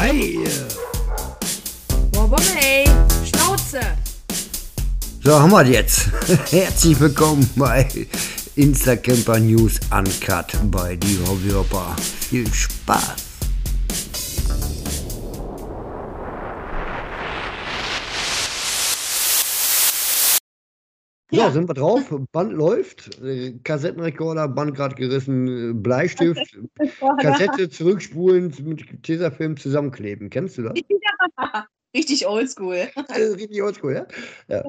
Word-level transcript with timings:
Hi! 0.00 0.38
Wobomey, 2.12 2.84
Schnauze! 3.26 3.80
So, 5.24 5.40
haben 5.40 5.50
wir 5.50 5.66
jetzt. 5.66 6.10
Herzlich 6.52 7.00
willkommen 7.00 7.50
bei 7.56 7.88
Instacamper 8.54 9.40
News 9.40 9.80
Uncut 9.90 10.52
bei 10.70 10.94
die 10.94 11.18
Hobbyhopper. 11.26 11.96
Viel 12.30 12.46
Spaß! 12.54 13.27
So, 21.30 21.36
Ja. 21.36 21.50
sind 21.50 21.68
wir 21.68 21.74
drauf. 21.74 22.14
Band 22.32 22.52
läuft. 22.54 23.20
Äh, 23.22 23.58
Kassettenrekorder, 23.62 24.48
Band 24.48 24.74
gerade 24.74 24.94
gerissen, 24.94 25.70
äh, 25.70 25.74
Bleistift, 25.74 26.58
Kassette 27.20 27.68
zurückspulen, 27.68 28.54
mit 28.64 29.02
Tesafilm 29.02 29.56
zusammenkleben. 29.58 30.30
Kennst 30.30 30.56
du 30.56 30.62
das? 30.62 30.72
Richtig 31.94 32.26
oldschool. 32.26 32.76
Äh, 32.76 33.22
Richtig 33.34 33.62
oldschool, 33.62 33.92
ja? 33.94 34.06
Ja. 34.48 34.64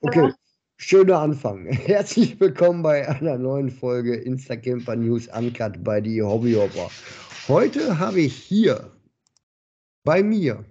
Okay, 0.00 0.32
schöner 0.78 1.18
Anfang. 1.20 1.66
Herzlich 1.66 2.40
willkommen 2.40 2.82
bei 2.82 3.06
einer 3.06 3.36
neuen 3.36 3.70
Folge 3.70 4.14
Instacamper 4.16 4.96
News 4.96 5.28
Uncut 5.28 5.82
bei 5.84 6.00
die 6.00 6.22
Hobbyhopper. 6.22 6.90
Heute 7.48 7.98
habe 7.98 8.20
ich 8.20 8.34
hier 8.34 8.92
bei 10.04 10.22
mir 10.22 10.64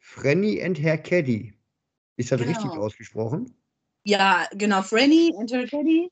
Frenny 0.00 0.62
and 0.62 0.78
Herr 0.82 0.98
Caddy. 0.98 1.54
Ist 2.16 2.30
das 2.30 2.40
Genau. 2.40 2.52
richtig 2.52 2.70
ausgesprochen? 2.72 3.50
Ja, 4.04 4.46
genau. 4.52 4.82
Franny 4.82 5.32
und 5.34 5.50
Her 5.50 5.66
Caddy. 5.66 6.10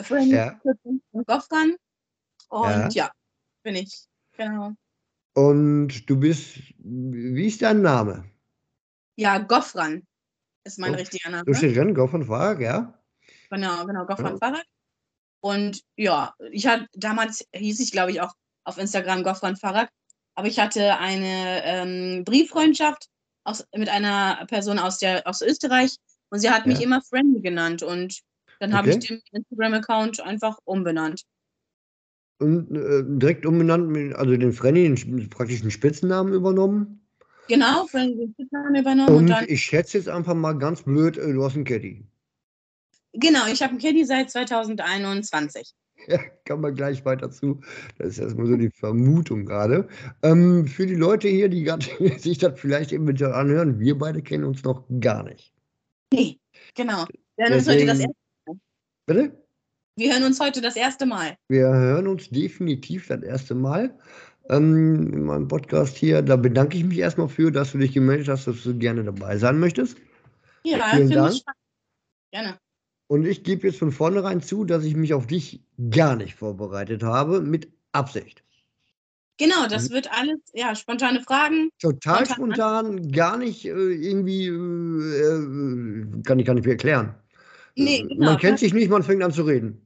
Franny 0.00 0.34
Ja. 0.34 0.60
und 1.12 1.26
Goffran. 1.26 1.76
Und 2.50 2.70
Ja. 2.70 2.88
ja. 3.06 3.10
bin 3.62 3.76
ich. 3.76 4.04
Genau. 4.36 4.72
Und 5.34 6.08
du 6.10 6.16
bist, 6.18 6.58
wie 6.78 7.46
ist 7.46 7.62
dein 7.62 7.80
Name? 7.80 8.30
Ja, 9.16 9.38
Goffran 9.38 10.06
ist 10.64 10.78
mein 10.78 10.92
Oh, 10.94 10.98
richtiger 10.98 11.30
Name. 11.30 11.44
Du 11.44 11.54
steht 11.54 11.76
drin, 11.76 11.94
Goff 11.94 12.12
und 12.12 12.26
Farag, 12.26 12.60
ja? 12.60 12.98
Genau, 13.50 13.86
genau, 13.86 14.04
Goffran 14.04 14.32
Ja. 14.34 14.38
Fahrrad. 14.38 14.64
Und 15.40 15.82
ja, 15.96 16.34
ich 16.50 16.66
hatte 16.66 16.86
damals 16.92 17.46
hieß 17.54 17.80
ich, 17.80 17.92
glaube 17.92 18.10
ich, 18.12 18.20
auch 18.20 18.32
auf 18.64 18.78
Instagram 18.78 19.22
Goffran 19.24 19.56
Fahrrad. 19.56 19.88
Aber 20.34 20.48
ich 20.48 20.58
hatte 20.60 20.98
eine 20.98 21.62
ähm, 21.64 22.24
Brieffreundschaft 22.24 23.08
aus, 23.44 23.66
mit 23.74 23.88
einer 23.88 24.44
Person 24.46 24.78
aus, 24.78 24.98
der, 24.98 25.26
aus 25.26 25.40
Österreich 25.42 25.96
und 26.32 26.38
sie 26.38 26.50
hat 26.50 26.66
mich 26.66 26.78
Ja. 26.78 26.86
immer 26.86 27.02
Friendly 27.02 27.40
genannt 27.42 27.82
und 27.82 28.20
dann 28.58 28.72
habe 28.74 28.88
ich 28.90 28.98
den 29.00 29.20
Instagram-Account 29.32 30.20
einfach 30.20 30.58
umbenannt. 30.64 31.22
Und 32.38 32.74
äh, 32.74 33.04
direkt 33.06 33.44
umbenannt, 33.44 34.14
also 34.16 34.36
den 34.36 34.52
Frenny, 34.52 34.92
den 34.94 35.28
praktischen 35.30 35.70
Spitzennamen 35.70 36.32
übernommen. 36.32 37.06
Genau, 37.48 37.86
Friendly 37.86 38.16
den 38.16 38.32
Spitznamen 38.32 38.74
übernommen 38.74 39.08
und, 39.10 39.16
Und 39.16 39.26
dann, 39.28 39.44
ich 39.46 39.62
schätze 39.62 39.98
jetzt 39.98 40.08
einfach 40.08 40.34
mal 40.34 40.54
ganz 40.54 40.82
blöd, 40.82 41.18
äh, 41.18 41.32
du 41.32 41.44
hast 41.44 41.54
einen 41.54 41.64
Caddy. 41.64 42.02
genau, 43.12 43.46
ich 43.52 43.62
habe 43.62 43.72
einen 43.72 43.80
Caddy 43.80 44.04
seit 44.04 44.30
2021. 44.30 45.74
Ja, 46.08 46.18
kann 46.46 46.60
man 46.60 46.74
gleich 46.74 47.04
weiter 47.04 47.30
zu. 47.30 47.60
Das 47.98 48.08
ist 48.08 48.18
erstmal 48.18 48.46
so 48.46 48.56
die 48.56 48.70
Vermutung 48.70 49.44
gerade. 49.44 49.86
Ähm, 50.22 50.66
für 50.66 50.86
die 50.86 50.96
Leute 50.96 51.28
hier, 51.28 51.48
die 51.48 51.64
sich 52.18 52.38
das 52.38 52.58
vielleicht 52.58 52.90
eben 52.92 53.04
mit 53.04 53.22
anhören, 53.22 53.78
wir 53.78 53.98
beide 53.98 54.22
kennen 54.22 54.44
uns 54.44 54.64
noch 54.64 54.84
gar 55.00 55.22
nicht. 55.22 55.51
Nee, 56.12 56.38
genau. 56.74 57.04
Wir 57.36 57.46
hören, 57.46 57.54
uns 57.58 57.68
heute 57.68 57.86
das, 57.86 57.98
Deswegen- 57.98 58.14
erste- 58.46 58.60
Bitte? 59.06 59.44
wir 59.96 60.12
hören 60.12 60.24
uns 60.24 60.40
heute 60.40 60.60
das 60.60 60.76
erste 60.76 61.06
Mal. 61.06 61.36
Wir 61.48 61.66
hören 61.68 62.06
uns 62.06 62.30
definitiv 62.30 63.08
das 63.08 63.22
erste 63.22 63.54
Mal 63.54 63.98
ähm, 64.48 65.12
in 65.12 65.22
meinem 65.24 65.48
Podcast 65.48 65.96
hier. 65.96 66.22
Da 66.22 66.36
bedanke 66.36 66.76
ich 66.76 66.84
mich 66.84 66.98
erstmal 66.98 67.28
für, 67.28 67.50
dass 67.50 67.72
du 67.72 67.78
dich 67.78 67.92
gemeldet 67.92 68.28
hast, 68.28 68.46
dass 68.46 68.62
du 68.62 68.76
gerne 68.78 69.04
dabei 69.04 69.36
sein 69.38 69.58
möchtest. 69.58 69.96
Ja, 70.64 70.78
Vielen 70.90 71.08
finde 71.08 71.14
Dank. 71.16 71.32
ich 71.32 71.38
spannend. 71.40 71.58
Gerne. 72.32 72.58
Und 73.08 73.26
ich 73.26 73.42
gebe 73.44 73.66
jetzt 73.66 73.78
von 73.78 73.92
vornherein 73.92 74.40
zu, 74.40 74.64
dass 74.64 74.84
ich 74.84 74.96
mich 74.96 75.12
auf 75.12 75.26
dich 75.26 75.62
gar 75.90 76.16
nicht 76.16 76.34
vorbereitet 76.36 77.02
habe, 77.02 77.40
mit 77.42 77.68
Absicht. 77.92 78.42
Genau, 79.42 79.66
das 79.66 79.90
wird 79.90 80.08
alles, 80.12 80.38
ja, 80.54 80.72
spontane 80.76 81.20
Fragen. 81.20 81.70
Total 81.80 82.24
Spontan. 82.26 82.54
spontan, 82.54 83.10
gar 83.10 83.36
nicht 83.36 83.64
äh, 83.64 83.70
irgendwie, 83.70 84.46
äh, 84.46 84.52
äh, 84.52 86.22
kann 86.22 86.38
ich 86.38 86.46
gar 86.46 86.54
nicht 86.54 86.64
mehr 86.64 86.74
erklären. 86.74 87.12
Nee, 87.74 88.02
Äh, 88.02 88.06
genau. 88.06 88.24
Man 88.26 88.38
kennt 88.38 88.60
sich 88.60 88.72
nicht, 88.72 88.88
man 88.88 89.02
fängt 89.02 89.20
an 89.20 89.32
zu 89.32 89.42
reden. 89.42 89.84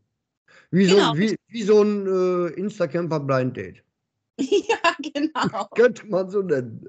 Wie, 0.72 0.86
Genau. 0.86 1.14
so, 1.14 1.18
wie, 1.18 1.36
wie 1.48 1.62
so 1.62 1.80
ein 1.82 2.06
äh, 2.06 2.48
Instacamper 2.60 3.18
Blind 3.20 3.56
Date. 3.56 3.82
ja, 4.38 4.76
genau. 5.02 5.64
Könnte 5.74 6.06
man 6.06 6.28
so 6.28 6.42
nennen. 6.42 6.86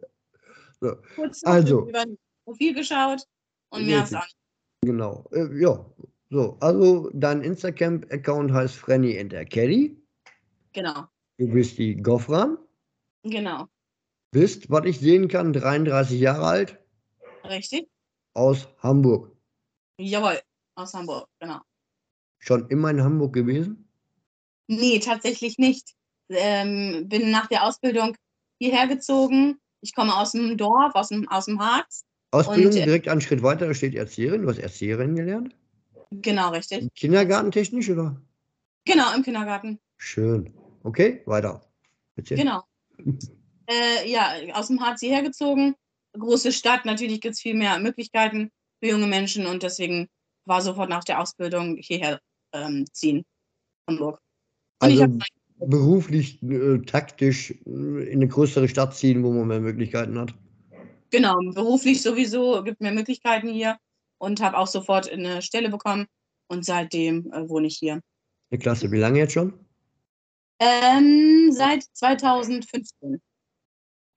So, 0.82 0.94
Kurz 1.16 1.42
Also. 1.46 1.88
über 1.88 2.02
ein 2.02 2.18
Profil 2.44 2.74
geschaut 2.74 3.22
und 3.70 3.86
mir 3.86 4.02
nicht. 4.02 4.38
genau. 4.82 5.26
Äh, 5.32 5.58
ja, 5.58 5.86
so. 6.30 6.58
Also, 6.60 7.10
dein 7.14 7.44
Instacamp-Account 7.44 8.52
heißt 8.52 8.76
Franny 8.76 9.18
and 9.18 9.32
Caddy. 9.50 9.96
Genau, 10.74 11.06
Du 11.38 11.48
bist 11.48 11.78
die 11.78 11.96
Goffran. 11.96 12.58
genau. 13.24 13.68
Bist, 14.32 14.70
was 14.70 14.86
ich 14.86 15.00
sehen 15.00 15.28
kann, 15.30 15.54
33 15.54 16.20
Jahre 16.20 16.46
alt, 16.46 16.80
Richtig? 17.46 17.88
aus 18.34 18.68
Hamburg. 18.80 19.32
Jawohl, 20.00 20.40
aus 20.76 20.94
Hamburg, 20.94 21.30
genau. 21.40 21.62
Schon 22.40 22.68
immer 22.70 22.90
in 22.92 23.02
Hamburg 23.02 23.34
gewesen? 23.34 23.88
Nee, 24.68 25.00
tatsächlich 25.00 25.58
nicht. 25.58 25.96
Ähm, 26.30 27.08
bin 27.08 27.32
nach 27.32 27.48
der 27.48 27.64
Ausbildung 27.64 28.18
hierher 28.60 28.88
gezogen. 28.88 29.60
Ich 29.82 29.96
komme 29.96 30.16
aus 30.16 30.34
dem 30.34 30.58
Dorf, 30.58 30.94
aus 30.96 31.08
dem, 31.10 31.28
aus 31.30 31.46
dem 31.46 31.60
Harz. 31.60 32.04
Ausbildung 32.32 32.74
Und, 32.74 32.78
äh, 32.80 32.86
direkt 32.86 33.08
einen 33.08 33.22
Schritt 33.22 33.44
weiter, 33.44 33.68
da 33.68 33.74
steht 33.74 33.96
Erzieherin. 33.96 34.42
Du 34.42 34.50
hast 34.50 34.60
Erzieherin 34.60 35.16
gelernt? 35.16 35.56
Genau, 36.12 36.50
richtig. 36.50 36.94
Kindergartentechnisch 36.96 37.90
oder? 37.90 38.22
Genau, 38.86 39.16
im 39.16 39.24
Kindergarten. 39.24 39.80
Schön. 39.98 40.54
Okay, 40.88 41.22
weiter. 41.26 41.62
Erzähl. 42.16 42.38
Genau. 42.38 42.64
äh, 43.68 44.10
ja, 44.10 44.32
aus 44.54 44.68
dem 44.68 44.80
Harz 44.80 45.02
hierher 45.02 45.22
gezogen. 45.22 45.76
Große 46.14 46.54
Stadt, 46.54 46.86
natürlich 46.86 47.20
gibt 47.20 47.36
es 47.36 47.42
viel 47.42 47.56
mehr 47.56 47.78
Möglichkeiten 47.80 48.52
für 48.80 48.92
junge 48.92 49.08
Menschen 49.08 49.46
und 49.48 49.64
deswegen 49.64 50.08
war 50.46 50.62
sofort 50.62 50.90
nach 50.90 51.04
der 51.04 51.20
Ausbildung 51.20 51.76
hierher 51.76 52.22
ähm, 52.54 52.86
ziehen. 52.94 53.26
Hamburg. 53.90 54.22
Und 54.82 54.92
Also 54.92 55.04
habe 55.04 55.20
beruflich, 55.60 56.42
äh, 56.44 56.78
taktisch 56.80 57.52
äh, 57.52 58.06
in 58.10 58.20
eine 58.20 58.30
größere 58.30 58.70
Stadt 58.70 58.96
ziehen, 58.96 59.24
wo 59.24 59.34
man 59.34 59.48
mehr 59.50 59.60
Möglichkeiten 59.60 60.18
hat. 60.18 60.34
genau, 61.10 61.36
beruflich 61.54 62.02
sowieso, 62.02 62.64
gibt 62.64 62.80
mir 62.80 62.94
Möglichkeiten 62.94 63.50
hier 63.50 63.78
und 64.20 64.42
habe 64.42 64.58
auch 64.58 64.68
sofort 64.68 65.12
eine 65.12 65.42
Stelle 65.42 65.70
bekommen 65.70 66.06
und 66.48 66.64
seitdem 66.64 67.30
äh, 67.34 67.50
wohne 67.50 67.68
ich 67.68 67.78
hier. 67.78 68.00
Eine 68.50 68.60
Klasse, 68.60 68.90
wie 68.90 68.98
lange 68.98 69.20
jetzt 69.20 69.34
schon? 69.34 69.67
Ähm, 70.60 71.52
seit 71.52 71.84
2015. 71.84 73.22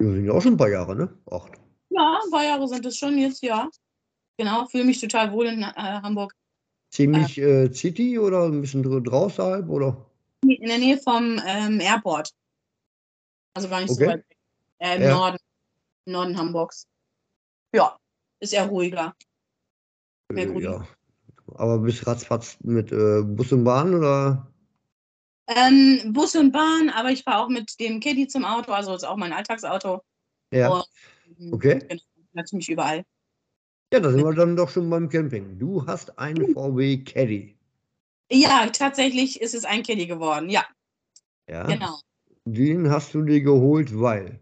Ja, 0.00 0.10
sind 0.12 0.24
ja 0.24 0.32
auch 0.32 0.40
schon 0.40 0.54
ein 0.54 0.56
paar 0.56 0.70
Jahre, 0.70 0.96
ne? 0.96 1.18
Acht. 1.30 1.52
Ja, 1.90 2.20
ein 2.24 2.30
paar 2.30 2.44
Jahre 2.44 2.66
sind 2.68 2.86
es 2.86 2.96
schon 2.96 3.18
jetzt, 3.18 3.42
ja. 3.42 3.68
Genau, 4.38 4.66
fühle 4.66 4.84
mich 4.84 5.00
total 5.00 5.32
wohl 5.32 5.46
in 5.46 5.62
äh, 5.62 5.72
Hamburg. 5.74 6.34
Ziemlich 6.92 7.36
äh, 7.38 7.70
City 7.72 8.18
oder 8.18 8.44
ein 8.46 8.62
bisschen 8.62 8.82
dr- 8.82 9.02
draußerhalb 9.02 9.68
oder? 9.68 10.10
In 10.42 10.66
der 10.68 10.78
Nähe 10.78 10.96
vom 10.98 11.40
ähm, 11.46 11.78
Airport. 11.80 12.32
Also 13.54 13.68
gar 13.68 13.80
nicht 13.80 13.90
Okay. 13.90 14.04
so 14.04 14.10
weit 14.10 14.18
weg. 14.18 14.36
Äh, 14.78 14.96
Im 14.96 15.02
Ja. 15.02 15.10
Norden. 15.10 15.38
Im 16.06 16.12
Norden 16.14 16.38
Hamburgs. 16.38 16.86
Ja, 17.74 17.96
ist 18.40 18.54
eher 18.54 18.66
ruhiger. 18.66 19.14
Mehr 20.32 20.48
Äh, 20.48 20.60
ja. 20.60 20.88
Aber 21.54 21.78
bis 21.78 22.06
ratzfatz 22.06 22.56
mit 22.60 22.90
äh, 22.92 23.22
Bus 23.22 23.52
und 23.52 23.64
Bahn 23.64 23.94
oder? 23.94 24.49
Ähm, 25.56 26.12
Bus 26.12 26.36
und 26.36 26.52
Bahn, 26.52 26.90
aber 26.90 27.10
ich 27.10 27.24
fahre 27.24 27.44
auch 27.44 27.48
mit 27.48 27.78
dem 27.80 27.98
Caddy 27.98 28.28
zum 28.28 28.44
Auto, 28.44 28.70
also 28.72 28.94
ist 28.94 29.04
auch 29.04 29.16
mein 29.16 29.32
Alltagsauto. 29.32 30.00
Ja. 30.52 30.68
Und, 30.70 30.84
Okay. 31.52 31.78
Genau, 31.88 32.02
ja, 32.34 32.44
ziemlich 32.44 32.68
überall. 32.68 33.04
Ja, 33.92 34.00
da 34.00 34.10
sind 34.10 34.22
wir 34.22 34.34
dann 34.34 34.56
doch 34.56 34.68
schon 34.68 34.90
beim 34.90 35.08
Camping. 35.08 35.58
Du 35.58 35.86
hast 35.86 36.18
einen 36.18 36.52
VW 36.54 36.98
Caddy. 36.98 37.56
Ja, 38.30 38.66
tatsächlich 38.66 39.40
ist 39.40 39.54
es 39.54 39.64
ein 39.64 39.82
Caddy 39.82 40.06
geworden. 40.06 40.50
Ja, 40.50 40.64
Ja. 41.48 41.64
genau. 41.64 41.98
Den 42.44 42.90
hast 42.90 43.14
du 43.14 43.22
dir 43.22 43.40
geholt, 43.40 43.98
weil. 43.98 44.40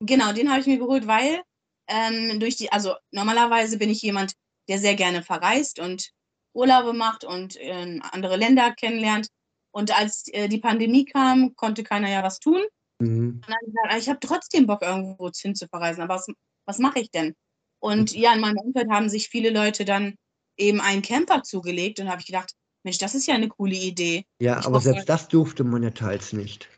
Genau, 0.00 0.32
den 0.32 0.50
habe 0.50 0.60
ich 0.60 0.66
mir 0.66 0.78
geholt, 0.78 1.06
weil 1.06 1.42
ähm, 1.88 2.40
durch 2.40 2.56
die, 2.56 2.72
also 2.72 2.94
normalerweise 3.12 3.78
bin 3.78 3.90
ich 3.90 4.02
jemand, 4.02 4.34
der 4.68 4.78
sehr 4.78 4.94
gerne 4.94 5.22
verreist 5.22 5.78
und 5.78 6.10
Urlaube 6.54 6.92
macht 6.92 7.24
und 7.24 7.56
ähm, 7.60 8.02
andere 8.12 8.36
Länder 8.36 8.72
kennenlernt. 8.74 9.28
Und 9.74 9.90
als 9.98 10.28
äh, 10.28 10.48
die 10.48 10.58
Pandemie 10.58 11.04
kam, 11.04 11.56
konnte 11.56 11.82
keiner 11.82 12.08
ja 12.08 12.22
was 12.22 12.38
tun. 12.38 12.62
Mhm. 13.00 13.40
Und 13.44 13.48
dann 13.48 13.54
hab 13.54 13.62
ich 13.62 13.66
gesagt, 13.66 13.88
ah, 13.90 13.98
ich 13.98 14.08
habe 14.08 14.20
trotzdem 14.20 14.66
Bock, 14.68 14.82
irgendwo 14.82 15.28
hin 15.36 15.56
zu 15.56 15.66
verreisen. 15.66 16.02
Aber 16.02 16.14
was, 16.14 16.26
was 16.64 16.78
mache 16.78 17.00
ich 17.00 17.10
denn? 17.10 17.34
Und 17.80 18.14
ja, 18.14 18.32
in 18.32 18.40
meinem 18.40 18.58
Umfeld 18.58 18.88
haben 18.88 19.08
sich 19.08 19.28
viele 19.28 19.50
Leute 19.50 19.84
dann 19.84 20.14
eben 20.56 20.80
einen 20.80 21.02
Camper 21.02 21.42
zugelegt 21.42 21.98
und 21.98 22.08
habe 22.08 22.20
ich 22.20 22.26
gedacht, 22.26 22.52
Mensch, 22.84 22.98
das 22.98 23.16
ist 23.16 23.26
ja 23.26 23.34
eine 23.34 23.48
coole 23.48 23.74
Idee. 23.74 24.24
Ja, 24.38 24.60
Ich 24.60 24.66
aber 24.66 24.80
selbst 24.80 25.08
das 25.08 25.26
durfte 25.26 25.64
man 25.64 25.82
ja 25.82 25.90
teils 25.90 26.32
nicht. 26.32 26.68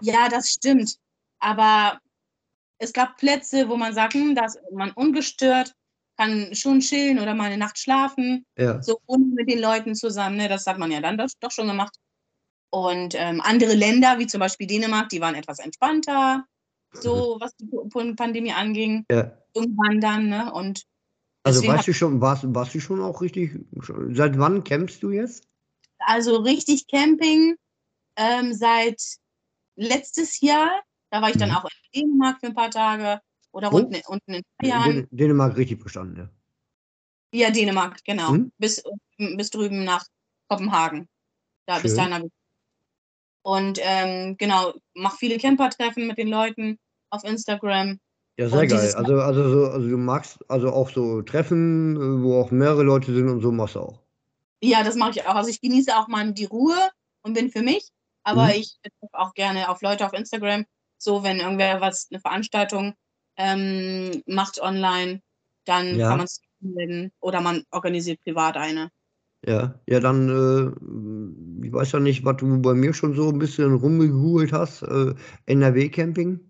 Ja, 0.00 0.28
das 0.28 0.50
stimmt. 0.50 0.98
Aber 1.40 1.98
es 2.78 2.92
gab 2.92 3.16
Plätze, 3.16 3.68
wo 3.68 3.76
man 3.76 3.94
sagt, 3.94 4.14
hm, 4.14 4.36
da 4.36 4.44
ist 4.44 4.60
man 4.72 4.92
ungestört, 4.92 5.74
kann 6.16 6.54
schon 6.54 6.80
chillen 6.80 7.18
oder 7.18 7.34
mal 7.34 7.44
eine 7.44 7.58
Nacht 7.58 7.78
schlafen, 7.78 8.44
Ja. 8.58 8.82
so 8.82 9.00
ohne 9.06 9.24
mit 9.34 9.50
den 9.50 9.60
Leuten 9.60 9.94
zusammen. 9.94 10.36
Ne? 10.36 10.48
Das 10.48 10.66
hat 10.66 10.78
man 10.78 10.90
ja 10.90 11.00
dann 11.00 11.18
doch, 11.18 11.28
doch 11.40 11.50
schon 11.50 11.68
gemacht. 11.68 11.94
Und 12.70 13.14
ähm, 13.16 13.40
andere 13.42 13.74
Länder, 13.74 14.18
wie 14.18 14.26
zum 14.26 14.40
Beispiel 14.40 14.66
Dänemark, 14.66 15.08
die 15.08 15.20
waren 15.20 15.34
etwas 15.34 15.58
entspannter, 15.58 16.44
so 16.92 17.36
was 17.40 17.54
die 17.56 18.14
Pandemie 18.14 18.52
anging. 18.52 19.04
Ja. 19.10 19.32
Irgendwann 19.54 20.00
dann, 20.00 20.28
ne? 20.28 20.52
Und 20.52 20.82
Also 21.44 21.66
weißt 21.66 21.88
du 21.88 21.94
schon, 21.94 22.20
warst, 22.20 22.42
warst 22.54 22.74
du 22.74 22.80
schon 22.80 23.00
auch 23.00 23.20
richtig, 23.20 23.52
seit 24.10 24.38
wann 24.38 24.64
campst 24.64 25.02
du 25.02 25.10
jetzt? 25.10 25.46
Also 25.98 26.36
richtig 26.36 26.86
Camping 26.88 27.56
ähm, 28.16 28.52
seit 28.52 29.00
letztes 29.76 30.40
Jahr. 30.40 30.82
Da 31.10 31.22
war 31.22 31.30
ich 31.30 31.36
dann 31.36 31.50
Mhm. 31.50 31.56
auch 31.56 31.64
in 31.64 32.00
Dänemark 32.02 32.40
für 32.40 32.46
ein 32.46 32.54
paar 32.54 32.70
Tage 32.70 33.20
oder 33.56 33.72
Wo? 33.72 33.78
unten, 33.78 34.00
unten 34.06 34.34
in 34.34 34.42
Bayern. 34.58 34.84
Dän 34.84 35.08
Dänemark 35.10 35.56
richtig 35.56 35.80
verstanden, 35.80 36.16
ja. 36.16 36.28
Ja, 37.32 37.50
Dänemark, 37.50 38.04
genau. 38.04 38.32
Mhm. 38.32 38.52
Bis, 38.58 38.82
bis 39.18 39.50
drüben 39.50 39.84
nach 39.84 40.04
Kopenhagen. 40.48 41.08
Da, 41.66 41.78
bis 41.78 41.92
Schön. 41.92 41.96
dahin 41.96 42.14
habe 42.14 42.26
ich. 42.26 42.32
Und 43.42 43.78
ähm, 43.82 44.36
genau, 44.36 44.74
mache 44.94 45.16
viele 45.16 45.38
Camper-Treffen 45.38 46.06
mit 46.06 46.18
den 46.18 46.28
Leuten 46.28 46.78
auf 47.10 47.24
Instagram. 47.24 47.98
Ja, 48.38 48.48
sehr 48.48 48.66
geil. 48.66 48.94
Also, 48.94 49.20
also, 49.20 49.48
so, 49.48 49.70
also 49.70 49.88
du 49.88 49.96
magst 49.96 50.38
also 50.50 50.70
auch 50.70 50.90
so 50.90 51.22
Treffen, 51.22 51.96
äh, 51.96 52.22
wo 52.22 52.38
auch 52.40 52.50
mehrere 52.50 52.82
Leute 52.82 53.14
sind 53.14 53.28
und 53.28 53.40
so 53.40 53.50
machst 53.50 53.76
du 53.76 53.80
auch. 53.80 54.02
Ja, 54.62 54.82
das 54.82 54.96
mache 54.96 55.12
ich 55.12 55.26
auch. 55.26 55.34
Also 55.34 55.48
ich 55.48 55.60
genieße 55.60 55.96
auch 55.96 56.08
mal 56.08 56.32
die 56.32 56.44
Ruhe 56.44 56.76
und 57.22 57.32
bin 57.32 57.50
für 57.50 57.62
mich. 57.62 57.88
Aber 58.22 58.44
Mhm. 58.44 58.60
ich 58.60 58.76
treffe 58.82 59.14
auch 59.14 59.32
gerne 59.34 59.68
auf 59.70 59.80
Leute 59.80 60.04
auf 60.04 60.12
Instagram. 60.12 60.66
So, 60.98 61.22
wenn 61.22 61.38
irgendwer 61.40 61.80
was, 61.80 62.08
eine 62.10 62.20
Veranstaltung 62.20 62.94
ähm, 63.36 64.22
macht 64.26 64.60
online, 64.60 65.20
dann 65.64 65.98
Ja. 65.98 66.08
kann 66.08 66.18
man 66.18 66.26
es 66.26 66.40
melden 66.60 67.12
oder 67.20 67.40
man 67.40 67.64
organisiert 67.70 68.20
privat 68.24 68.56
eine. 68.56 68.90
Ja, 69.46 69.78
ja, 69.86 70.00
dann, 70.00 70.28
äh, 70.28 71.66
ich 71.66 71.72
weiß 71.72 71.92
ja 71.92 72.00
nicht, 72.00 72.24
was 72.24 72.38
du 72.38 72.60
bei 72.60 72.74
mir 72.74 72.92
schon 72.94 73.14
so 73.14 73.28
ein 73.28 73.38
bisschen 73.38 73.74
rumgegoogelt 73.74 74.52
hast, 74.52 74.82
äh, 74.82 75.14
NRW-Camping. 75.46 76.40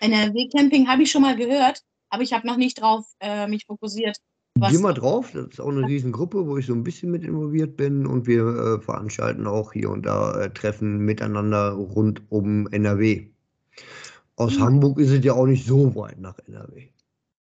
NRW-Camping 0.00 0.88
habe 0.88 1.02
ich 1.02 1.10
schon 1.10 1.22
mal 1.22 1.36
gehört, 1.36 1.82
aber 2.10 2.22
ich 2.22 2.32
habe 2.32 2.46
noch 2.46 2.56
nicht 2.56 2.80
drauf 2.80 3.04
äh, 3.20 3.46
mich 3.46 3.66
fokussiert. 3.66 4.18
Geh 4.56 4.78
mal 4.78 4.94
drauf, 4.94 5.32
das 5.32 5.46
ist 5.46 5.60
auch 5.60 5.68
eine 5.68 5.86
Riesengruppe, 5.86 6.46
wo 6.46 6.56
ich 6.56 6.66
so 6.66 6.74
ein 6.74 6.84
bisschen 6.84 7.10
mit 7.10 7.24
involviert 7.24 7.76
bin 7.76 8.06
und 8.06 8.26
wir 8.26 8.46
äh, 8.46 8.80
veranstalten 8.80 9.46
auch 9.48 9.72
hier 9.72 9.90
und 9.90 10.06
da 10.06 10.40
äh, 10.40 10.50
Treffen 10.54 10.98
miteinander 10.98 11.72
rund 11.72 12.22
um 12.30 12.68
NRW. 12.68 13.26
Aus 14.36 14.56
Mhm. 14.56 14.62
Hamburg 14.62 14.98
ist 14.98 15.10
es 15.10 15.24
ja 15.24 15.32
auch 15.34 15.46
nicht 15.46 15.66
so 15.66 15.94
weit 15.94 16.18
nach 16.18 16.38
NRW. 16.46 16.88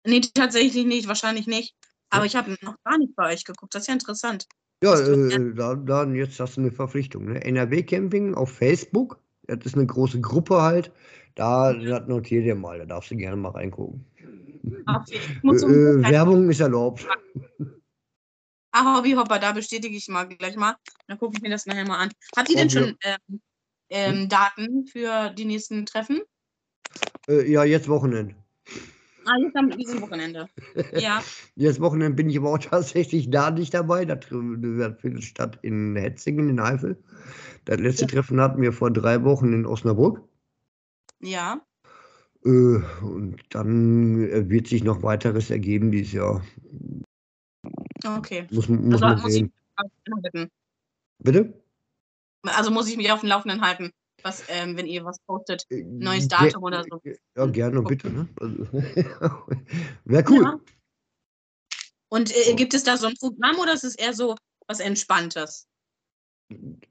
Nee, 0.06 0.20
tatsächlich 0.20 0.84
nicht, 0.86 1.08
wahrscheinlich 1.08 1.46
nicht. 1.46 1.74
Aber 2.10 2.22
Ja. 2.22 2.26
ich 2.26 2.36
habe 2.36 2.56
noch 2.62 2.76
gar 2.84 2.98
nicht 2.98 3.16
bei 3.16 3.32
euch 3.32 3.44
geguckt. 3.44 3.74
Das 3.74 3.82
ist 3.82 3.88
ja 3.88 3.94
interessant. 3.94 4.46
Ja, 4.82 5.00
äh, 5.00 5.54
da, 5.54 5.74
da 5.74 6.04
jetzt 6.04 6.38
hast 6.38 6.56
du 6.56 6.60
eine 6.60 6.70
Verpflichtung. 6.70 7.24
Ne? 7.32 7.42
NRW-Camping 7.42 8.34
auf 8.34 8.52
Facebook, 8.52 9.18
das 9.46 9.64
ist 9.64 9.74
eine 9.74 9.86
große 9.86 10.20
Gruppe 10.20 10.60
halt. 10.62 10.92
Da 11.34 11.72
Mhm. 11.72 11.86
das 11.86 12.06
notier 12.06 12.42
dir 12.42 12.54
mal, 12.54 12.78
da 12.78 12.84
darfst 12.84 13.10
du 13.10 13.16
gerne 13.16 13.36
mal 13.36 13.50
reingucken. 13.50 14.04
Okay. 14.86 15.20
Äh, 15.44 16.10
Werbung 16.10 16.50
ist 16.50 16.60
erlaubt. 16.60 17.06
Ah, 18.72 18.98
Hobbyhopper, 18.98 19.38
da 19.38 19.52
bestätige 19.52 19.96
ich 19.96 20.08
mal 20.08 20.24
gleich 20.28 20.56
mal. 20.56 20.76
Dann 21.06 21.18
gucke 21.18 21.36
ich 21.36 21.42
mir 21.42 21.48
das 21.50 21.64
nachher 21.66 21.86
mal 21.86 21.98
an. 21.98 22.12
Habt 22.36 22.50
ihr 22.50 22.56
denn 22.56 22.68
schon 22.70 22.96
ähm, 23.02 23.40
ähm, 23.88 24.28
Daten 24.28 24.86
für 24.86 25.30
die 25.30 25.46
nächsten 25.46 25.86
Treffen? 25.86 26.20
Äh, 27.28 27.50
ja, 27.50 27.64
jetzt 27.64 27.88
Wochenende. 27.88 28.34
Ah, 29.26 29.36
jetzt 29.40 29.56
am 29.56 29.70
diesem 29.70 30.00
Wochenende. 30.02 30.48
Ja. 30.92 31.20
Jetzt 31.56 31.80
Wochenende 31.80 32.14
bin 32.14 32.30
ich 32.30 32.38
aber 32.38 32.52
auch 32.52 32.58
tatsächlich 32.58 33.28
da 33.28 33.50
nicht 33.50 33.74
dabei. 33.74 34.04
Das, 34.04 34.20
das 34.28 35.00
findet 35.00 35.24
statt 35.24 35.58
in 35.62 35.96
Hetzingen 35.96 36.48
in 36.48 36.60
Eifel. 36.60 37.02
Das 37.64 37.80
letzte 37.80 38.04
Ja. 38.04 38.08
Treffen 38.08 38.40
hatten 38.40 38.62
wir 38.62 38.72
vor 38.72 38.92
drei 38.92 39.24
Wochen 39.24 39.52
in 39.52 39.66
Osnabrück. 39.66 40.22
Ja. 41.20 41.60
Äh, 42.44 42.48
und 43.02 43.38
dann 43.50 44.22
äh, 44.22 44.48
wird 44.48 44.68
sich 44.68 44.84
noch 44.84 45.02
weiteres 45.02 45.50
ergeben 45.50 45.90
dieses 45.90 46.12
Jahr. 46.12 46.44
Okay. 48.04 48.46
Muss, 48.52 48.68
muss 48.68 49.02
Also 49.02 49.06
man 49.06 49.22
muss 49.22 49.34
ich, 49.34 49.50
sehen. 50.30 50.50
Bitte? 51.18 51.60
also 52.42 52.70
muss 52.70 52.88
ich 52.88 52.96
mich 52.96 53.10
auf 53.10 53.20
dem 53.20 53.28
Laufenden 53.28 53.60
halten, 53.60 53.90
was, 54.22 54.44
ähm, 54.48 54.76
wenn 54.76 54.86
ihr 54.86 55.04
was 55.04 55.18
postet. 55.20 55.64
Neues 55.70 56.28
Ge- 56.28 56.38
Datum 56.38 56.62
oder 56.62 56.84
so. 56.88 57.00
Ja, 57.36 57.46
gerne, 57.46 57.82
bitte. 57.82 58.10
Ne? 58.10 58.28
Also, 58.40 58.66
Wäre 60.04 60.24
cool. 60.30 60.42
Ja. 60.42 60.60
Und 62.08 62.34
äh, 62.36 62.54
gibt 62.54 62.74
es 62.74 62.84
da 62.84 62.96
so 62.96 63.06
ein 63.06 63.14
Programm 63.14 63.58
oder 63.58 63.72
ist 63.74 63.84
es 63.84 63.96
eher 63.96 64.14
so 64.14 64.36
was 64.68 64.80
Entspanntes? 64.80 65.66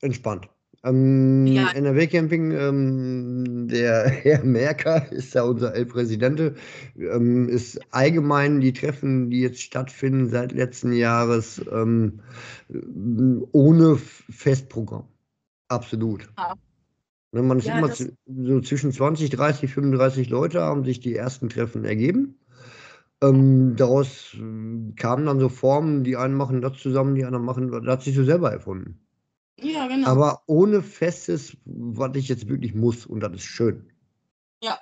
Entspannt. 0.01 0.50
Ähm, 0.83 1.48
Ja. 1.48 1.72
NRW-Camping, 1.72 2.51
ähm, 2.51 3.68
der 3.69 4.07
Herr 4.10 4.44
Merker 4.44 5.12
ist 5.12 5.33
ja 5.33 5.44
unser 5.44 5.74
El-Präsidente, 5.74 6.56
ähm, 6.95 7.50
ist 7.50 7.80
allgemein 7.92 8.60
die 8.60 8.74
Treffen, 8.74 9.30
die 9.30 9.39
jetzt 9.42 9.62
stattfinden 9.62 10.30
seit 10.30 10.51
letzten 10.51 10.92
Jahres, 10.94 11.62
ähm, 11.71 12.21
ohne 13.51 13.95
Festprogramm. 13.98 15.07
Absolut. 15.69 16.30
Ah. 16.36 16.56
Ne, 17.36 17.44
man 17.44 17.60
ist 17.60 17.68
Ja, 17.68 17.78
immer 17.78 17.94
so 17.94 18.62
zwischen 18.62 18.94
20, 18.94 19.30
30, 19.30 19.70
35 19.74 20.30
Leute 20.30 20.62
haben 20.62 20.86
sich 20.86 21.02
die 21.02 21.16
ersten 21.16 21.50
Treffen 21.50 21.84
ergeben. 21.84 22.40
Ähm, 23.22 23.76
daraus 23.76 24.34
äh, 24.36 24.94
kamen 24.96 25.26
dann 25.26 25.42
so 25.42 25.50
Formen, 25.50 26.06
die 26.06 26.16
einen 26.16 26.34
machen 26.34 26.62
das 26.62 26.78
zusammen, 26.78 27.14
die 27.16 27.26
anderen 27.26 27.44
machen, 27.44 27.72
das 27.72 27.86
hat 27.88 28.04
sich 28.04 28.16
so 28.16 28.24
selber 28.24 28.54
erfunden. 28.54 29.06
Ja, 29.60 29.86
genau. 29.88 30.08
Aber 30.08 30.44
ohne 30.46 30.82
festes, 30.82 31.58
was 31.66 32.16
ich 32.16 32.30
jetzt 32.30 32.48
wirklich 32.48 32.74
muss, 32.74 33.06
und 33.06 33.20
das 33.20 33.34
ist 33.34 33.44
schön. 33.44 33.92
Ja. 34.64 34.80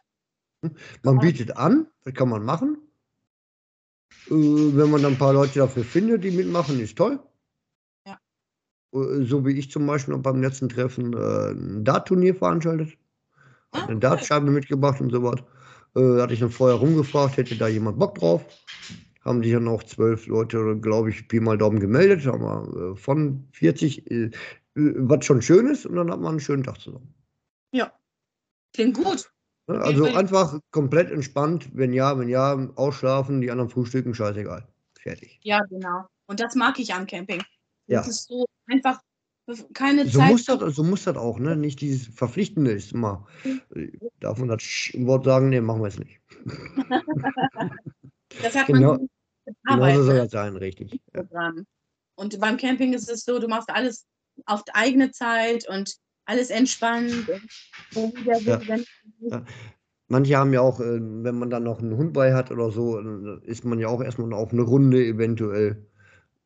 Man 1.02 1.18
bietet 1.18 1.58
an, 1.58 1.88
das 2.04 2.14
kann 2.14 2.30
man 2.30 2.46
machen. 2.46 2.78
Äh, 4.28 4.32
wenn 4.32 4.92
man 4.92 5.02
dann 5.02 5.14
ein 5.14 5.18
paar 5.18 5.34
Leute 5.34 5.58
dafür 5.58 5.84
findet, 5.84 6.24
die 6.24 6.30
mitmachen, 6.30 6.80
ist 6.80 7.00
toll. 7.00 7.20
Ja. 8.94 9.00
Äh, 9.00 9.25
so 9.25 9.45
wie 9.45 9.57
ich 9.57 9.72
zum 9.72 9.86
Beispiel 9.86 10.18
beim 10.18 10.42
letzten 10.42 10.69
Treffen 10.69 11.13
äh, 11.13 11.51
ein 11.51 11.84
Dart-Turnier 11.84 12.36
veranstaltet. 12.36 12.98
Ah, 13.72 13.81
Hab 13.81 13.90
eine. 13.90 14.00
Dartscheibe 14.00 14.51
mitgebracht 14.51 15.01
und 15.01 15.12
so 15.12 15.24
was. 15.24 15.40
Äh, 15.95 16.22
hatte 16.22 16.34
ich 16.34 16.40
dann 16.40 16.51
vorher 16.51 16.77
rumgefragt, 16.77 17.38
hätte 17.38 17.58
da 17.58 17.68
jemand 17.68 18.00
Bock 18.00 18.15
drauf. 18.15 18.46
Haben 19.25 19.41
sich 19.41 19.53
dann 19.53 19.68
auch 19.68 19.84
zwölf 19.84 20.27
Leute, 20.27 20.77
glaube 20.79 21.10
ich, 21.10 21.27
Pi 21.27 21.39
mal 21.39 21.58
Daumen 21.58 21.79
gemeldet. 21.79 22.25
Haben 22.25 22.44
wir 22.44 22.91
äh, 22.91 22.96
von 22.96 23.48
40, 23.51 24.12
äh, 24.12 24.32
was 24.75 25.25
schon 25.25 25.41
schön 25.41 25.68
ist, 25.68 25.86
und 25.86 25.96
dann 25.96 26.12
hat 26.12 26.20
man 26.20 26.32
einen 26.32 26.39
schönen 26.39 26.63
Tag 26.63 26.79
zusammen. 26.79 27.13
Klingt 28.74 28.98
gut. 28.98 29.32
Also 29.68 30.06
einfach 30.06 30.60
komplett 30.72 31.10
entspannt, 31.10 31.70
wenn 31.74 31.94
ja, 31.94 32.18
wenn 32.20 32.27
ja, 32.27 32.68
ausschlafen, 32.75 33.39
die 33.39 33.50
anderen 33.50 33.70
frühstücken, 33.70 34.13
scheißegal. 34.13 34.68
Fertig. 35.00 35.39
Ja, 35.44 35.62
genau. 35.70 36.06
Und 36.25 36.39
das 36.39 36.56
mag 36.56 36.79
ich 36.79 36.94
am 36.94 37.06
Camping. 37.06 37.41
Ja. 37.94 38.00
Das 38.02 38.10
ist 38.10 38.28
so 38.28 38.46
einfach 38.68 39.02
keine 39.74 40.08
So 40.08 40.20
Zeit. 40.20 40.32
muss, 40.32 40.46
das, 40.46 40.76
so 40.76 40.84
muss 40.84 41.04
das 41.04 41.18
auch, 41.18 41.38
ne? 41.40 41.56
Nicht 41.56 41.82
dieses 41.82 42.08
Verpflichtende 42.08 42.72
ist 42.72 42.94
immer. 42.94 43.28
äh, 43.76 43.90
Darf 44.20 44.38
man 44.40 44.48
das 44.48 44.62
Wort 44.96 45.26
sagen? 45.26 45.50
Nee, 45.50 45.60
machen 45.62 45.82
wir 45.82 45.88
es 45.88 46.00
nicht. 46.00 46.20
das 48.42 48.56
hat 48.56 48.68
Genau. 48.68 48.94
man 48.94 49.02
mit 49.02 49.10
Genau 49.46 49.76
Arbeit, 49.76 49.96
so 49.98 50.04
soll 50.04 50.14
ne? 50.16 50.22
das 50.22 50.32
sein, 50.32 50.56
richtig. 50.56 51.02
Und 52.16 52.40
beim 52.40 52.58
Camping 52.58 52.94
ist 52.94 53.10
es 53.10 53.26
so, 53.26 53.40
du 53.40 53.48
machst 53.48 53.70
alles 53.70 54.06
auf 54.46 54.64
eigene 54.74 55.12
Zeit 55.12 55.68
und 55.68 55.94
alles 56.26 56.50
entspannt. 56.50 57.30
Und 57.96 58.14
Ja. 58.26 58.60
Ja. 59.20 59.44
Manche 60.08 60.38
haben 60.38 60.54
ja 60.54 60.62
auch, 60.62 60.80
äh, 60.80 61.00
wenn 61.02 61.38
man 61.40 61.50
dann 61.50 61.64
noch 61.64 61.80
einen 61.80 61.98
Hund 61.98 62.14
bei 62.14 62.34
hat 62.34 62.52
oder 62.52 62.72
so, 62.72 63.00
äh, 63.00 63.40
ist 63.46 63.66
man 63.66 63.80
ja 63.80 63.88
auch 63.88 64.02
erstmal 64.02 64.32
auf 64.34 64.52
eine 64.54 64.62
Runde 64.62 65.04
eventuell. 65.04 65.88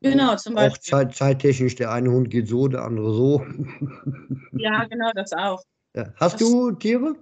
Genau, 0.00 0.36
zum 0.36 0.56
Auch 0.56 0.60
Beispiel. 0.68 0.82
zeit, 0.90 1.14
zeittechnisch, 1.16 1.74
der 1.74 1.90
eine 1.90 2.10
Hund 2.10 2.30
geht 2.30 2.48
so, 2.48 2.68
der 2.68 2.82
andere 2.84 3.12
so. 3.14 3.44
Ja, 4.52 4.84
genau, 4.84 5.10
das 5.14 5.32
auch. 5.32 5.62
Ja. 5.94 6.12
Hast 6.16 6.40
Das- 6.40 6.48
du 6.48 6.72
Tiere? 6.72 7.16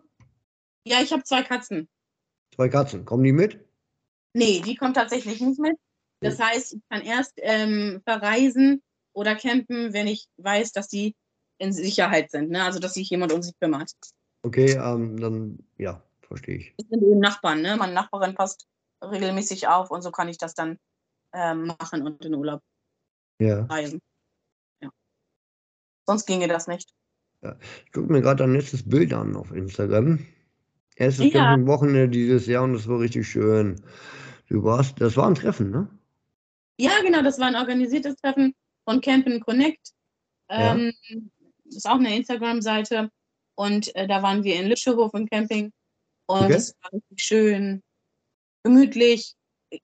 Ja, 0.87 1.01
ich 1.03 1.13
habe 1.13 1.23
zwei 1.25 1.43
Katzen. 1.43 1.89
Zwei 2.55 2.69
Katzen. 2.69 3.05
Kommen 3.05 3.25
die 3.25 3.33
mit? 3.33 3.59
Nee, 4.35 4.61
die 4.61 4.77
kommt 4.77 4.97
tatsächlich 4.97 5.41
nicht 5.41 5.59
mit. 5.59 5.77
Das 6.21 6.39
heißt, 6.39 6.75
ich 6.75 6.81
kann 6.89 7.03
erst 7.03 7.35
ähm, 7.39 8.01
verreisen 8.07 8.83
oder 9.15 9.35
campen, 9.35 9.93
wenn 9.93 10.07
ich 10.07 10.27
weiß, 10.37 10.73
dass 10.73 10.89
die 10.89 11.15
in 11.59 11.73
Sicherheit 11.73 12.31
sind. 12.31 12.51
Ne? 12.51 12.63
Also, 12.63 12.79
dass 12.79 12.95
sich 12.95 13.09
jemand 13.11 13.33
um 13.33 13.43
sie 13.43 13.53
kümmert. 13.61 13.93
Okay, 14.43 14.73
ähm, 14.73 15.19
dann, 15.19 15.59
ja, 15.79 16.03
verstehe 16.23 16.57
ich. 16.57 16.75
Das 16.79 16.89
sind 16.89 17.03
eben 17.03 17.19
Nachbarn. 17.21 17.63
Ne? 17.63 17.77
Meine 17.77 17.93
Nachbarin 17.95 18.35
passt 18.35 18.67
regelmäßig 19.03 19.69
auf 19.69 19.91
und 19.91 20.03
so 20.03 20.11
kann 20.11 20.29
ich 20.29 20.39
das 20.39 20.55
dann 20.55 20.79
ähm, 21.33 21.67
machen 21.79 22.03
und 22.07 22.25
in 22.25 22.35
Urlaub 22.35 22.63
Ja. 23.41 23.65
reisen. 23.67 24.01
Ja. 24.83 24.91
Sonst 26.07 26.27
ginge 26.27 26.49
das 26.49 26.67
nicht. 26.67 26.93
Ich 27.85 27.93
gucke 27.93 28.11
mir 28.13 28.23
gerade 28.23 28.43
dein 28.43 28.55
letztes 28.55 28.89
Bild 28.89 29.13
an 29.13 29.37
auf 29.37 29.53
Instagram. 29.53 30.25
Erstes 30.97 31.33
Ja. 31.33 31.45
Campingwochenende 31.45 32.09
dieses 32.09 32.47
Jahr 32.47 32.65
und 32.65 32.73
das 32.75 32.89
war 32.89 32.99
richtig 32.99 33.29
schön. 33.29 33.81
Du 34.49 34.65
warst, 34.65 35.01
das 35.01 35.17
war 35.17 35.29
ein 35.29 35.35
Treffen, 35.35 35.71
ne? 35.71 35.89
Ja, 36.79 36.93
genau, 37.03 37.23
das 37.23 37.39
war 37.39 37.47
ein 37.47 37.57
organisiertes 37.57 38.17
Treffen 38.17 38.55
von 38.85 39.01
Campen 39.01 39.41
Connect. 39.41 39.93
Ja. 40.51 40.75
Ähm, 40.75 40.93
Das 41.65 41.77
ist 41.79 41.87
auch 41.89 41.97
eine 41.97 42.17
Instagram-Seite. 42.17 43.11
Und 43.57 43.95
äh, 43.97 44.07
da 44.07 44.23
waren 44.23 44.45
wir 44.45 44.55
in 44.61 44.69
Lütschehof 44.69 45.13
im 45.15 45.27
Camping. 45.29 45.73
Und 46.27 46.45
Okay. 46.45 46.53
es 46.55 46.75
war 46.83 46.93
richtig 46.93 47.23
schön, 47.23 47.83
gemütlich. 48.63 49.35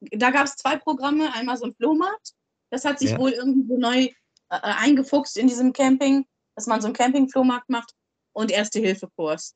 Da 0.00 0.30
gab 0.30 0.46
es 0.46 0.56
zwei 0.56 0.76
Programme. 0.76 1.32
Einmal 1.34 1.56
so 1.56 1.66
ein 1.66 1.74
Flohmarkt. 1.74 2.32
Das 2.70 2.84
hat 2.84 2.98
sich 2.98 3.10
Ja. 3.10 3.18
wohl 3.18 3.30
irgendwie 3.30 3.66
so 3.68 3.76
neu 3.78 3.98
äh, 4.04 4.12
eingefuchst 4.48 5.36
in 5.36 5.46
diesem 5.48 5.72
Camping, 5.72 6.26
dass 6.54 6.66
man 6.66 6.80
so 6.80 6.86
einen 6.86 6.94
Camping-Flohmarkt 6.94 7.68
macht. 7.68 7.94
Und 8.34 8.50
Erste-Hilfe-Kurs. 8.50 9.54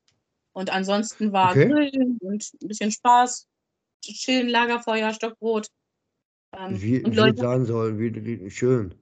Und 0.53 0.71
ansonsten 0.71 1.33
war 1.33 1.51
Okay. 1.51 1.69
Grillen 1.69 2.19
und 2.21 2.51
ein 2.63 2.69
bisschen 2.69 2.93
Spaß. 2.93 3.47
Chillen, 4.03 4.49
Lagerfeuer, 4.49 5.13
Stockbrot. 5.13 5.69
Ähm, 6.57 6.81
Wie, 6.81 7.03
und 7.03 7.13
wie 7.13 7.17
Leute 7.17 7.35
es 7.37 7.41
sein 7.41 7.65
soll, 7.65 7.99
wie, 7.99 8.15
wie 8.45 8.51
schön. 8.51 8.95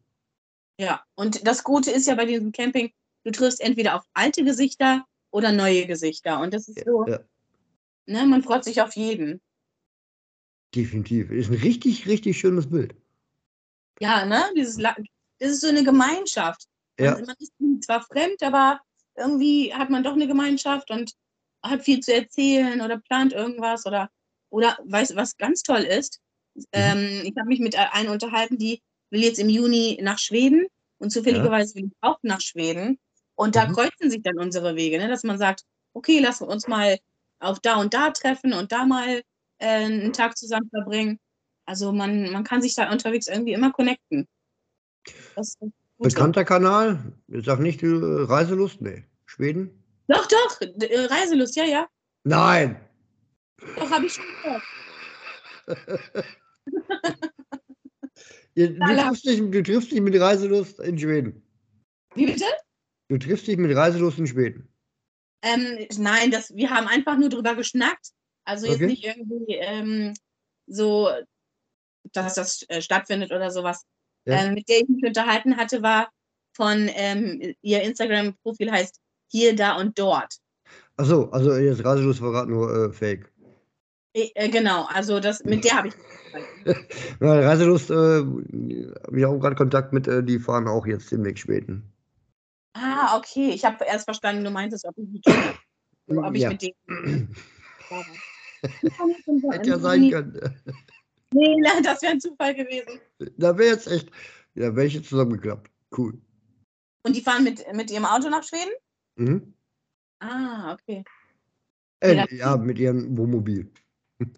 Ja, 0.78 1.04
und 1.14 1.46
das 1.46 1.62
Gute 1.62 1.90
ist 1.90 2.06
ja 2.06 2.14
bei 2.14 2.24
diesem 2.24 2.52
Camping, 2.52 2.92
du 3.24 3.30
triffst 3.30 3.60
entweder 3.60 3.96
auf 3.96 4.02
alte 4.12 4.44
Gesichter 4.44 5.04
oder 5.30 5.52
neue 5.52 5.86
Gesichter. 5.86 6.40
Und 6.40 6.54
das 6.54 6.68
ist 6.68 6.84
so, 6.84 7.06
Ja, 7.06 7.20
ne, 8.06 8.26
man 8.26 8.42
freut 8.42 8.64
sich 8.64 8.80
auf 8.80 8.94
jeden. 8.96 9.40
Definitiv. 10.76 11.30
Ist 11.30 11.50
ein 11.50 11.54
richtig, 11.56 12.06
richtig 12.06 12.38
schönes 12.38 12.68
Bild. 12.68 12.94
Ja, 14.00 14.24
ne, 14.26 14.42
dieses, 14.56 14.76
das 14.76 15.50
ist 15.50 15.60
so 15.60 15.68
eine 15.68 15.84
Gemeinschaft. 15.84 16.66
Ja, 16.98 17.14
Man, 17.16 17.26
man 17.26 17.36
ist 17.38 17.52
zwar 17.84 18.02
fremd, 18.02 18.42
aber 18.42 18.80
irgendwie 19.16 19.72
hat 19.72 19.90
man 19.90 20.02
doch 20.02 20.12
eine 20.14 20.26
Gemeinschaft 20.26 20.90
und 20.90 21.12
hat 21.62 21.82
viel 21.84 22.00
zu 22.00 22.12
erzählen 22.12 22.80
oder 22.80 22.98
plant 22.98 23.32
irgendwas 23.32 23.86
oder, 23.86 24.10
oder 24.50 24.78
weißt 24.84 25.12
du, 25.12 25.16
was 25.16 25.36
ganz 25.36 25.62
toll 25.62 25.82
ist? 25.82 26.20
Ähm, 26.72 27.22
ich 27.24 27.34
habe 27.38 27.48
mich 27.48 27.60
mit 27.60 27.76
einer 27.76 28.12
unterhalten, 28.12 28.58
die 28.58 28.80
will 29.10 29.22
jetzt 29.22 29.38
im 29.38 29.48
Juni 29.48 29.98
nach 30.02 30.18
Schweden 30.18 30.66
und 30.98 31.10
zufälligerweise 31.10 31.74
will 31.76 31.86
ich 31.86 31.92
auch 32.00 32.18
nach 32.22 32.40
Schweden. 32.40 32.98
Und 33.36 33.56
da 33.56 33.66
Mhm. 33.66 33.72
kreuzen 33.72 34.10
sich 34.10 34.22
dann 34.22 34.38
unsere 34.38 34.76
Wege, 34.76 34.98
ne? 34.98 35.08
dass 35.08 35.22
man 35.24 35.38
sagt, 35.38 35.62
okay, 35.94 36.20
lass 36.20 36.40
uns 36.40 36.66
mal 36.66 36.98
auf 37.40 37.60
da 37.60 37.76
und 37.76 37.94
da 37.94 38.10
treffen 38.10 38.52
und 38.52 38.72
da 38.72 38.84
mal 38.86 39.22
einen 39.64 40.12
Tag 40.12 40.36
zusammen 40.36 40.68
verbringen. 40.70 41.18
Also 41.66 41.92
man, 41.92 42.30
man 42.30 42.44
kann 42.44 42.62
sich 42.62 42.74
da 42.74 42.90
unterwegs 42.90 43.26
irgendwie 43.26 43.52
immer 43.52 43.72
connecten. 43.72 44.28
Bekannter 45.98 46.44
Kanal. 46.44 47.12
Ich 47.28 47.44
sag 47.44 47.60
nicht, 47.60 47.82
äh, 47.82 47.88
Reiselust? 47.88 48.80
Nee. 48.80 49.04
Schweden? 49.26 49.82
Doch, 50.08 50.26
doch, 50.26 50.60
äh, 50.60 51.06
Reiselust, 51.06 51.56
ja, 51.56 51.64
ja. 51.64 51.88
Nein! 52.24 52.80
Doch, 53.76 53.90
habe 53.90 54.06
ich 54.06 54.12
schon 54.12 54.24
gehört. 54.42 54.62
Du 58.56 58.78
triffst, 58.78 59.26
dich, 59.26 59.38
du 59.40 59.62
triffst 59.62 59.90
dich 59.90 60.00
mit 60.00 60.20
Reiselust 60.20 60.78
in 60.80 60.98
Schweden. 60.98 61.42
Wie 62.14 62.26
bitte? 62.26 62.44
Du 63.08 63.18
triffst 63.18 63.46
dich 63.46 63.56
mit 63.56 63.74
Reiselust 63.76 64.18
in 64.18 64.26
Schweden. 64.26 64.68
Ähm, 65.42 65.86
nein, 65.98 66.30
das, 66.30 66.54
wir 66.54 66.70
haben 66.70 66.86
einfach 66.86 67.18
nur 67.18 67.28
drüber 67.28 67.54
geschnackt. 67.54 68.12
Also 68.44 68.66
jetzt 68.66 68.76
Okay. 68.76 68.86
nicht 68.86 69.04
irgendwie 69.04 69.54
ähm, 69.54 70.14
so, 70.66 71.10
dass 72.12 72.34
das 72.34 72.64
äh, 72.68 72.80
stattfindet 72.80 73.32
oder 73.32 73.50
sowas. 73.50 73.84
Ja. 74.26 74.44
Ähm, 74.44 74.54
mit 74.54 74.68
der 74.68 74.78
ich 74.78 74.88
mich 74.88 75.04
unterhalten 75.04 75.56
hatte, 75.56 75.82
war 75.82 76.10
von 76.56 76.88
ähm, 76.94 77.54
ihr 77.62 77.82
Instagram-Profil 77.82 78.70
heißt 78.70 79.00
hier, 79.30 79.56
da 79.56 79.76
und 79.76 79.98
dort. 79.98 80.36
Achso, 80.96 81.24
also 81.30 81.54
jetzt 81.56 81.84
Reiselust 81.84 82.22
war 82.22 82.32
gerade 82.32 82.50
nur 82.50 82.70
äh, 82.70 82.92
Fake. 82.92 83.32
Äh, 84.14 84.30
äh, 84.34 84.48
genau, 84.48 84.84
also 84.86 85.18
das 85.18 85.42
mit 85.44 85.64
der 85.64 85.76
habe 85.76 85.88
ich. 85.88 85.94
Ja, 87.20 87.34
Reiselust, 87.40 87.90
äh, 87.90 87.94
habe 87.94 89.18
ich 89.18 89.24
auch 89.24 89.38
gerade 89.38 89.54
Kontakt 89.54 89.92
mit, 89.92 90.08
äh, 90.08 90.22
die 90.24 90.40
fahren 90.40 90.66
auch 90.66 90.86
jetzt 90.86 91.12
demnächst 91.12 91.44
Schweden. 91.44 91.92
Ah, 92.72 93.16
okay. 93.16 93.50
Ich 93.50 93.64
habe 93.64 93.84
erst 93.84 94.04
verstanden, 94.04 94.42
du 94.42 94.50
meintest, 94.50 94.84
ob 94.84 94.98
ich 94.98 95.06
die 95.12 95.20
kenne. 95.20 95.54
Ob 96.08 96.34
ich 96.34 96.42
ja. 96.42 96.50
mit 96.50 96.62
denen. 96.62 97.36
Hätte 99.50 99.70
ja 99.70 99.78
sein 99.78 100.10
können. 100.10 100.40
Nee, 101.32 101.56
das 101.82 102.02
wäre 102.02 102.12
ein 102.12 102.20
Zufall 102.20 102.54
gewesen. 102.54 103.00
Da 103.36 103.56
wäre 103.58 103.74
jetzt 103.74 103.86
echt, 103.88 104.10
ja, 104.54 104.74
wäre 104.74 104.86
ich 104.86 104.94
jetzt 104.94 105.08
zusammengeklappt. 105.08 105.70
Cool. 105.96 106.20
Und 107.06 107.14
die 107.16 107.20
fahren 107.20 107.44
mit, 107.44 107.64
mit 107.74 107.90
ihrem 107.90 108.04
Auto 108.04 108.28
nach 108.30 108.42
Schweden? 108.44 108.72
Mhm. 109.16 109.54
Ah, 110.20 110.72
okay. 110.74 111.04
Äh, 112.00 112.26
Ja. 112.36 112.56
mit 112.56 112.78
ihrem 112.78 113.16
Wohnmobil 113.16 113.70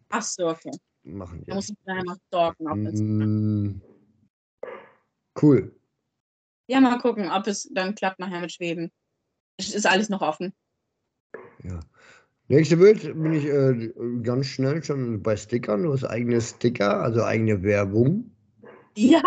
Ach 0.09 0.23
so, 0.23 0.49
okay. 0.49 0.71
machen. 1.05 1.43
Da 1.45 1.51
Ja. 1.51 1.55
muss 1.55 1.69
ich 1.69 1.77
nachher 1.85 2.05
mal 2.05 2.17
stalken. 2.27 2.87
Instagram. 2.87 3.73
Mm, 3.73 3.83
cool. 5.41 5.81
Ja, 6.69 6.81
mal 6.81 6.99
gucken, 6.99 7.31
ob 7.31 7.47
es 7.47 7.69
dann 7.73 7.95
klappt 7.95 8.19
nachher 8.19 8.41
mit 8.41 8.53
Schweden. 8.53 8.91
Es 9.59 9.73
ist 9.75 9.87
alles 9.87 10.09
noch 10.09 10.23
offen. 10.23 10.55
Ja. 11.63 11.81
Nächste 12.49 12.77
Bild 12.77 13.03
bin 13.03 13.33
ich 13.33 13.45
äh, 13.47 13.93
ganz 14.23 14.47
schnell 14.47 14.83
schon 14.85 15.23
bei 15.23 15.37
Stickern. 15.37 15.83
Du 15.83 15.93
hast 15.93 16.05
eigene 16.05 16.41
Sticker, 16.41 17.01
also 17.03 17.25
eigene 17.25 17.63
Werbung. 17.63 18.31
Ja, 18.97 19.21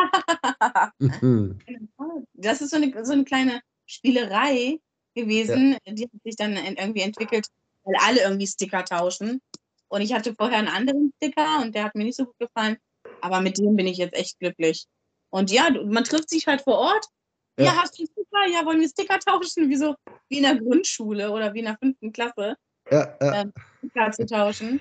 Mhm. 1.00 1.60
das 2.34 2.62
ist 2.62 2.72
so 2.72 2.78
eine, 2.78 3.06
so 3.06 3.12
eine 3.14 3.26
kleine 3.26 3.62
Spielerei 3.86 4.80
gewesen, 5.16 5.78
die 5.88 6.04
hat 6.04 6.12
sich 6.24 6.36
dann 6.38 6.54
en- 6.54 6.76
irgendwie 6.78 7.02
entwickelt, 7.02 7.48
weil 7.84 7.96
alle 8.06 8.22
irgendwie 8.22 8.48
Sticker 8.48 8.84
tauschen. 8.86 9.42
Und 9.90 10.02
ich 10.02 10.14
hatte 10.14 10.34
vorher 10.38 10.60
einen 10.60 10.68
anderen 10.68 11.12
Sticker 11.18 11.62
und 11.62 11.76
der 11.76 11.84
hat 11.86 11.96
mir 11.96 12.06
nicht 12.06 12.16
so 12.18 12.26
gut 12.26 12.38
gefallen. 12.40 12.78
Aber 13.22 13.42
mit 13.42 13.58
dem 13.58 13.76
bin 13.76 13.88
ich 13.88 13.98
jetzt 13.98 14.16
echt 14.16 14.40
glücklich. 14.40 14.86
Und 15.32 15.52
ja, 15.52 15.70
man 15.86 16.04
trifft 16.04 16.30
sich 16.30 16.48
halt 16.48 16.62
vor 16.62 16.78
Ort. 16.78 17.06
Ja, 17.60 17.66
Ja. 17.66 17.72
hast 17.82 17.98
du 17.98 18.04
einen 18.04 18.08
Sticker? 18.12 18.48
Ja, 18.60 18.66
wollen 18.66 18.80
wir 18.80 18.88
Sticker 18.90 19.20
tauschen? 19.20 19.70
Wie 19.70 19.76
so 19.76 19.96
wie 20.30 20.38
in 20.38 20.44
der 20.44 20.56
Grundschule 20.56 21.32
oder 21.32 21.54
wie 21.54 21.60
in 21.60 21.66
der 21.66 21.78
fünften 21.82 22.12
Klasse, 22.14 22.56
Ja, 22.92 23.16
ja. 23.22 23.42
Ähm, 23.42 23.54
zu 24.12 24.26
tauschen. 24.26 24.80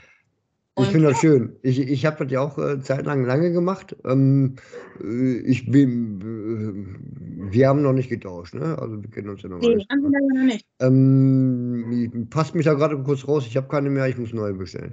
Ich 0.77 0.85
Und 0.85 0.93
finde 0.93 1.09
das 1.09 1.19
schön. 1.19 1.57
Ich, 1.63 1.81
ich 1.81 2.07
habe 2.07 2.25
das 2.25 2.33
ja 2.33 2.41
auch 2.41 2.57
äh, 2.57 2.81
zeitlang 2.81 3.25
lange 3.25 3.51
gemacht. 3.51 3.97
Ähm, 4.05 4.55
äh, 5.03 5.39
ich 5.39 5.69
bin, 5.71 6.21
äh, 6.23 7.53
wir 7.53 7.69
haben 7.69 7.83
noch 7.83 7.93
nicht 7.93 8.09
getauscht, 8.09 8.55
ne? 8.55 8.79
Also 8.79 9.03
wir 9.03 9.11
kennen 9.11 9.29
uns 9.29 9.43
ja 9.43 9.49
noch 9.49 9.59
nee, 9.59 9.75
nicht. 9.75 9.91
haben 9.91 10.03
wir 10.03 10.11
leider 10.11 10.35
noch 10.39 10.45
nicht. 10.55 10.67
Ähm, 10.81 12.11
ich- 12.15 12.31
passt 12.31 12.55
mich 12.55 12.65
da 12.65 12.75
gerade 12.75 12.97
kurz 13.03 13.27
raus. 13.27 13.45
Ich 13.47 13.57
habe 13.57 13.67
keine 13.67 13.91
mehr. 13.91 14.07
Ich 14.07 14.17
muss 14.19 14.33
neue 14.33 14.55
bestellen. 14.55 14.93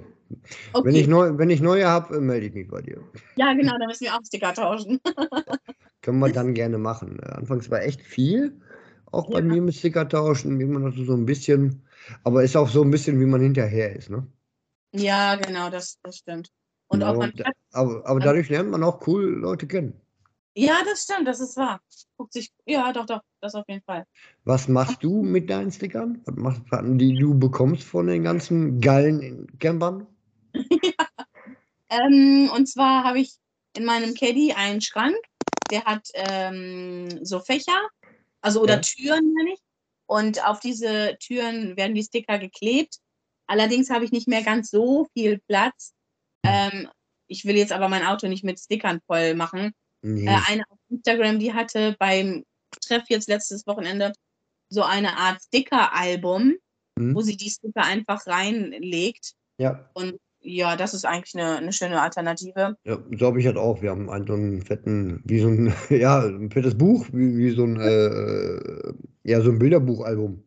Okay. 0.73 0.87
Wenn 0.87 0.95
ich 0.95 1.07
neu, 1.07 1.37
wenn 1.37 1.51
ich 1.51 1.61
neue 1.61 1.85
habe, 1.87 2.15
äh, 2.15 2.19
melde 2.19 2.47
ich 2.47 2.53
mich 2.55 2.67
bei 2.67 2.81
dir. 2.81 2.97
ja, 3.35 3.53
genau, 3.53 3.77
da 3.77 3.85
müssen 3.85 4.05
wir 4.05 4.15
auch 4.15 4.21
Sticker 4.25 4.53
tauschen. 4.53 4.99
Können 6.01 6.19
wir 6.19 6.29
dann 6.29 6.53
gerne 6.53 6.77
machen. 6.77 7.19
Anfangs 7.19 7.69
war 7.69 7.81
echt 7.81 8.01
viel, 8.01 8.53
auch 9.11 9.29
bei 9.29 9.39
Ja. 9.39 9.45
mir 9.45 9.61
mit 9.61 9.75
Sticker 9.75 10.07
tauschen, 10.07 10.59
wie 10.59 10.65
man 10.65 10.83
das 10.83 10.95
so 10.95 11.13
ein 11.13 11.25
bisschen, 11.25 11.81
aber 12.23 12.43
ist 12.43 12.55
auch 12.55 12.69
so 12.69 12.83
ein 12.83 12.91
bisschen, 12.91 13.19
wie 13.19 13.25
man 13.25 13.41
hinterher 13.41 13.95
ist, 13.95 14.09
ne? 14.09 14.27
Ja, 14.93 15.35
genau, 15.35 15.69
das, 15.69 15.99
das 16.03 16.17
stimmt. 16.17 16.49
Und 16.87 16.99
Genau, 16.99 17.13
auch 17.13 17.17
man 17.17 17.33
aber, 17.71 18.05
aber 18.05 18.19
dadurch 18.19 18.49
lernt 18.49 18.71
man 18.71 18.83
auch 18.83 19.05
cool 19.07 19.25
Leute 19.25 19.67
kennen. 19.67 19.99
Ja, 20.57 20.77
das 20.85 21.03
stimmt, 21.03 21.27
das 21.27 21.41
ist 21.41 21.57
wahr. 21.57 21.81
Guckt 22.15 22.31
sich, 22.31 22.49
ja, 22.65 22.93
doch, 22.93 23.05
doch, 23.05 23.21
das 23.41 23.55
auf 23.55 23.65
jeden 23.67 23.83
Fall. 23.83 24.05
Was 24.45 24.69
machst 24.69 25.03
du 25.03 25.21
mit 25.21 25.49
deinen 25.49 25.71
Stickern? 25.71 26.21
Was 26.25 26.35
machst 26.35 26.61
die 26.99 27.17
du 27.17 27.37
bekommst 27.37 27.83
von 27.83 28.07
den 28.07 28.23
ganzen 28.23 28.79
geilen 28.79 29.47
Campern? 29.59 30.07
Ähm, 31.89 32.49
und 32.55 32.67
zwar 32.67 33.03
habe 33.03 33.19
ich 33.19 33.35
in 33.77 33.85
meinem 33.85 34.15
Caddy 34.15 34.53
einen 34.53 34.81
Schrank, 34.81 35.15
der 35.69 35.83
hat 35.83 36.07
ähm, 36.15 37.23
so 37.23 37.39
Fächer, 37.39 37.79
also 38.41 38.61
oder 38.61 38.75
Ja. 38.75 38.81
Türen, 38.81 39.33
meine 39.33 39.53
ich. 39.53 39.59
Und 40.07 40.45
auf 40.47 40.59
diese 40.59 41.17
Türen 41.19 41.75
werden 41.77 41.95
die 41.95 42.03
Sticker 42.03 42.37
geklebt. 42.39 42.97
Allerdings 43.47 43.89
habe 43.89 44.05
ich 44.05 44.11
nicht 44.11 44.27
mehr 44.27 44.43
ganz 44.43 44.69
so 44.69 45.07
viel 45.13 45.39
Platz. 45.47 45.93
Ähm, 46.43 46.89
ich 47.27 47.45
will 47.45 47.57
jetzt 47.57 47.71
aber 47.71 47.89
mein 47.89 48.05
Auto 48.05 48.27
nicht 48.27 48.43
mit 48.43 48.59
Stickern 48.59 49.01
voll 49.07 49.33
machen. 49.33 49.71
Nee. 50.01 50.25
Äh, 50.27 50.37
eine 50.47 50.63
auf 50.69 50.77
Instagram, 50.89 51.39
die 51.39 51.53
hatte 51.53 51.95
beim 51.99 52.43
Treff 52.85 53.03
jetzt 53.09 53.27
letztes 53.27 53.65
Wochenende 53.65 54.13
so 54.69 54.83
eine 54.83 55.17
Art 55.17 55.41
Sticker-Album, 55.43 56.55
Hm? 56.97 57.13
wo 57.15 57.21
sie 57.21 57.35
die 57.35 57.49
Sticker 57.49 57.83
einfach 57.83 58.25
reinlegt. 58.25 59.33
Ja, 59.59 59.89
Und 59.93 60.17
ja, 60.45 60.75
das 60.75 60.93
ist 60.93 61.05
eigentlich 61.05 61.35
eine, 61.35 61.57
eine 61.57 61.73
schöne 61.73 62.01
Alternative. 62.01 62.77
ja, 62.85 62.97
so 63.17 63.25
habe 63.25 63.39
ich 63.39 63.45
halt 63.45 63.57
auch. 63.57 63.81
Wir 63.81 63.89
haben 63.91 64.09
einen 64.09 64.27
so 64.27 64.33
einen 64.33 64.61
fetten, 64.61 65.21
wie 65.25 65.39
so 65.39 65.47
ein, 65.49 65.73
ja, 65.89 66.19
ein 66.25 66.51
fettes 66.51 66.77
Buch, 66.77 67.07
wie, 67.11 67.37
wie 67.37 67.51
so 67.51 67.63
ein, 67.65 67.79
äh, 67.79 68.93
ja, 69.23 69.41
so 69.41 69.51
ein 69.51 69.59
Bilderbuchalbum. 69.59 70.43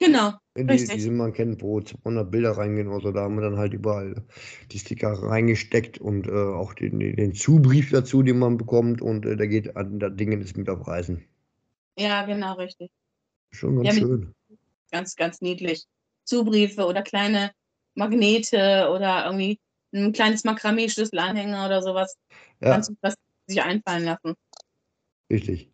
Genau, 0.00 0.32
Die, 0.56 0.62
Richtig. 0.62 1.02
die 1.02 1.10
man 1.10 1.32
kennt, 1.32 1.62
wo 1.62 1.80
200 1.80 2.30
Bilder 2.30 2.52
reingehen 2.52 2.88
oder 2.88 3.00
so, 3.02 3.12
da 3.12 3.22
haben 3.22 3.34
wir 3.36 3.42
dann 3.42 3.58
halt 3.58 3.72
überall 3.74 4.24
die 4.72 4.78
Sticker 4.78 5.12
reingesteckt 5.12 5.98
und 5.98 6.26
äh, 6.26 6.30
auch 6.32 6.74
den, 6.74 6.98
den 7.00 7.34
Zubrief 7.34 7.90
dazu, 7.90 8.22
den 8.22 8.38
man 8.38 8.56
bekommt 8.56 9.02
und 9.02 9.26
äh, 9.26 9.36
der 9.36 9.48
geht 9.48 9.76
an 9.76 9.98
das 9.98 10.16
Ding 10.16 10.32
ist 10.40 10.56
mit 10.56 10.68
auf 10.70 10.86
Reisen. 10.86 11.24
ja, 11.96 12.24
genau, 12.24 12.54
richtig. 12.54 12.90
Schon 13.52 13.76
ganz 13.76 13.88
Ja, 13.88 13.92
schön. 13.94 14.34
Ganz, 14.90 15.14
ganz 15.16 15.40
niedlich. 15.40 15.86
Zubriefe 16.24 16.86
oder 16.86 17.02
kleine 17.02 17.52
Magnete 17.94 18.90
oder 18.94 19.26
irgendwie 19.26 19.58
ein 19.92 20.12
kleines 20.12 20.44
Makramee-Schlüsselanhänger 20.44 21.66
oder 21.66 21.82
sowas. 21.82 22.16
Ja, 22.60 22.72
Kannst 22.72 22.90
du 22.90 22.94
was 23.00 23.14
sich 23.46 23.62
einfallen 23.62 24.04
lassen. 24.04 24.34
richtig. 25.30 25.70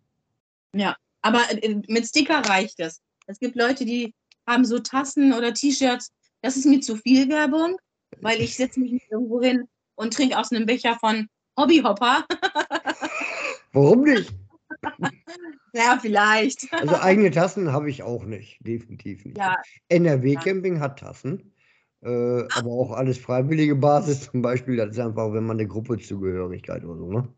Ja, 0.75 0.97
aber 1.23 1.41
äh, 1.51 1.81
mit 1.89 2.07
Sticker 2.07 2.39
reicht 2.41 2.81
es. 2.81 3.01
Es 3.27 3.39
gibt 3.39 3.57
Leute, 3.57 3.85
die 3.85 4.15
haben 4.47 4.65
so 4.65 4.79
Tassen 4.79 5.33
oder 5.33 5.53
T-Shirts. 5.53 6.13
Das 6.43 6.57
ist 6.57 6.67
mir 6.67 6.81
zu 6.81 6.97
viel 6.97 7.29
Werbung, 7.29 7.77
weil 8.21 8.41
ich 8.41 8.57
setze 8.57 8.81
mich 8.81 8.93
nicht 8.93 9.11
irgendwo 9.11 9.43
hin 9.43 9.69
und 9.97 10.15
trinke 10.15 10.39
aus 10.39 10.53
einem 10.53 10.67
Becher 10.67 10.97
von 10.99 11.29
Hobbyhopper. 11.59 12.25
Warum 13.73 14.03
nicht? 14.03 14.33
ja, 15.73 15.99
vielleicht. 16.01 16.73
Also 16.73 16.97
eigene 16.97 17.31
Tassen 17.31 17.73
habe 17.73 17.91
ich 17.91 18.03
auch 18.03 18.25
nicht, 18.25 18.59
definitiv 18.61 19.25
nicht. 19.25 19.39
Ja, 19.39 19.57
NRW 19.89 20.37
Camping 20.37 20.81
hat 20.81 20.99
Tassen, 20.99 21.53
äh, 22.07 22.49
aber 22.55 22.71
auch 22.71 22.93
alles 22.93 23.19
freiwillige 23.19 23.75
Basis 23.75 24.31
zum 24.31 24.43
Beispiel. 24.43 24.77
Das 24.77 24.91
ist 24.91 25.01
einfach, 25.01 25.33
wenn 25.33 25.45
man 25.45 25.59
eine 25.59 25.69
Gruppezugehörigkeit 25.69 26.85
oder 26.85 26.99
so, 26.99 27.13
ne? 27.13 27.29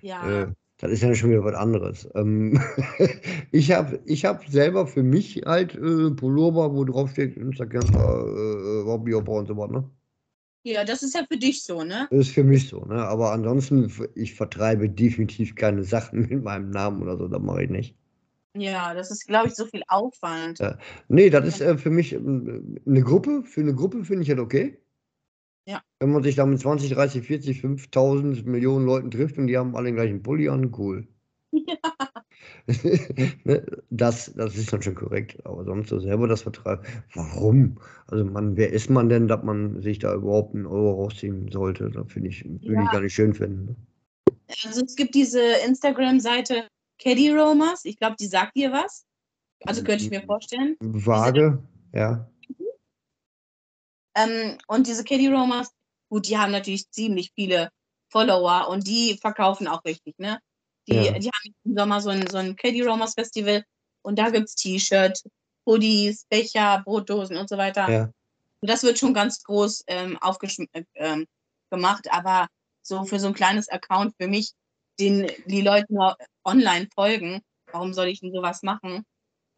ja. 0.00 0.42
Äh, 0.42 0.52
das 0.80 0.92
ist 0.92 1.02
ja 1.02 1.12
schon 1.12 1.30
wieder 1.30 1.44
was 1.44 1.56
anderes. 1.56 2.08
Ähm, 2.14 2.60
ich 3.50 3.72
habe 3.72 3.98
ich 4.06 4.24
hab 4.24 4.46
selber 4.46 4.86
für 4.86 5.02
mich 5.02 5.42
halt 5.44 5.74
äh, 5.74 6.10
Pullover, 6.12 6.72
wo 6.72 6.84
drauf 6.84 7.10
steht 7.10 7.36
Instagram, 7.36 7.82
äh, 7.82 8.84
Hobbyhopper 8.84 9.32
und 9.32 9.48
so 9.48 9.56
was, 9.56 9.70
ne? 9.70 9.90
ja, 10.64 10.84
das 10.84 11.02
ist 11.02 11.14
ja 11.14 11.24
für 11.30 11.38
dich 11.38 11.64
so, 11.64 11.82
ne? 11.82 12.08
Das 12.10 12.20
ist 12.20 12.34
für 12.34 12.44
mich 12.44 12.68
so, 12.68 12.84
ne? 12.84 12.96
Aber 13.06 13.32
ansonsten, 13.32 13.90
ich 14.14 14.34
vertreibe 14.34 14.88
definitiv 14.88 15.54
keine 15.54 15.84
Sachen 15.84 16.20
mit 16.28 16.42
meinem 16.42 16.70
Namen 16.70 17.02
oder 17.02 17.16
so, 17.16 17.28
das 17.28 17.40
mache 17.40 17.64
ich 17.64 17.70
nicht. 17.70 17.96
Ja, 18.54 18.94
das 18.94 19.10
ist, 19.10 19.26
glaube 19.26 19.48
ich, 19.48 19.54
so 19.54 19.66
viel 19.66 19.82
Aufwand. 19.88 20.58
Ja. 20.58 20.78
Nee, 21.08 21.30
das 21.30 21.46
ist 21.46 21.60
äh, 21.60 21.76
für 21.76 21.90
mich 21.90 22.12
ähm, 22.12 22.76
eine 22.86 23.02
Gruppe. 23.02 23.42
Für 23.44 23.60
eine 23.60 23.74
Gruppe 23.74 24.04
finde 24.04 24.22
ich 24.22 24.28
das 24.28 24.38
okay. 24.38 24.78
Ja. 25.66 25.82
Wenn 26.00 26.12
man 26.12 26.22
sich 26.22 26.34
da 26.34 26.46
mit 26.46 26.60
20, 26.60 26.90
30, 26.90 27.26
40, 27.26 27.60
5000 27.60 28.46
Millionen 28.46 28.86
Leuten 28.86 29.10
trifft 29.10 29.36
und 29.38 29.48
die 29.48 29.58
haben 29.58 29.76
alle 29.76 29.86
den 29.86 29.96
gleichen 29.96 30.22
Pulli 30.22 30.48
an, 30.48 30.72
cool. 30.78 31.06
Ne, 33.44 33.64
das, 33.90 34.32
das 34.34 34.56
ist 34.56 34.72
dann 34.72 34.82
schon 34.82 34.94
korrekt. 34.94 35.44
Aber 35.44 35.64
sonst 35.64 35.88
so 35.88 35.98
selber 35.98 36.28
das 36.28 36.42
vertreiben. 36.42 36.84
Warum? 37.14 37.78
Also 38.06 38.24
man, 38.24 38.56
wer 38.56 38.72
ist 38.72 38.90
man 38.90 39.08
denn, 39.08 39.28
dass 39.28 39.42
man 39.42 39.80
sich 39.82 39.98
da 39.98 40.14
überhaupt 40.14 40.54
einen 40.54 40.66
Euro 40.66 41.02
rausziehen 41.02 41.50
sollte? 41.50 41.90
Das 41.90 42.12
finde 42.12 42.28
ich, 42.30 42.44
würde 42.44 42.60
ich 42.64 42.70
Ja. 42.70 42.90
gar 42.92 43.00
nicht 43.00 43.14
schön 43.14 43.34
finden. 43.34 43.66
Ne? 43.66 43.76
Also 44.64 44.84
es 44.84 44.96
gibt 44.96 45.14
diese 45.14 45.40
Instagram-Seite 45.66 46.68
Caddy 46.98 47.30
Romas. 47.30 47.84
Ich 47.84 47.96
glaube, 47.96 48.16
die 48.18 48.26
sagt 48.26 48.56
dir 48.56 48.72
was. 48.72 49.04
Also 49.64 49.82
könnte 49.82 50.04
ich 50.04 50.10
mir 50.10 50.22
vorstellen. 50.22 50.76
Vage, 50.80 51.62
ja. 51.92 52.30
Ähm, 54.14 54.58
und 54.66 54.86
diese 54.86 55.04
Caddy 55.04 55.28
Romas, 55.28 55.70
gut, 56.08 56.28
die 56.28 56.38
haben 56.38 56.52
natürlich 56.52 56.90
ziemlich 56.90 57.32
viele 57.34 57.70
Follower 58.10 58.68
und 58.68 58.86
die 58.86 59.18
verkaufen 59.20 59.68
auch 59.68 59.84
richtig, 59.84 60.18
ne? 60.18 60.40
Die, 60.88 60.94
Ja. 60.94 61.18
die 61.18 61.28
haben 61.28 61.54
im 61.64 61.76
Sommer 61.76 62.00
so 62.00 62.10
ein, 62.10 62.26
so 62.28 62.38
ein 62.38 62.56
Caddy 62.56 62.82
Romas 62.82 63.14
Festival 63.14 63.64
und 64.02 64.18
da 64.18 64.30
gibt 64.30 64.48
es 64.48 64.54
T-Shirts, 64.54 65.24
Hoodies, 65.66 66.24
Becher, 66.30 66.82
Brotdosen 66.84 67.36
und 67.36 67.48
so 67.48 67.58
weiter. 67.58 67.90
Ja. 67.90 68.10
Das 68.62 68.82
wird 68.82 68.98
schon 68.98 69.12
ganz 69.14 69.42
groß 69.42 69.84
ähm, 69.86 70.16
aufgeschm- 70.18 70.68
äh, 70.72 70.84
ähm, 70.94 71.26
gemacht, 71.70 72.08
aber 72.10 72.48
so 72.82 73.04
für 73.04 73.20
so 73.20 73.28
ein 73.28 73.34
kleines 73.34 73.68
Account 73.68 74.14
für 74.18 74.26
mich, 74.28 74.52
den 75.00 75.30
die 75.46 75.62
Leute 75.62 75.86
nur 75.92 76.16
online 76.44 76.88
folgen, 76.94 77.40
warum 77.72 77.92
soll 77.92 78.08
ich 78.08 78.20
denn 78.20 78.32
sowas 78.32 78.62
machen? 78.62 79.04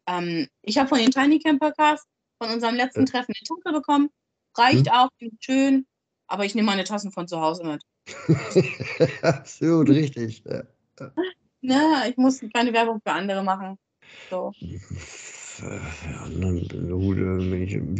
Ähm, 0.07 0.47
ich 0.61 0.77
habe 0.77 0.89
von 0.89 0.99
den 0.99 1.11
Tiny 1.11 1.39
Camper 1.39 1.71
Cast, 1.71 2.05
von 2.41 2.51
unserem 2.51 2.75
letzten. 2.75 3.05
Treffen 3.05 3.33
eine 3.37 3.61
Tasse 3.61 3.73
bekommen. 3.73 4.09
Reicht 4.57 4.91
auch, 4.91 5.09
finde 5.17 5.35
ich 5.39 5.45
schön, 5.45 5.85
aber 6.27 6.45
ich 6.45 6.55
nehme 6.55 6.65
meine 6.65 6.83
Tassen 6.83 7.11
von 7.11 7.27
zu 7.27 7.39
Hause 7.39 7.63
mit. 7.63 7.83
Absolut 9.21 9.89
richtig. 9.89 10.43
Ja. 10.45 10.63
Ja, 11.61 12.03
ich 12.09 12.17
muss 12.17 12.41
keine 12.53 12.73
Werbung 12.73 12.99
für 13.05 13.13
andere 13.13 13.43
machen. 13.43 13.77
So. 14.29 14.51
Wie 14.59 14.79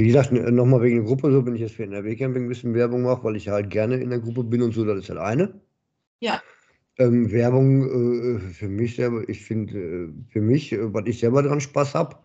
gesagt, 0.08 0.32
nochmal 0.32 0.82
wegen 0.82 0.96
der 0.98 1.06
Gruppe, 1.06 1.32
so 1.32 1.46
wenn 1.46 1.56
ich 1.56 1.62
jetzt 1.62 1.76
für 1.76 1.84
NRW-Camping 1.84 2.46
ein 2.46 2.50
bisschen 2.50 2.74
Werbung 2.74 3.04
mache, 3.04 3.24
weil 3.24 3.36
ich 3.36 3.50
halt 3.50 3.70
gerne 3.70 3.98
in 3.98 4.10
der 4.10 4.20
Gruppe 4.20 4.44
bin 4.44 4.64
und 4.64 4.74
so, 4.74 4.84
das 4.84 4.98
ist 5.00 5.10
halt 5.10 5.20
eine. 5.20 5.62
Ja. 6.20 6.42
Ähm, 7.02 7.32
Werbung 7.32 8.38
äh, 8.38 8.40
für 8.40 8.68
mich 8.68 8.96
selber, 8.96 9.28
ich 9.28 9.44
finde, 9.44 9.80
äh, 9.80 10.14
für 10.30 10.42
mich, 10.42 10.72
äh, 10.72 10.94
was 10.94 11.08
ich 11.08 11.20
selber 11.20 11.42
dran 11.42 11.60
Spaß 11.60 11.96
habe, 11.96 12.18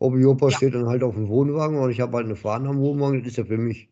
Hobby 0.00 0.22
Hopper 0.22 0.48
Ja. 0.48 0.56
steht 0.56 0.74
dann 0.74 0.86
halt 0.86 1.02
auf 1.02 1.14
dem 1.14 1.28
Wohnwagen 1.28 1.78
und 1.78 1.90
ich 1.90 2.00
habe 2.00 2.16
halt 2.16 2.26
eine 2.26 2.36
Fahne 2.36 2.68
am 2.70 2.78
Wohnwagen, 2.80 3.18
das 3.18 3.32
ist 3.32 3.36
ja 3.38 3.44
für 3.44 3.58
mich. 3.58 3.88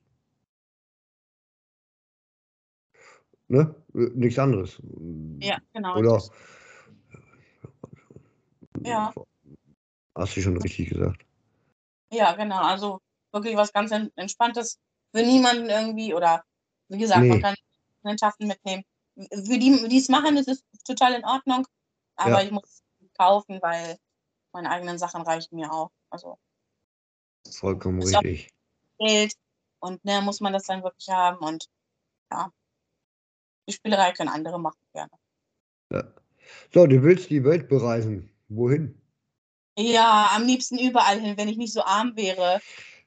Ne? 3.49 3.75
Äh, 3.95 4.11
Nichts 4.15 4.39
anderes. 4.39 4.81
Ja, 5.41 5.59
genau. 5.75 5.99
Oder. 5.99 6.23
Ja. 8.83 9.13
Hast 10.15 10.37
du 10.37 10.41
schon 10.41 10.57
richtig 10.57 10.89
gesagt. 10.91 11.27
Ja, 12.13 12.35
genau. 12.35 12.63
Also 12.63 13.01
wirklich 13.33 13.57
was 13.57 13.73
ganz 13.73 13.91
en- 13.91 14.11
Entspanntes 14.17 14.79
für 15.15 15.23
niemanden 15.23 15.69
irgendwie 15.69 16.15
oder 16.15 16.45
wie 16.89 16.99
gesagt, 16.99 17.23
Nee. 17.23 17.29
man 17.29 17.41
kann 17.43 18.17
Taschen 18.17 18.47
mitnehmen. 18.49 18.85
Für 19.29 19.59
die, 19.59 19.89
die 19.89 19.99
es 19.99 20.09
machen, 20.09 20.37
ist 20.37 20.49
es 20.49 20.63
total 20.85 21.15
in 21.15 21.25
Ordnung. 21.25 21.67
Aber 22.17 22.41
Ja. 22.41 22.43
ich 22.43 22.51
muss 22.51 22.65
es 22.65 22.83
kaufen, 23.19 23.61
weil 23.63 23.99
meine 24.53 24.71
eigenen 24.71 24.99
Sachen 24.99 25.23
reichen 25.23 25.57
mir 25.57 25.73
auch. 25.73 25.91
Also 26.11 26.39
Vollkommen 27.51 28.03
richtig. 28.03 28.51
Geld 28.99 29.35
und 29.81 30.05
ne, 30.05 30.21
muss 30.21 30.41
man 30.41 30.53
das 30.53 30.65
dann 30.65 30.83
wirklich 30.83 31.09
haben 31.09 31.39
und 31.39 31.67
ja. 32.31 32.53
Die 33.69 33.73
Spielerei 33.73 34.13
können 34.13 34.29
andere 34.29 34.59
machen 34.59 34.81
gerne. 34.93 35.13
Ja. 35.91 36.05
So, 36.73 36.87
du 36.87 37.03
willst 37.03 37.31
die 37.31 37.45
Welt 37.45 37.69
bereisen. 37.69 38.35
Wohin? 38.49 39.01
Ja, 39.79 40.31
am 40.35 40.45
liebsten 40.45 40.79
überall 40.79 41.21
hin, 41.21 41.37
wenn 41.37 41.49
ich 41.49 41.57
nicht 41.57 41.73
so 41.73 41.83
arm 41.83 42.17
wäre. 42.17 42.61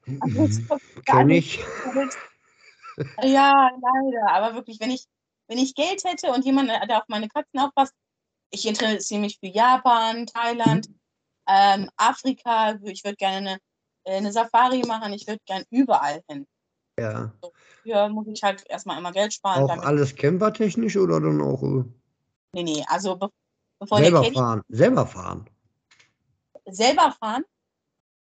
Kenn 1.04 1.30
ich. 1.30 1.60
Ja, 3.22 3.70
leider. 3.70 4.30
Aber 4.30 4.54
wirklich, 4.54 4.80
wenn 4.80 4.90
ich, 4.90 5.06
wenn 5.48 5.58
ich 5.58 5.74
Geld 5.74 6.04
hätte 6.04 6.30
und 6.32 6.44
jemand, 6.44 6.68
der 6.68 6.98
auf 6.98 7.08
meine 7.08 7.28
Katzen 7.28 7.60
aufpasst, 7.60 7.94
ich 8.50 8.66
interessiere 8.66 9.20
mich 9.20 9.38
für 9.38 9.48
Japan, 9.48 10.26
Thailand, 10.26 10.88
ähm, 11.48 11.90
Afrika. 11.96 12.78
Ich 12.84 13.04
würde 13.04 13.16
gerne 13.16 13.36
eine, 13.36 13.58
äh, 14.04 14.16
eine 14.16 14.32
Safari 14.32 14.82
machen. 14.86 15.12
Ich 15.12 15.26
würde 15.26 15.40
gerne 15.46 15.64
überall 15.70 16.22
hin. 16.28 16.46
Ja. 16.98 17.32
Hier 17.82 18.08
muss 18.08 18.28
ich 18.28 18.42
halt 18.42 18.64
erstmal 18.68 18.98
immer 18.98 19.12
Geld 19.12 19.34
sparen. 19.34 19.64
Auch 19.64 19.84
alles 19.84 20.14
campertechnisch 20.14 20.96
oder 20.96 21.20
dann 21.20 21.40
auch 21.40 21.62
äh, 21.62 21.84
nee, 22.52 22.62
nee, 22.62 22.84
also 22.86 23.16
be 23.16 23.28
bevor 23.80 23.98
der 23.98 24.06
selber 24.06 24.22
Caddy 24.22 24.34
fahren? 24.34 24.62
Selber 24.68 25.06
fahren. 25.06 25.50
selber 26.66 27.16
fahren. 27.18 27.44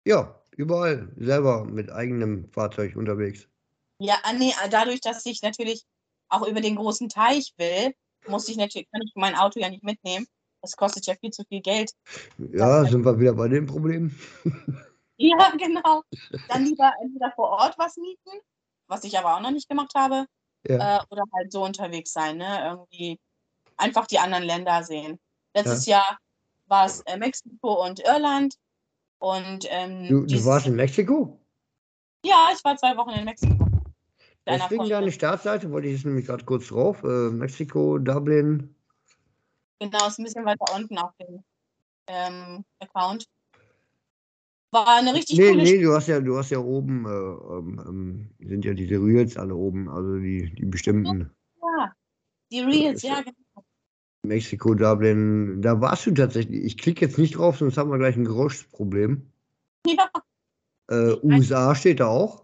Ja, 0.04 0.40
überall. 0.52 1.12
Selber 1.16 1.64
mit 1.64 1.90
eigenem 1.90 2.48
Fahrzeug 2.52 2.94
unterwegs. 2.96 3.48
Ja, 3.98 4.18
ah, 4.22 4.32
nee, 4.32 4.52
dadurch, 4.70 5.00
dass 5.00 5.26
ich 5.26 5.42
natürlich 5.42 5.84
auch 6.32 6.46
über 6.46 6.60
den 6.60 6.76
großen 6.76 7.08
Teich 7.08 7.52
will, 7.56 7.92
muss 8.26 8.48
ich 8.48 8.56
natürlich, 8.56 8.88
kann 8.90 9.02
ich 9.02 9.12
mein 9.14 9.34
Auto 9.36 9.60
ja 9.60 9.68
nicht 9.68 9.84
mitnehmen. 9.84 10.26
Das 10.62 10.76
kostet 10.76 11.06
ja 11.06 11.14
viel 11.16 11.30
zu 11.30 11.42
viel 11.44 11.60
Geld. 11.60 11.90
Ja, 12.38 12.84
sind 12.84 13.04
wir 13.04 13.18
wieder 13.18 13.34
bei 13.34 13.48
dem 13.48 13.66
Problem. 13.66 14.16
Ja, 15.18 15.52
genau. 15.56 16.02
Dann 16.48 16.64
lieber 16.64 16.90
entweder 17.00 17.30
vor 17.36 17.50
Ort 17.50 17.78
was 17.78 17.96
mieten, 17.96 18.40
was 18.88 19.04
ich 19.04 19.16
aber 19.16 19.36
auch 19.36 19.40
noch 19.40 19.52
nicht 19.52 19.68
gemacht 19.68 19.92
habe, 19.94 20.26
Ja. 20.66 20.96
äh, 20.98 21.04
oder 21.10 21.22
halt 21.32 21.52
so 21.52 21.62
unterwegs 21.64 22.12
sein, 22.12 22.38
ne? 22.38 22.60
Irgendwie 22.64 23.20
einfach 23.76 24.08
die 24.08 24.18
anderen 24.18 24.42
Länder 24.42 24.82
sehen. 24.82 25.20
Letztes 25.54 25.86
Jahr 25.86 26.18
war 26.66 26.86
es 26.86 27.02
äh, 27.02 27.16
Mexiko 27.18 27.84
und 27.86 28.00
Irland. 28.00 28.56
Und 29.18 29.66
ähm, 29.68 30.08
Du, 30.08 30.26
du 30.26 30.44
warst 30.44 30.66
in 30.66 30.74
Mexiko? 30.74 31.38
Ja, 32.24 32.48
ich 32.52 32.64
war 32.64 32.76
zwei 32.76 32.96
Wochen 32.96 33.10
in 33.10 33.24
Mexiko. 33.24 33.64
Deswegen 34.46 34.88
deine 34.88 35.12
Startseite, 35.12 35.70
wollte 35.70 35.86
ich 35.88 35.94
jetzt 35.94 36.04
nämlich 36.04 36.26
gerade 36.26 36.44
kurz 36.44 36.68
drauf. 36.68 37.02
Äh, 37.04 37.30
Mexiko, 37.30 37.98
Dublin. 37.98 38.74
Genau, 39.78 40.06
ist 40.06 40.18
ein 40.18 40.24
bisschen 40.24 40.44
weiter 40.44 40.64
unten 40.74 40.98
auf 40.98 41.12
dem 41.16 41.44
ähm, 42.08 42.64
Account. 42.80 43.28
War 44.72 44.88
eine 44.88 45.14
richtig 45.14 45.38
Nee, 45.38 45.50
coole 45.50 45.62
nee, 45.62 45.80
du 45.82 45.92
hast 45.94 46.08
ja, 46.08 46.20
du 46.20 46.36
hast 46.38 46.50
ja 46.50 46.58
oben, 46.58 47.04
äh, 47.04 47.08
ähm, 47.10 47.82
ähm, 47.86 48.48
sind 48.48 48.64
ja 48.64 48.74
diese 48.74 48.94
Reels 48.96 49.36
alle 49.36 49.54
oben, 49.54 49.88
also 49.88 50.16
die, 50.16 50.52
die 50.54 50.64
bestimmten 50.64 51.30
Ja, 51.60 51.92
die 52.50 52.60
Reels, 52.60 53.02
ja, 53.02 53.16
ja- 53.16 53.22
genau. 53.22 53.64
Mexiko, 54.24 54.74
Dublin. 54.74 55.62
Da 55.62 55.80
warst 55.80 56.06
du 56.06 56.12
tatsächlich. 56.12 56.64
Ich 56.64 56.78
klicke 56.78 57.04
jetzt 57.04 57.18
nicht 57.18 57.36
drauf, 57.36 57.58
sonst 57.58 57.76
haben 57.76 57.90
wir 57.90 57.98
gleich 57.98 58.16
ein 58.16 58.24
Geräuschproblem. 58.24 59.28
Ja, 59.86 60.08
Äh, 60.88 61.16
USA 61.22 61.74
steht 61.74 62.00
da 62.00 62.06
auch. 62.06 62.41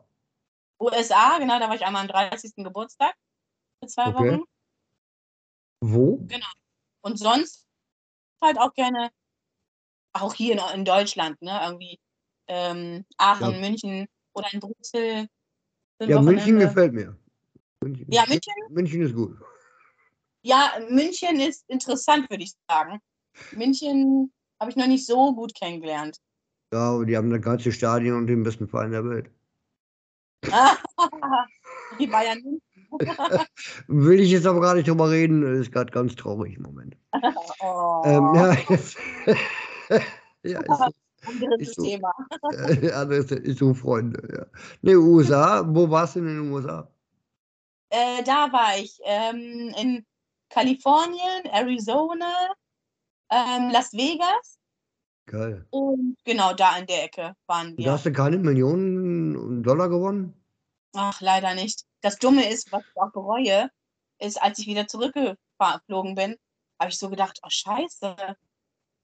USA, 0.80 1.38
genau, 1.38 1.58
da 1.58 1.68
war 1.68 1.74
ich 1.74 1.84
einmal 1.84 2.02
am 2.02 2.08
30. 2.08 2.52
Geburtstag 2.56 3.14
für 3.80 3.88
zwei 3.88 4.08
Okay. 4.08 4.32
Wochen. 4.32 4.44
Wo? 5.80 6.26
Und 7.02 7.16
sonst 7.18 7.66
halt 8.42 8.58
auch 8.58 8.72
gerne, 8.74 9.10
auch 10.12 10.34
hier 10.34 10.54
in, 10.54 10.80
in 10.80 10.84
Deutschland, 10.84 11.40
ne, 11.42 11.60
irgendwie 11.64 11.98
ähm, 12.48 13.04
Aachen, 13.16 13.54
Ja. 13.54 13.60
München 13.60 14.06
oder 14.34 14.52
in 14.52 14.60
Brüssel. 14.60 15.28
Ja, 16.00 16.20
München 16.20 16.58
gefällt 16.58 16.92
mir. 16.92 17.16
München, 17.80 18.10
Ja, 18.10 18.24
München, 18.26 18.52
München 18.70 19.02
ist 19.02 19.14
gut. 19.14 19.36
ja, 20.42 20.78
München 20.88 21.40
ist 21.40 21.68
interessant, 21.68 22.28
würde 22.30 22.44
ich 22.44 22.52
sagen. 22.68 23.00
München 23.52 24.32
habe 24.60 24.70
ich 24.70 24.76
noch 24.76 24.86
nicht 24.86 25.06
so 25.06 25.34
gut 25.34 25.54
kennengelernt. 25.54 26.18
Ja, 26.72 27.02
die 27.04 27.16
haben 27.16 27.30
das 27.30 27.40
ganze 27.40 27.72
Stadion 27.72 28.16
und 28.18 28.26
den 28.26 28.42
besten 28.42 28.68
Verein 28.68 28.90
der 28.90 29.04
Welt. 29.08 29.30
Die 31.98 32.06
Bayern 32.06 32.42
München. 32.42 32.62
Will 33.88 34.20
ich 34.20 34.30
jetzt 34.30 34.46
aber 34.46 34.60
gar 34.60 34.74
nicht 34.74 34.88
drüber 34.88 35.10
reden, 35.10 35.42
ist 35.60 35.72
gerade 35.72 35.92
ganz 35.92 36.14
traurig 36.16 36.56
im 36.56 36.62
Moment. 36.62 36.96
Oh, 37.60 38.02
Ähm, 38.04 38.34
ja, 38.34 38.52
jetzt, 38.68 38.96
ja, 40.44 40.60
ist 40.60 40.94
anderes 41.26 41.60
ist 41.60 41.74
so. 41.74 41.82
Thema. 41.82 42.12
Äh, 42.52 42.90
alles 42.92 43.30
ist 43.32 43.58
so 43.58 43.74
Freunde, 43.74 44.22
ja. 44.32 44.46
Ne, 44.82 44.96
USA, 44.96 45.64
wo 45.66 45.90
warst 45.90 46.16
du 46.16 46.20
denn 46.20 46.28
in 46.30 46.44
den 46.44 46.52
USA? 46.52 46.88
Äh, 47.90 48.22
da 48.22 48.52
war 48.52 48.78
ich 48.78 48.98
ähm, 49.04 49.74
in 49.78 50.06
Kalifornien, 50.50 51.46
Arizona, 51.50 52.32
ähm, 53.30 53.70
Las 53.70 53.92
Vegas 53.92 54.57
Geil. 55.28 55.66
und 55.70 56.16
genau 56.24 56.54
da 56.54 56.76
in 56.78 56.86
der 56.86 57.04
Ecke 57.04 57.34
waren 57.46 57.76
wir. 57.76 57.84
Da 57.84 57.92
hast 57.92 58.06
du 58.06 58.12
keine 58.12 58.38
Millionen 58.38 59.62
Dollar 59.62 59.88
gewonnen? 59.88 60.34
Ach, 60.94 61.20
leider 61.20 61.54
nicht. 61.54 61.84
Das 62.00 62.18
Dumme 62.18 62.48
ist, 62.50 62.72
was 62.72 62.82
ich 62.82 63.00
auch 63.00 63.12
bereue, 63.12 63.70
ist, 64.20 64.40
als 64.40 64.58
ich 64.58 64.66
wieder 64.66 64.86
zurückgeflogen 64.88 66.14
bin, 66.14 66.36
habe 66.80 66.90
ich 66.90 66.98
so 66.98 67.10
gedacht, 67.10 67.38
oh 67.44 67.48
Scheiße, 67.50 68.16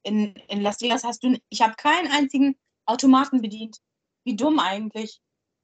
in, 0.03 0.35
in 0.49 0.63
Las 0.63 0.81
Vegas 0.81 1.05
hast 1.05 1.23
du, 1.25 1.37
ich 1.51 1.61
habe 1.63 1.75
keinen 1.77 2.11
einzigen 2.11 2.57
Automaten 2.87 3.41
bedient. 3.43 3.79
Wie 4.25 4.37
dumm 4.37 4.59
eigentlich. 4.59 5.21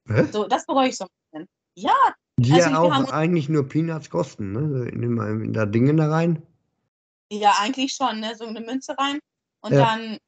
Hä? 0.08 0.24
So, 0.32 0.46
das 0.46 0.66
bereue 0.66 0.88
ich 0.88 0.96
so 0.96 1.04
ein 1.04 1.10
bisschen. 1.32 1.48
Ja, 1.76 1.94
Die 2.36 2.52
Also 2.52 2.70
ja 2.70 2.78
auch 2.80 3.12
eigentlich 3.12 3.48
nur 3.48 3.68
Peanuts 3.68 4.10
kosten, 4.10 4.52
ne? 4.52 4.88
In, 4.90 5.00
dem, 5.00 5.20
in 5.44 5.52
da 5.52 5.64
Dinge 5.66 5.94
da 5.94 6.08
rein. 6.10 6.42
ja, 7.32 7.54
eigentlich 7.60 7.94
schon, 7.94 8.20
ne? 8.20 8.34
So 8.36 8.44
eine 8.44 8.60
Münze 8.60 8.96
rein. 8.98 9.20
Und 9.62 9.72
Ja. 9.72 9.84
dann, 9.84 10.18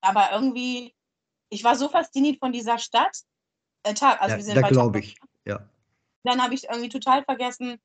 aber 0.00 0.30
irgendwie, 0.32 0.94
ich 1.50 1.64
war 1.64 1.76
so 1.76 1.88
fasziniert 1.88 2.38
von 2.38 2.52
dieser 2.52 2.78
Stadt. 2.78 3.16
Äh, 3.82 3.94
Tag, 3.94 4.20
also 4.20 4.32
ja, 4.32 4.36
wir 4.38 4.44
sind 4.44 4.56
da 4.56 4.68
glaube 4.68 5.00
ich. 5.00 5.16
Ja. 5.44 5.68
Dann 6.24 6.42
habe 6.42 6.54
ich 6.54 6.64
irgendwie 6.64 6.88
total 6.88 7.24
vergessen, 7.24 7.78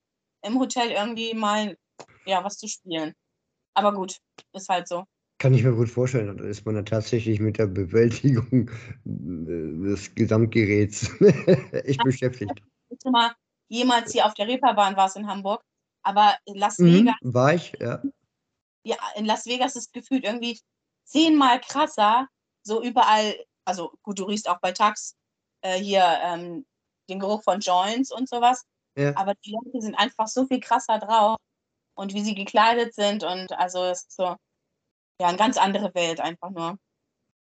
im 0.44 0.60
Hotel 0.60 0.92
irgendwie 0.92 1.34
mal, 1.34 1.78
ja, 2.26 2.44
was 2.44 2.58
zu 2.58 2.68
spielen. 2.68 3.14
Aber 3.76 3.94
gut, 3.94 4.18
ist 4.54 4.70
halt 4.70 4.88
so. 4.88 5.06
Kann 5.38 5.54
ich 5.54 5.64
mir 5.64 5.74
gut 5.74 5.90
vorstellen. 5.90 6.38
Da 6.38 6.44
ist 6.44 6.66
man 6.66 6.76
ja 6.76 6.84
tatsächlich 6.84 7.40
mit 7.40 7.58
der 7.58 7.68
Bewältigung 7.68 8.70
äh, 9.06 9.90
des 9.90 10.14
Gesamtgeräts 10.14 11.10
echt 11.72 12.04
beschäftigt. 12.04 12.62
Ist 12.90 13.06
du 13.06 13.12
mal 13.12 13.34
jemals 13.70 14.12
hier 14.12 14.26
auf 14.26 14.34
der 14.34 14.48
Reeperbahn 14.48 14.98
warst 14.98 15.16
in 15.18 15.28
Hamburg, 15.28 15.64
aber 16.04 16.38
in 16.46 16.56
Las 16.56 16.78
Mhm, 16.78 16.94
Vegas, 16.94 17.16
war 17.22 17.54
ich, 17.54 17.74
ja. 17.80 18.04
ja, 18.84 18.98
in 19.16 19.26
Las 19.26 19.46
Vegas 19.46 19.76
ist 19.76 19.94
gefühlt 19.94 20.26
irgendwie 20.26 20.60
zehnmal 21.04 21.60
krasser, 21.62 22.28
so 22.64 22.82
überall, 22.84 23.36
also 23.66 23.92
gut, 24.04 24.20
du 24.20 24.24
riechst 24.26 24.48
auch 24.50 24.60
bei 24.60 24.72
Tax 24.72 25.16
äh, 25.62 25.78
hier 25.80 26.04
ähm, 26.24 26.66
den 27.10 27.20
Geruch 27.20 27.44
von 27.44 27.60
Joints 27.60 28.12
und 28.12 28.30
sowas, 28.30 28.64
ja. 28.98 29.16
aber 29.18 29.34
die 29.46 29.52
Leute 29.52 29.82
sind 29.82 29.96
einfach 29.96 30.28
so 30.28 30.46
viel 30.46 30.60
krasser 30.60 31.00
drauf 31.00 31.38
und 31.96 32.14
wie 32.14 32.22
sie 32.24 32.36
gekleidet 32.36 32.94
sind 32.94 33.24
und 33.24 33.52
also 33.54 33.84
es 33.86 34.04
ist 34.04 34.14
so, 34.16 34.24
ja, 35.20 35.28
eine 35.28 35.38
ganz 35.38 35.58
andere 35.58 35.94
Welt 35.94 36.20
einfach 36.20 36.50
nur. 36.50 36.78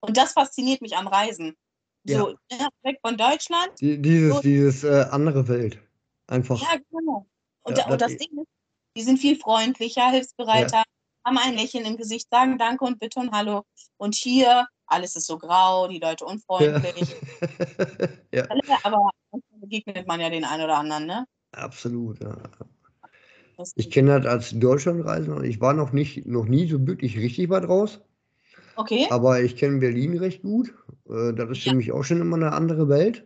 Und 0.01 0.17
das 0.17 0.33
fasziniert 0.33 0.83
mich 0.83 0.97
am 0.97 1.07
Reisen. 1.07 1.57
So, 2.05 2.35
ja, 2.51 2.69
weg 2.83 2.99
von 3.01 3.17
Deutschland 3.17 3.81
Die, 3.81 4.03
dieses, 4.03 4.35
So- 4.35 4.41
dieses 4.43 4.83
äh, 4.83 5.07
andere 5.11 5.47
Welt. 5.47 5.79
Einfach. 6.27 6.61
Ja, 6.61 6.77
genau. 6.91 7.27
Und, 7.63 7.79
Ja, 7.79 7.85
da, 7.85 7.93
und 7.93 8.01
das- 8.01 8.11
das 8.11 8.19
Ding 8.19 8.39
ist, 8.41 8.49
die 8.97 9.03
sind 9.03 9.19
viel 9.19 9.39
freundlicher, 9.39 10.11
hilfsbereiter, 10.11 10.83
haben 11.25 11.39
ein 11.39 11.55
Lächeln 11.55 11.85
im 11.85 11.97
Gesicht, 11.97 12.29
sagen 12.31 12.59
Danke 12.59 12.85
und 12.85 12.99
Bitte 12.99 13.21
und 13.21 13.33
Hallo. 13.33 13.65
Und 13.97 14.15
hier, 14.15 14.67
alles 14.87 15.17
ist 15.17 15.27
so 15.27 15.39
grau, 15.39 15.89
die 15.89 15.99
Leute 15.99 16.25
unfreundlich. 16.25 17.15
ja, 18.33 18.45
Aber 18.85 19.11
manchmal 19.31 19.61
begegnet 19.61 20.07
man 20.07 20.21
ja 20.21 20.31
den 20.31 20.45
einen 20.45 20.65
oder 20.65 20.79
anderen, 20.79 21.07
ne? 21.07 21.25
absolut. 21.53 22.21
Ja. 22.23 22.37
Ich 23.77 23.91
kenne 23.91 24.21
das 24.21 24.27
als 24.33 24.59
Deutschlandreisender. 24.59 25.43
Ich 25.45 25.61
war 25.61 25.73
noch 25.75 25.93
nicht, 25.93 26.27
noch 26.27 26.47
nie 26.47 26.67
so 26.69 26.85
wirklich 26.87 27.17
richtig 27.19 27.49
weit 27.51 27.69
raus, 27.69 28.01
okay. 28.77 29.07
aber 29.11 29.41
ich 29.43 29.57
kenne 29.57 29.79
Berlin 29.79 30.17
recht 30.19 30.43
gut. 30.43 30.75
Äh, 31.09 31.33
Das 31.35 31.51
ist 31.51 31.65
Ja. 31.65 31.71
für 31.73 31.77
mich 31.77 31.93
auch 31.93 32.03
schon 32.03 32.21
immer 32.21 32.37
eine 32.37 32.53
andere 32.53 32.89
Welt. 32.89 33.25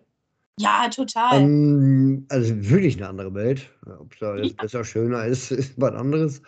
Ja, 0.58 0.88
total. 0.88 1.40
Ähm, 1.40 2.26
also 2.28 2.54
wirklich 2.68 2.96
eine 2.96 3.08
andere 3.08 3.32
Welt. 3.34 3.70
Ob 3.86 4.12
es 4.12 4.18
da 4.18 4.36
jetzt 4.36 4.56
Ja. 4.56 4.62
besser, 4.62 4.84
schöner 4.84 5.24
ist, 5.24 5.50
ist 5.52 5.80
was 5.80 5.94
anderes. 5.94 6.42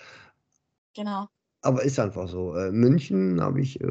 genau. 0.94 1.28
Aber 1.62 1.82
ist 1.82 1.98
einfach 1.98 2.28
so. 2.28 2.54
Äh, 2.54 2.70
München 2.70 3.40
habe 3.40 3.60
ich 3.60 3.80
äh, 3.80 3.86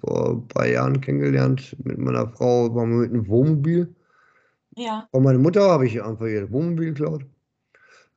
vor 0.00 0.30
ein 0.30 0.48
paar 0.48 0.66
Jahren 0.66 1.00
kennengelernt 1.00 1.76
mit 1.84 1.98
meiner 1.98 2.28
Frau, 2.28 2.74
waren 2.74 2.90
wir 2.90 2.98
mit 2.98 3.10
einem 3.10 3.28
Wohnmobil. 3.28 3.94
Ja. 4.76 5.06
Von 5.10 5.24
meiner 5.24 5.38
Mutter 5.38 5.68
habe 5.68 5.86
ich 5.86 6.02
einfach 6.02 6.26
ihr 6.26 6.50
Wohnmobil 6.50 6.94
geklaut. 6.94 7.26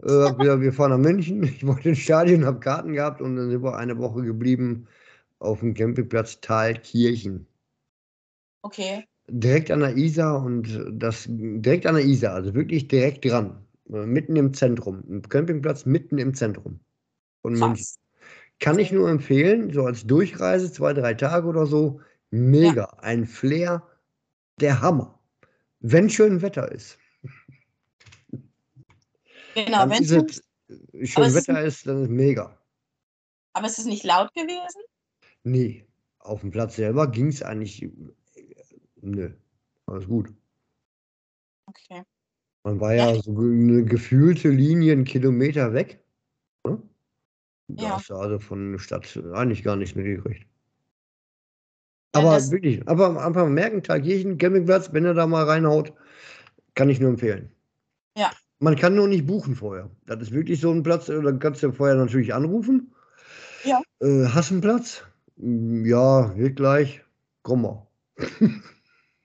Äh, 0.01 0.33
gesagt, 0.33 0.61
wir 0.61 0.73
fahren 0.73 0.91
nach 0.91 0.97
München. 0.97 1.43
Ich 1.43 1.65
wollte 1.65 1.89
ins 1.89 1.99
Stadion, 1.99 2.45
habe 2.45 2.59
Karten 2.59 2.93
gehabt 2.93 3.21
und 3.21 3.35
dann 3.35 3.49
sind 3.49 3.63
wir 3.63 3.75
eine 3.75 3.97
Woche 3.97 4.23
geblieben 4.23 4.87
auf 5.39 5.59
dem 5.59 5.73
Campingplatz 5.73 6.39
Thalkirchen. 6.39 7.45
Okay. 8.61 9.05
Direkt 9.27 9.71
an 9.71 9.81
der 9.81 9.95
Isar 9.97 10.43
und 10.43 10.85
das 10.91 11.27
direkt 11.29 11.85
an 11.85 11.95
der 11.95 12.05
Isar, 12.05 12.35
also 12.35 12.53
wirklich 12.53 12.87
direkt 12.87 13.25
dran. 13.25 13.65
Äh, 13.89 14.05
Mitten 14.05 14.35
im 14.35 14.53
Zentrum. 14.53 15.03
Ein 15.09 15.21
Campingplatz 15.21 15.85
mitten 15.85 16.17
im 16.17 16.33
Zentrum 16.33 16.79
von 17.41 17.53
München. 17.53 17.85
Kann 18.59 18.79
ich 18.79 18.91
nur 18.91 19.09
empfehlen, 19.09 19.71
so 19.73 19.85
als 19.85 20.05
Durchreise, 20.05 20.71
zwei, 20.71 20.93
drei 20.93 21.13
Tage 21.13 21.47
oder 21.47 21.65
so. 21.65 21.99
Mega. 22.31 22.85
Ein 22.99 23.25
Flair, 23.25 23.85
der 24.59 24.81
Hammer. 24.81 25.19
Wenn 25.79 26.09
schön 26.09 26.41
Wetter 26.41 26.71
ist. 26.71 26.97
Genau, 29.55 29.89
wenn 29.89 30.01
es, 30.03 30.09
schön 30.09 31.23
es 31.23 31.35
ist 31.35 31.47
Wetter 31.47 31.61
ist, 31.63 31.85
dann 31.85 32.03
ist 32.03 32.09
mega. 32.09 32.57
aber 33.53 33.67
es 33.67 33.77
ist 33.77 33.85
nicht 33.85 34.03
laut 34.03 34.33
gewesen? 34.33 34.81
Nee, 35.43 35.85
auf 36.19 36.41
dem 36.41 36.51
Platz 36.51 36.75
selber 36.77 37.11
ging 37.11 37.27
es 37.27 37.43
eigentlich. 37.43 37.83
äh, 37.83 37.89
Nö, 39.01 39.29
alles 39.85 40.07
gut. 40.07 40.33
Okay. 41.67 42.03
Man 42.63 42.79
war 42.79 42.93
Ja. 42.95 43.11
ja 43.11 43.21
so 43.21 43.31
eine 43.37 43.83
gefühlte 43.83 44.49
Linie 44.49 44.93
einen 44.93 45.03
Kilometer 45.03 45.73
weg. 45.73 46.02
Da 47.75 47.83
Ja. 47.83 47.89
hast 47.97 48.09
du 48.09 48.15
also 48.15 48.39
von 48.39 48.71
der 48.73 48.79
Stadt 48.79 49.17
eigentlich 49.33 49.63
gar 49.63 49.75
nichts 49.75 49.95
mitgekriegt. 49.95 50.47
Ja, 52.15 52.21
Aber 52.21 52.33
das- 52.35 52.51
wirklich, 52.51 52.87
aber 52.87 53.23
einfach 53.25 53.47
merken, 53.47 53.81
Thalkirchen, 53.81 54.37
Campingplatz, 54.37 54.93
wenn 54.93 55.05
er 55.05 55.13
da 55.13 55.25
mal 55.25 55.45
reinhaut, 55.45 55.93
kann 56.75 56.89
ich 56.89 56.99
nur 56.99 57.09
empfehlen. 57.09 57.51
Ja. 58.17 58.31
Man 58.59 58.75
kann 58.75 58.95
nur 58.95 59.07
nicht 59.07 59.25
buchen 59.25 59.55
vorher. 59.55 59.89
Das 60.05 60.21
ist 60.21 60.31
wirklich 60.31 60.61
so 60.61 60.71
ein 60.71 60.83
Platz, 60.83 61.09
äh, 61.09 61.21
dann 61.21 61.39
kannst 61.39 61.63
du 61.63 61.71
vorher 61.71 61.95
natürlich 61.95 62.33
anrufen. 62.33 62.93
Ja. 63.63 63.81
Äh, 63.99 64.27
hast 64.27 64.51
du 64.51 64.55
einen 64.55 64.61
Platz? 64.61 65.03
Mm, 65.37 65.85
Ja, 65.85 66.35
wird 66.37 66.55
gleich. 66.57 67.01
Komm 67.41 67.63
mal. 67.63 67.87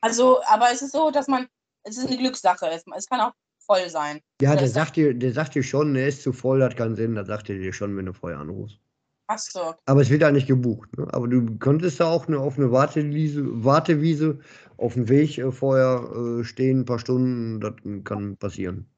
Also, 0.00 0.40
aber 0.46 0.66
es 0.72 0.80
ist 0.80 0.92
so, 0.92 1.10
dass 1.10 1.26
man, 1.26 1.48
es 1.82 1.98
ist 1.98 2.06
eine 2.06 2.16
Glückssache. 2.16 2.66
Es 2.70 3.08
kann 3.08 3.20
auch 3.20 3.32
voll 3.68 3.88
sein. 3.88 4.20
Ja, 4.40 4.52
Oder 4.52 4.60
der 4.60 4.68
sagt, 4.68 4.96
dir, 4.96 5.14
der 5.14 5.32
sagt 5.32 5.54
dir 5.54 5.62
schon, 5.62 5.94
er 5.94 6.08
ist 6.08 6.22
zu 6.22 6.32
voll, 6.32 6.62
hat 6.62 6.76
keinen 6.76 6.96
Sinn. 6.96 7.14
Das 7.14 7.28
sagt 7.28 7.48
er 7.50 7.58
dir 7.58 7.72
schon, 7.72 7.96
wenn 7.96 8.06
du 8.06 8.12
vorher 8.12 8.38
anrufst. 8.38 8.80
Ach 9.28 9.38
so. 9.38 9.74
Aber 9.84 10.00
es 10.00 10.08
wird 10.08 10.22
ja 10.22 10.30
nicht 10.30 10.46
gebucht. 10.46 10.96
Ne? 10.96 11.06
Aber 11.12 11.28
du 11.28 11.58
könntest 11.58 12.00
da 12.00 12.10
auch 12.10 12.26
eine, 12.26 12.38
auf 12.38 12.56
eine 12.56 12.72
Wartewiese, 12.72 13.42
Wartewiese 13.62 14.40
auf 14.78 14.94
dem 14.94 15.08
Weg 15.08 15.36
äh, 15.36 15.52
vorher 15.52 16.40
äh, 16.40 16.44
stehen, 16.44 16.80
ein 16.80 16.84
paar 16.86 16.98
Stunden. 16.98 17.60
Das 17.60 17.74
kann 18.04 18.36
passieren. 18.38 18.90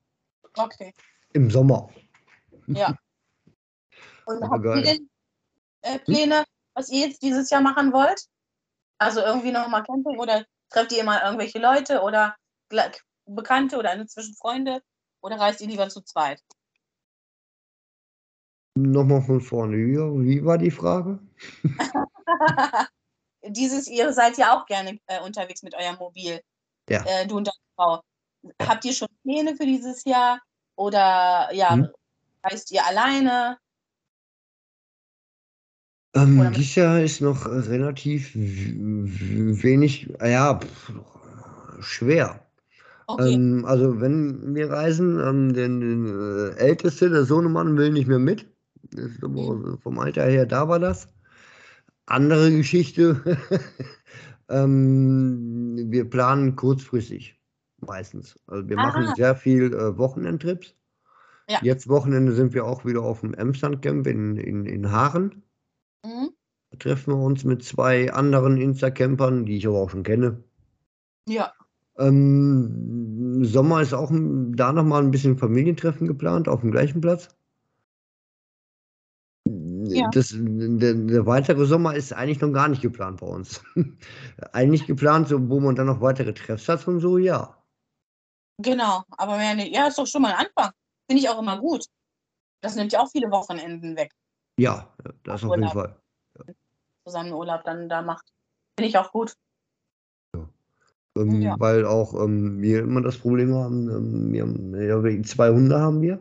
Okay. 0.57 0.95
Im 1.33 1.51
Sommer. 1.51 1.91
Ja. 2.69 2.97
Und 4.27 4.49
habt 4.49 4.65
ihr 4.65 4.83
denn 4.83 5.11
äh, 5.83 5.99
Pläne, 5.99 6.45
was 6.75 6.89
ihr 6.91 7.09
jetzt 7.09 7.23
dieses 7.23 7.51
Jahr 7.51 7.61
machen 7.61 7.93
wollt? 7.93 8.27
Also 8.99 9.21
irgendwie 9.21 9.51
nochmal 9.51 9.83
Camping 9.83 10.19
oder 10.21 10.45
trefft 10.69 10.93
ihr 10.93 11.01
immer 11.01 11.25
irgendwelche 11.25 11.59
Leute 11.59 12.03
oder 12.03 12.37
Bekannte 13.35 13.79
oder 13.79 13.93
inzwischen 13.95 14.35
Freunde 14.35 14.83
oder 15.23 15.38
reist 15.38 15.61
ihr 15.61 15.69
lieber 15.69 15.88
zu 15.88 16.01
zweit? 16.03 16.43
Nochmal 18.77 19.23
von 19.23 19.40
vorne. 19.40 19.77
Wie, 19.77 19.97
wie 19.97 20.45
war 20.45 20.59
die 20.59 20.71
Frage? 20.71 21.19
Dieses, 23.43 23.88
ihr 23.88 24.12
seid 24.12 24.38
ja 24.38 24.57
auch 24.57 24.66
gerne 24.66 24.99
äh, 25.07 25.21
unterwegs 25.21 25.62
mit 25.62 25.75
eurem 25.75 25.97
Mobil, 25.97 26.40
Ja. 26.88 27.05
äh, 27.05 27.27
du 27.27 27.38
und 27.38 27.49
deine 27.49 27.57
Frau. 27.75 28.03
Habt 28.62 28.85
ihr 28.85 28.93
schon 28.93 29.09
Pläne 29.23 29.57
für 29.57 29.66
dieses 29.66 30.05
Jahr 30.05 30.40
oder 30.77 31.51
ja, 31.53 31.75
Hm. 31.75 31.88
reist 32.43 32.71
ihr 32.71 32.85
alleine? 32.87 33.59
Ähm, 36.14 36.53
dieses 36.55 36.75
Jahr 36.75 37.01
ist 37.01 37.21
noch 37.21 37.47
relativ 37.47 38.33
wenig, 38.35 40.09
ja, 40.21 40.59
pf, 40.59 40.93
schwer. 41.81 42.50
Okay. 43.14 43.35
Ähm, 43.35 43.64
also 43.64 44.01
wenn 44.01 44.55
wir 44.55 44.70
reisen, 44.70 45.18
ähm, 45.20 45.53
den, 45.53 45.81
den 45.81 46.07
äh, 46.07 46.57
Älteste, 46.57 47.11
der 47.11 47.25
Sohnemann, 47.25 47.77
will 47.77 47.90
nicht 47.92 48.09
mehr 48.09 48.18
mit. 48.18 48.46
Aber 49.23 49.55
Mhm. 49.55 49.79
vom 49.79 49.99
Alter 49.99 50.25
her, 50.25 50.46
da 50.46 50.68
war 50.68 50.79
das. 50.79 51.09
Andere 52.07 52.51
Geschichte. 52.51 53.20
ähm, 54.49 55.77
wir 55.90 56.09
planen 56.09 56.57
kurzfristig 56.57 57.40
meistens. 57.81 58.38
Also 58.46 58.68
wir 58.68 58.77
machen 58.77 59.05
Ah. 59.09 59.14
sehr 59.16 59.35
viel 59.37 59.73
äh, 59.73 59.96
Wochenendtrips. 59.96 60.77
Ja. 61.49 61.59
Jetzt 61.62 61.88
Wochenende 61.88 62.33
sind 62.33 62.55
wir 62.55 62.64
auch 62.64 62.85
wieder 62.85 63.03
auf 63.03 63.20
dem 63.20 63.35
Emsland-Camp 63.35 64.07
in, 64.07 64.37
in, 64.37 64.66
in 64.66 64.90
Haaren. 64.90 65.42
Mhm. 66.05 66.31
Da 66.70 66.79
treffen 66.79 67.14
wir 67.14 67.18
uns 67.25 67.44
mit 67.44 67.64
zwei 67.64 68.12
anderen 68.12 68.57
Insta-Campern, 68.57 69.44
die 69.46 69.57
ich 69.57 69.66
aber 69.66 69.79
auch 69.81 69.90
schon 69.90 70.03
kenne. 70.05 70.44
Ja. 71.29 71.53
Ähm, 72.01 73.45
Sommer 73.45 73.83
ist 73.83 73.93
auch 73.93 74.11
da 74.11 74.73
nochmal 74.73 75.03
ein 75.03 75.11
bisschen 75.11 75.39
Familientreffen 75.39 76.07
geplant, 76.07 76.49
auf 76.49 76.61
dem 76.61 76.71
gleichen 76.71 77.01
Platz. 77.01 77.29
Ja. 79.47 80.09
Das, 80.13 80.35
der, 80.35 80.95
der 80.95 81.27
weitere 81.27 81.67
Sommer 81.67 81.95
ist 81.95 82.13
eigentlich 82.13 82.41
noch 82.41 82.53
gar 82.53 82.69
nicht 82.69 82.83
geplant 82.83 83.21
bei 83.21 83.27
uns. 83.27 83.63
eigentlich 84.53 84.87
geplant, 84.87 85.29
so, 85.29 85.49
wo 85.49 85.61
man 85.61 85.75
dann 85.75 85.87
noch 85.87 86.01
weitere 86.01 86.33
Treffs 86.33 86.69
hat 86.69 86.87
und 86.87 87.01
so, 87.01 87.19
ja. 87.19 87.57
Genau. 88.59 89.03
Aber 89.17 89.37
mehr. 89.37 89.57
Ja, 89.69 89.89
ist 89.89 89.99
doch 89.99 90.07
schon 90.07 90.23
mal 90.23 90.33
ein 90.33 90.47
Anfang. 90.47 90.73
Finde 91.09 91.23
ich 91.23 91.29
auch 91.29 91.41
immer 91.41 91.59
gut. 91.59 91.87
Das 92.61 92.77
nimmt 92.77 92.93
ja 92.93 93.01
auch 93.01 93.11
viele 93.11 93.31
Wochenenden 93.31 93.97
weg, 93.97 94.13
Ja, 94.59 94.95
das 95.25 95.43
auf 95.43 95.51
jeden 95.51 95.65
Urlaub. 95.65 95.73
Fall. 95.73 96.01
zusammen 97.05 97.33
Urlaub 97.33 97.65
dann 97.65 97.89
da 97.89 98.03
macht. 98.03 98.27
Finde 98.79 98.89
ich 98.89 98.99
auch 98.99 99.11
gut. 99.11 99.35
Ähm, 101.21 101.43
Ja. 101.43 101.57
Weil 101.59 101.85
auch 101.87 102.15
ähm, 102.25 102.61
wir 102.63 102.81
immer 102.81 103.03
das 103.03 103.19
Problem 103.19 103.55
haben, 103.55 103.89
ähm, 103.91 104.33
wir 104.33 104.43
haben 104.43 105.17
ja, 105.19 105.23
zwei 105.25 105.51
Hunde 105.51 105.79
haben 105.81 106.01
wir. 106.03 106.21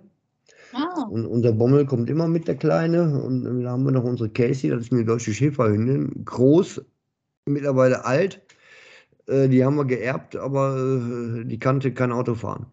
Ah, 0.73 1.03
Und 1.09 1.25
unser 1.25 1.51
Bommel 1.53 1.85
kommt 1.85 2.09
immer 2.09 2.27
mit, 2.27 2.47
der 2.47 2.55
Kleine. 2.57 3.21
Und 3.23 3.43
dann 3.43 3.67
haben 3.67 3.83
wir 3.85 3.91
noch 3.91 4.03
unsere 4.03 4.29
Casey, 4.29 4.69
das 4.69 4.81
ist 4.83 4.91
eine 4.93 5.05
deutsche 5.05 5.33
Schäferhündin. 5.33 6.25
Groß, 6.25 6.81
mittlerweile 7.45 8.05
alt. 8.05 8.41
Äh, 9.27 9.47
die 9.49 9.63
haben 9.65 9.75
wir 9.77 9.85
geerbt, 9.85 10.35
aber 10.35 10.77
äh, 10.77 11.45
die 11.45 11.59
kannte 11.59 11.93
kein 11.93 12.11
Auto 12.11 12.35
fahren. 12.35 12.67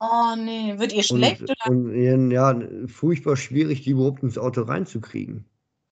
oh 0.00 0.34
nee. 0.36 0.78
Wird 0.78 0.92
ihr 0.92 0.98
Und, 1.10 1.18
schlecht 1.18 1.42
oder? 1.42 1.54
und 1.70 2.30
ja, 2.30 2.58
furchtbar 2.86 3.36
schwierig, 3.36 3.82
die 3.82 3.90
überhaupt 3.90 4.22
ins 4.22 4.38
Auto 4.38 4.62
reinzukriegen. 4.62 5.44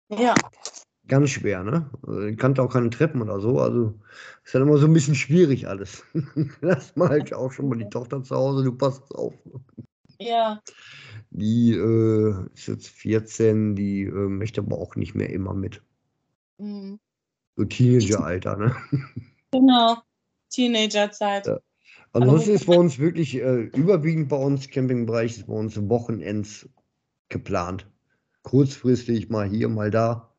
Ja. 0.10 0.34
Ganz 1.08 1.30
schwer, 1.30 1.64
ne? 1.64 1.90
Also, 2.06 2.28
Die 2.28 2.36
kannte 2.36 2.64
auch 2.64 2.74
keine 2.74 2.90
Treppen 2.90 3.22
oder 3.22 3.40
so. 3.40 3.60
Also 3.60 3.94
ist 4.44 4.56
dann 4.56 4.64
immer 4.64 4.78
so 4.78 4.88
ein 4.88 4.94
bisschen 4.94 5.16
schwierig 5.16 5.68
alles. 5.68 6.04
Lass 6.62 6.96
mal 6.96 7.10
halt 7.10 7.34
auch 7.34 7.52
schon 7.52 7.70
mal 7.70 7.78
die 7.78 7.90
Tochter 7.90 8.24
zu 8.24 8.36
Hause, 8.36 8.64
du 8.64 8.72
passt 8.72 9.14
auf. 9.14 9.34
Ja. 10.20 10.62
Die 11.30 11.74
äh, 11.74 12.34
ist 12.54 12.68
jetzt 12.68 12.88
14, 12.88 13.76
die 13.76 14.04
äh, 14.04 14.12
möchte 14.12 14.62
aber 14.62 14.78
auch 14.78 14.96
nicht 14.96 15.14
mehr 15.14 15.30
immer 15.30 15.54
mit. 15.54 15.84
Mhm. 16.58 17.00
So 17.56 17.66
Teenageralter, 17.66 18.58
ne? 18.58 18.76
Genau. 19.52 19.98
Teenagerzeit. 20.50 21.48
Ja. 21.48 21.60
Ansonsten 22.12 22.52
ist 22.52 22.66
bei 22.66 22.76
uns 22.76 22.98
wirklich 22.98 23.36
äh, 23.36 23.64
überwiegend 23.76 24.30
bei 24.30 24.38
uns 24.38 24.70
Campingbereich 24.70 25.38
ist 25.38 25.48
bei 25.48 25.54
uns 25.54 25.78
Wochenends 25.90 26.68
geplant. 27.30 27.90
Kurzfristig 28.44 29.30
mal 29.30 29.48
hier, 29.48 29.70
mal 29.70 29.92
da. 29.92 30.35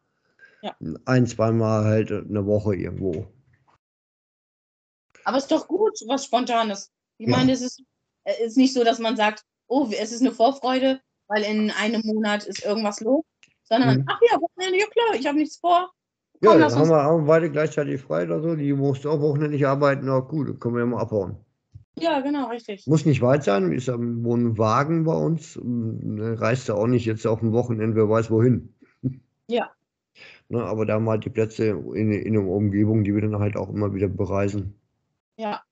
Ja. 0.67 0.75
Ein, 1.05 1.27
zweimal 1.27 1.85
halt 1.85 2.11
eine 2.11 2.45
Woche 2.45 2.75
irgendwo. 2.75 3.27
Aber 5.25 5.39
ist 5.39 5.51
doch 5.51 5.69
gut, 5.69 5.93
was 6.09 6.25
Spontanes. 6.25 6.93
Ich 7.19 7.29
Ja. 7.29 7.37
meine, 7.37 7.53
es 7.53 7.61
ist, 7.63 7.83
ist 8.45 8.57
nicht 8.57 8.75
so, 8.75 8.83
dass 8.83 8.99
man 8.99 9.17
sagt, 9.17 9.45
oh, 9.69 9.89
es 9.91 10.11
ist 10.13 10.23
eine 10.23 10.33
Vorfreude, 10.33 11.01
weil 11.29 11.43
in 11.45 11.71
einem 11.71 12.03
Monat 12.05 12.45
ist 12.45 12.65
irgendwas 12.65 13.01
los, 13.01 13.25
sondern, 13.63 13.99
Mhm. 13.99 14.05
ach 14.09 14.21
ja, 14.31 14.41
Wochenende, 14.41 14.79
ja 14.81 14.87
klar, 14.87 15.15
ich 15.19 15.27
habe 15.27 15.39
nichts 15.39 15.57
vor. 15.57 15.93
Ja, 16.43 16.51
Komm, 16.51 16.53
dann 16.53 16.61
lass 16.61 16.77
haben 16.77 16.89
wir, 16.91 17.03
haben 17.03 17.27
beide 17.27 17.51
gleichzeitig 17.51 18.03
frei 18.03 18.25
oder 18.25 18.43
so. 18.43 18.57
Die 18.57 18.73
musste 18.73 19.11
auch 19.11 19.21
wochenendlich 19.21 19.67
arbeiten. 19.67 20.07
Na 20.07 20.19
gut, 20.19 20.49
dann 20.49 20.59
können 20.59 20.75
wir 20.75 20.81
ja 20.81 20.87
mal 20.87 21.01
abhauen. 21.01 21.37
Ja, 21.99 22.21
genau, 22.21 22.51
richtig. 22.51 22.87
Muss 22.87 23.07
nicht 23.07 23.23
weit 23.23 23.43
sein, 23.45 23.73
ist 23.73 23.89
am 23.89 24.23
wohnen 24.23 24.59
Wagen 24.59 25.05
bei 25.05 25.15
uns. 25.15 25.59
Ne, 25.63 26.39
Reist 26.39 26.69
ja 26.69 26.75
auch 26.75 26.87
nicht 26.89 27.07
jetzt 27.07 27.27
auf 27.27 27.41
dem 27.41 27.53
Wochenende, 27.53 27.97
wer 27.97 28.09
weiß 28.11 28.31
wohin. 28.31 28.75
Ja. 29.49 29.71
Ne, 30.49 30.63
aber 30.63 30.87
da 30.87 30.99
wir 31.01 31.11
halt 31.11 31.25
die 31.25 31.31
Plätze 31.31 31.67
in, 31.67 32.13
in 32.13 32.33
der 32.35 32.43
Umgebung, 32.43 33.03
die 33.03 33.15
wir 33.15 33.23
dann 33.23 33.41
halt 33.41 33.57
auch 33.57 33.69
immer 33.69 33.93
wieder 33.95 34.09
bereisen. 34.09 34.81
Ja. 35.37 35.63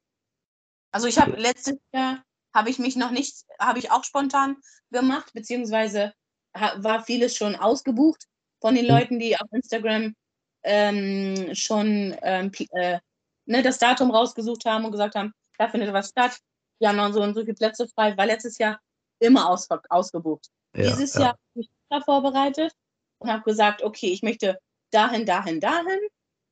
Also 0.90 1.06
ich 1.06 1.18
habe 1.18 1.36
letztes 1.36 1.78
Jahr 1.92 2.24
habe 2.52 2.70
ich 2.70 2.78
mich 2.78 2.96
noch 2.96 3.10
nicht, 3.10 3.44
habe 3.58 3.78
ich 3.78 3.90
auch 3.90 4.04
spontan 4.04 4.56
gemacht, 4.90 5.32
beziehungsweise 5.32 6.12
war 6.52 7.04
vieles 7.04 7.36
schon 7.36 7.56
ausgebucht 7.56 8.26
von 8.60 8.74
den 8.74 8.84
Mhm. 8.84 8.90
Leuten, 8.90 9.18
die 9.18 9.36
auf 9.36 9.48
Instagram 9.52 10.14
ähm, 10.62 11.54
schon 11.54 12.16
ähm, 12.22 12.50
äh, 12.72 12.98
ne, 13.46 13.62
das 13.62 13.78
Datum 13.78 14.10
rausgesucht 14.10 14.64
haben 14.64 14.84
und 14.84 14.92
gesagt 14.92 15.14
haben, 15.14 15.32
da 15.58 15.68
findet 15.68 15.92
was 15.92 16.08
statt. 16.08 16.38
Wir 16.78 16.88
haben 16.88 16.96
noch 16.96 17.12
so 17.12 17.22
und 17.22 17.34
so 17.34 17.40
viele 17.40 17.54
Plätze 17.54 17.86
frei, 17.88 18.16
war 18.16 18.26
letztes 18.26 18.58
Jahr 18.58 18.80
immer 19.18 19.48
aus, 19.48 19.68
ausgebucht. 19.88 20.48
Ja, 20.74 20.82
Dieses 20.84 21.14
ja. 21.14 21.20
Jahr 21.20 21.28
habe 21.30 21.40
ich 21.54 21.70
mich 21.90 22.04
vorbereitet 22.04 22.72
und 23.24 23.32
habe 23.32 23.42
gesagt, 23.42 23.82
okay, 23.82 24.08
ich 24.08 24.22
möchte 24.22 24.58
dahin, 24.90 25.26
dahin, 25.26 25.60
dahin. 25.60 25.98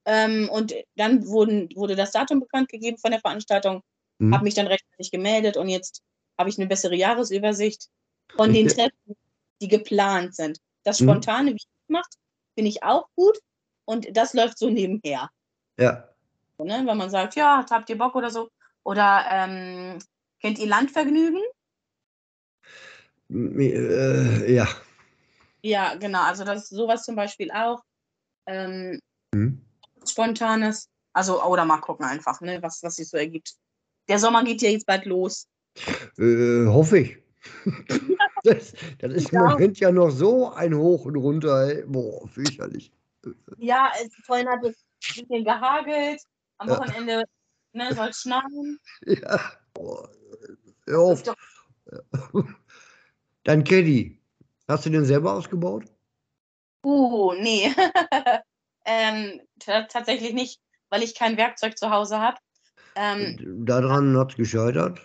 Ähm, 0.04 0.48
und 0.50 0.74
dann 0.96 1.26
wurden, 1.26 1.68
wurde 1.76 1.94
das 1.94 2.10
Datum 2.10 2.40
bekannt 2.40 2.68
gegeben 2.68 2.98
von 2.98 3.12
der 3.12 3.20
Veranstaltung, 3.20 3.82
Mhm. 4.18 4.34
habe 4.34 4.44
mich 4.44 4.54
dann 4.54 4.66
rechtzeitig 4.66 5.10
gemeldet 5.10 5.56
und 5.56 5.68
jetzt 5.68 6.02
habe 6.38 6.48
ich 6.48 6.58
eine 6.58 6.66
bessere 6.66 6.94
Jahresübersicht 6.96 7.88
von 8.34 8.52
den 8.52 8.68
Ja. 8.68 8.74
Treffen, 8.90 9.16
die 9.60 9.68
geplant 9.68 10.34
sind. 10.34 10.58
Das 10.82 11.00
Mhm. 11.00 11.04
Spontane, 11.04 11.50
wie 11.52 11.56
es 11.56 11.66
macht, 11.88 12.14
finde 12.54 12.70
ich 12.70 12.82
auch 12.82 13.06
gut 13.14 13.38
und 13.84 14.16
das 14.16 14.34
läuft 14.34 14.58
so 14.58 14.70
nebenher. 14.70 15.30
Ja. 15.78 16.08
So, 16.58 16.64
ne? 16.64 16.82
Wenn 16.84 16.96
man 16.96 17.10
sagt, 17.10 17.36
ja, 17.36 17.64
habt 17.70 17.90
ihr 17.90 17.98
Bock 17.98 18.14
oder 18.16 18.30
so. 18.30 18.48
Oder 18.84 19.24
ähm, 19.30 19.98
kennt 20.40 20.58
ihr 20.58 20.66
Landvergnügen? 20.66 21.42
Äh, 23.30 24.52
ja. 24.52 24.68
Ja, 25.62 25.94
genau. 25.94 26.22
Also 26.22 26.44
das 26.44 26.64
ist 26.64 26.70
sowas 26.70 27.04
zum 27.04 27.16
Beispiel 27.16 27.50
auch. 27.50 27.82
Ähm, 28.46 28.98
Mhm. 29.34 29.64
Spontanes. 30.06 30.88
Also, 31.14 31.42
oder 31.42 31.64
mal 31.64 31.78
gucken 31.78 32.04
einfach, 32.06 32.40
ne, 32.40 32.62
was, 32.62 32.82
was 32.82 32.96
sich 32.96 33.08
so 33.08 33.16
ergibt. 33.16 33.54
Der 34.08 34.18
Sommer 34.18 34.44
geht 34.44 34.62
ja 34.62 34.70
jetzt 34.70 34.86
bald 34.86 35.04
los. 35.06 35.46
Äh, 36.18 36.66
hoffe 36.66 36.98
ich. 36.98 37.18
das, 38.44 38.72
das 38.98 39.12
ist 39.12 39.32
im 39.32 39.40
Ja. 39.40 39.50
Moment 39.50 39.78
ja 39.80 39.90
noch 39.90 40.10
so 40.10 40.50
ein 40.52 40.74
Hoch 40.74 41.04
und 41.04 41.16
runter. 41.16 41.68
Ey. 41.68 41.84
Boah, 41.86 42.26
fürchterlich. 42.28 42.92
Ja, 43.58 43.92
es, 44.02 44.14
vorhin 44.24 44.48
hat 44.48 44.64
es 44.64 44.76
ein 45.16 45.26
bisschen 45.26 45.44
gehagelt. 45.44 46.20
Am 46.58 46.68
Ja. 46.68 46.78
Wochenende 46.78 47.24
ne, 47.72 47.94
soll 47.94 48.08
es 48.08 48.20
schneien. 48.20 48.78
Ja. 49.06 49.40
Boah. 49.74 50.10
Doch, 50.86 51.22
Dein 53.44 53.64
Caddy, 53.64 54.20
hast 54.68 54.86
du 54.86 54.90
den 54.90 55.04
selber 55.04 55.34
ausgebaut? 55.34 55.84
uh, 56.84 57.32
nee. 57.34 57.72
ähm, 58.84 59.40
ta- 59.60 59.84
tatsächlich 59.84 60.32
nicht, 60.32 60.60
weil 60.90 61.02
ich 61.02 61.14
kein 61.14 61.36
Werkzeug 61.36 61.78
zu 61.78 61.90
Hause 61.90 62.18
habe. 62.20 62.38
Ähm, 62.94 63.36
Daran 63.64 64.16
hat 64.18 64.30
es 64.32 64.36
gescheitert. 64.36 65.00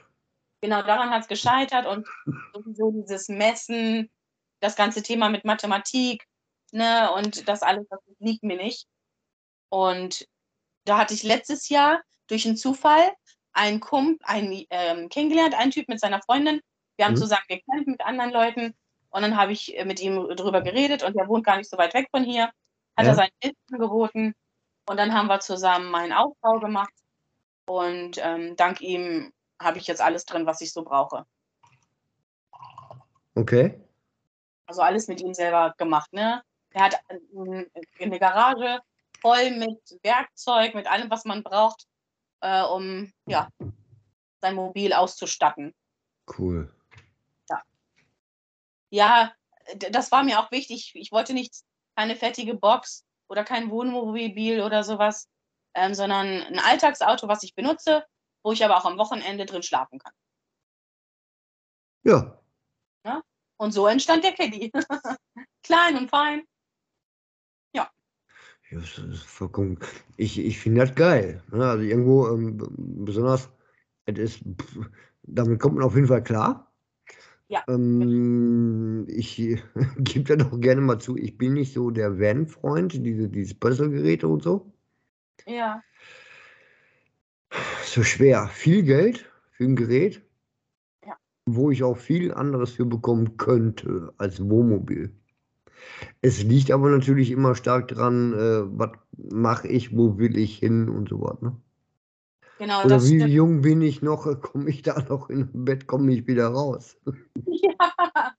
genau 0.61 0.81
daran 0.81 1.09
hat 1.11 1.21
es 1.23 1.27
gescheitert 1.27 1.85
und 1.85 2.07
sowieso 2.53 2.91
dieses 2.91 3.29
Messen, 3.29 4.09
das 4.59 4.75
ganze 4.75 5.03
Thema 5.03 5.29
mit 5.29 5.45
Mathematik, 5.45 6.25
ne, 6.71 7.11
und 7.13 7.47
das 7.47 7.61
alles, 7.61 7.85
das 7.89 7.99
liegt 8.19 8.43
mir 8.43 8.57
nicht. 8.57 8.87
Und 9.69 10.25
da 10.85 10.97
hatte 10.97 11.13
ich 11.13 11.23
letztes 11.23 11.69
Jahr 11.69 12.01
durch 12.27 12.45
einen 12.45 12.57
Zufall 12.57 13.11
einen 13.53 13.79
Kump, 13.79 14.21
einen 14.23 14.65
ähm, 14.69 15.09
kennengelernt, 15.09 15.55
einen 15.55 15.71
Typ 15.71 15.87
mit 15.89 15.99
seiner 15.99 16.21
Freundin. 16.21 16.61
Wir 16.97 17.05
haben 17.05 17.13
Mhm. 17.13 17.17
zusammen 17.17 17.43
gekämpft 17.47 17.87
mit 17.87 18.01
anderen 18.01 18.31
Leuten 18.31 18.75
und 19.09 19.21
dann 19.21 19.37
habe 19.37 19.51
ich 19.51 19.77
äh, 19.77 19.85
mit 19.85 19.99
ihm 19.99 20.27
drüber 20.35 20.61
geredet 20.61 21.03
und 21.03 21.15
der 21.15 21.27
wohnt 21.27 21.45
gar 21.45 21.57
nicht 21.57 21.69
so 21.69 21.77
weit 21.77 21.93
weg 21.93 22.07
von 22.11 22.23
hier. 22.23 22.45
Hat 22.95 23.05
Ja. 23.05 23.11
er 23.11 23.15
seinen 23.15 23.31
Hilfe 23.41 23.57
angeboten 23.71 24.33
und 24.87 24.97
dann 24.97 25.13
haben 25.13 25.27
wir 25.27 25.39
zusammen 25.39 25.89
meinen 25.91 26.13
Aufbau 26.13 26.59
gemacht 26.59 26.93
und 27.65 28.17
ähm, 28.21 28.55
dank 28.55 28.81
ihm 28.81 29.31
habe 29.61 29.77
ich 29.77 29.87
jetzt 29.87 30.01
alles 30.01 30.25
drin, 30.25 30.45
was 30.45 30.61
ich 30.61 30.71
so 30.71 30.83
brauche. 30.83 31.25
Okay. 33.35 33.79
Also 34.65 34.81
alles 34.81 35.07
mit 35.07 35.21
ihm 35.21 35.33
selber 35.33 35.73
gemacht, 35.77 36.11
ne? 36.11 36.43
Er 36.71 36.83
hat 36.83 36.99
eine 37.09 38.19
Garage 38.19 38.79
voll 39.21 39.51
mit 39.51 39.79
Werkzeug, 40.03 40.75
mit 40.75 40.87
allem, 40.87 41.09
was 41.09 41.25
man 41.25 41.41
braucht, 41.43 41.87
äh, 42.41 42.61
um 42.63 43.11
ja, 43.25 43.47
sein 44.41 44.55
Mobil 44.55 44.93
auszustatten. 44.93 45.73
Cool. 46.37 46.71
Ja, 48.89 49.33
das 49.91 50.11
war 50.11 50.23
mir 50.23 50.39
auch 50.39 50.51
wichtig. 50.51 50.93
Ich 50.95 51.11
wollte 51.11 51.33
nicht 51.33 51.53
keine 51.95 52.15
fertige 52.15 52.53
Box 52.53 53.05
oder 53.27 53.43
kein 53.43 53.69
Wohnmobil 53.69 54.61
oder 54.61 54.83
sowas, 54.83 55.27
ähm, 55.73 55.93
sondern 55.93 56.27
ein 56.27 56.59
Alltagsauto, 56.59 57.27
was 57.27 57.43
ich 57.43 57.55
benutze, 57.55 58.05
wo 58.43 58.51
ich 58.51 58.63
aber 58.63 58.77
auch 58.77 58.85
am 58.85 58.97
Wochenende 58.97 59.45
drin 59.45 59.63
schlafen 59.63 59.99
kann. 59.99 60.13
Ja. 62.03 62.39
Ne? 63.03 63.21
Und 63.57 63.71
so 63.71 63.87
entstand 63.87 64.23
der 64.23 64.33
Caddy. 64.33 64.71
Klein 65.63 65.97
und 65.97 66.09
fein. 66.09 66.47
Ja, 68.69 68.79
ist 68.79 69.23
vollkommen. 69.23 69.79
Ich, 70.17 70.37
ich 70.37 70.59
finde 70.59 70.81
das 70.81 70.95
geil. 70.95 71.41
Ne? 71.51 71.65
Also 71.65 71.83
irgendwo 71.83 72.27
ähm, 72.27 72.57
besonders, 73.05 73.49
es 74.05 74.17
ist, 74.17 74.41
damit 75.23 75.59
kommt 75.59 75.75
man 75.75 75.85
auf 75.85 75.95
jeden 75.95 76.07
Fall 76.07 76.23
klar. 76.23 76.66
Ja. 77.49 77.63
Ähm, 77.69 79.05
ich 79.07 79.37
gebe 79.97 80.23
da 80.23 80.35
doch 80.35 80.59
gerne 80.59 80.81
mal 80.81 80.99
zu, 80.99 81.15
ich 81.17 81.37
bin 81.37 81.53
nicht 81.53 81.73
so 81.73 81.91
der 81.91 82.19
Van-Freund, 82.19 82.93
diese, 83.05 83.29
diese 83.29 83.55
Puzzle-Geräte 83.55 84.27
und 84.27 84.43
so. 84.43 84.71
Ja. 85.45 85.81
So 87.83 88.03
schwer. 88.03 88.47
Viel 88.47 88.83
Geld 88.83 89.25
für 89.51 89.63
ein 89.63 89.75
Gerät, 89.75 90.21
Ja. 91.05 91.17
wo 91.45 91.71
ich 91.71 91.83
auch 91.83 91.97
viel 91.97 92.33
anderes 92.33 92.71
für 92.71 92.85
bekommen 92.85 93.37
könnte 93.37 94.13
als 94.17 94.39
Wohnmobil. 94.49 95.11
Es 96.21 96.43
liegt 96.43 96.71
aber 96.71 96.89
natürlich 96.89 97.31
immer 97.31 97.55
stark 97.55 97.87
dran, 97.87 98.33
äh, 98.33 98.63
was 98.79 98.91
mache 99.31 99.67
ich, 99.67 99.95
wo 99.95 100.17
will 100.17 100.37
ich 100.37 100.57
hin 100.59 100.89
und 100.89 101.09
so 101.09 101.21
was. 101.21 101.41
Ne? 101.41 101.55
Genau, 102.59 102.79
Oder 102.81 102.95
das 102.95 103.03
wie 103.09 103.17
stimmt. 103.17 103.31
jung 103.33 103.61
bin 103.61 103.81
ich 103.81 104.01
noch, 104.01 104.25
komme 104.41 104.69
ich 104.69 104.81
da 104.81 104.99
noch 105.03 105.29
in 105.29 105.49
Bett, 105.65 105.87
komme 105.87 106.13
ich 106.13 106.27
wieder 106.27 106.47
raus. 106.47 106.97
Ja. 107.45 108.33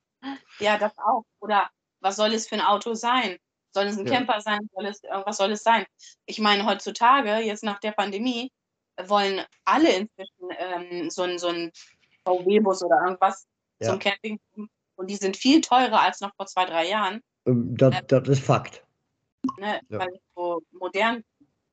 ja, 0.60 0.78
das 0.78 0.92
auch. 0.98 1.24
Oder 1.40 1.68
was 2.00 2.16
soll 2.16 2.32
es 2.34 2.48
für 2.48 2.56
ein 2.56 2.60
Auto 2.60 2.94
sein? 2.94 3.36
Soll 3.72 3.86
es 3.86 3.96
ein 3.98 4.06
Ja. 4.06 4.12
Camper 4.14 4.40
sein? 4.40 4.68
Soll 4.74 4.86
es, 4.86 5.00
was 5.24 5.36
soll 5.36 5.52
es 5.52 5.62
sein? 5.62 5.84
Ich 6.26 6.38
meine, 6.40 6.64
heutzutage, 6.66 7.36
jetzt 7.44 7.62
nach 7.64 7.78
der 7.80 7.92
Pandemie, 7.92 8.50
wollen 9.06 9.42
alle 9.64 9.90
inzwischen 9.94 10.48
ähm, 10.58 11.10
so 11.10 11.22
ein, 11.22 11.38
so 11.38 11.48
VW-Bus 12.26 12.82
oder 12.82 13.00
irgendwas 13.04 13.46
Ja. 13.80 13.90
zum 13.90 13.98
Camping. 14.00 14.40
Und 14.96 15.08
die 15.08 15.16
sind 15.16 15.36
viel 15.36 15.60
teurer 15.60 16.00
als 16.00 16.20
noch 16.20 16.34
vor 16.34 16.46
zwei, 16.46 16.64
drei 16.64 16.88
Jahren, 16.88 17.20
Ähm, 17.46 17.76
Das, 17.76 17.94
das 18.08 18.28
ist 18.28 18.44
Fakt. 18.44 18.84
ne? 19.58 19.80
Ja. 19.88 19.98
weil 20.00 20.08
es 20.08 20.20
so 20.34 20.60
modern 20.72 21.22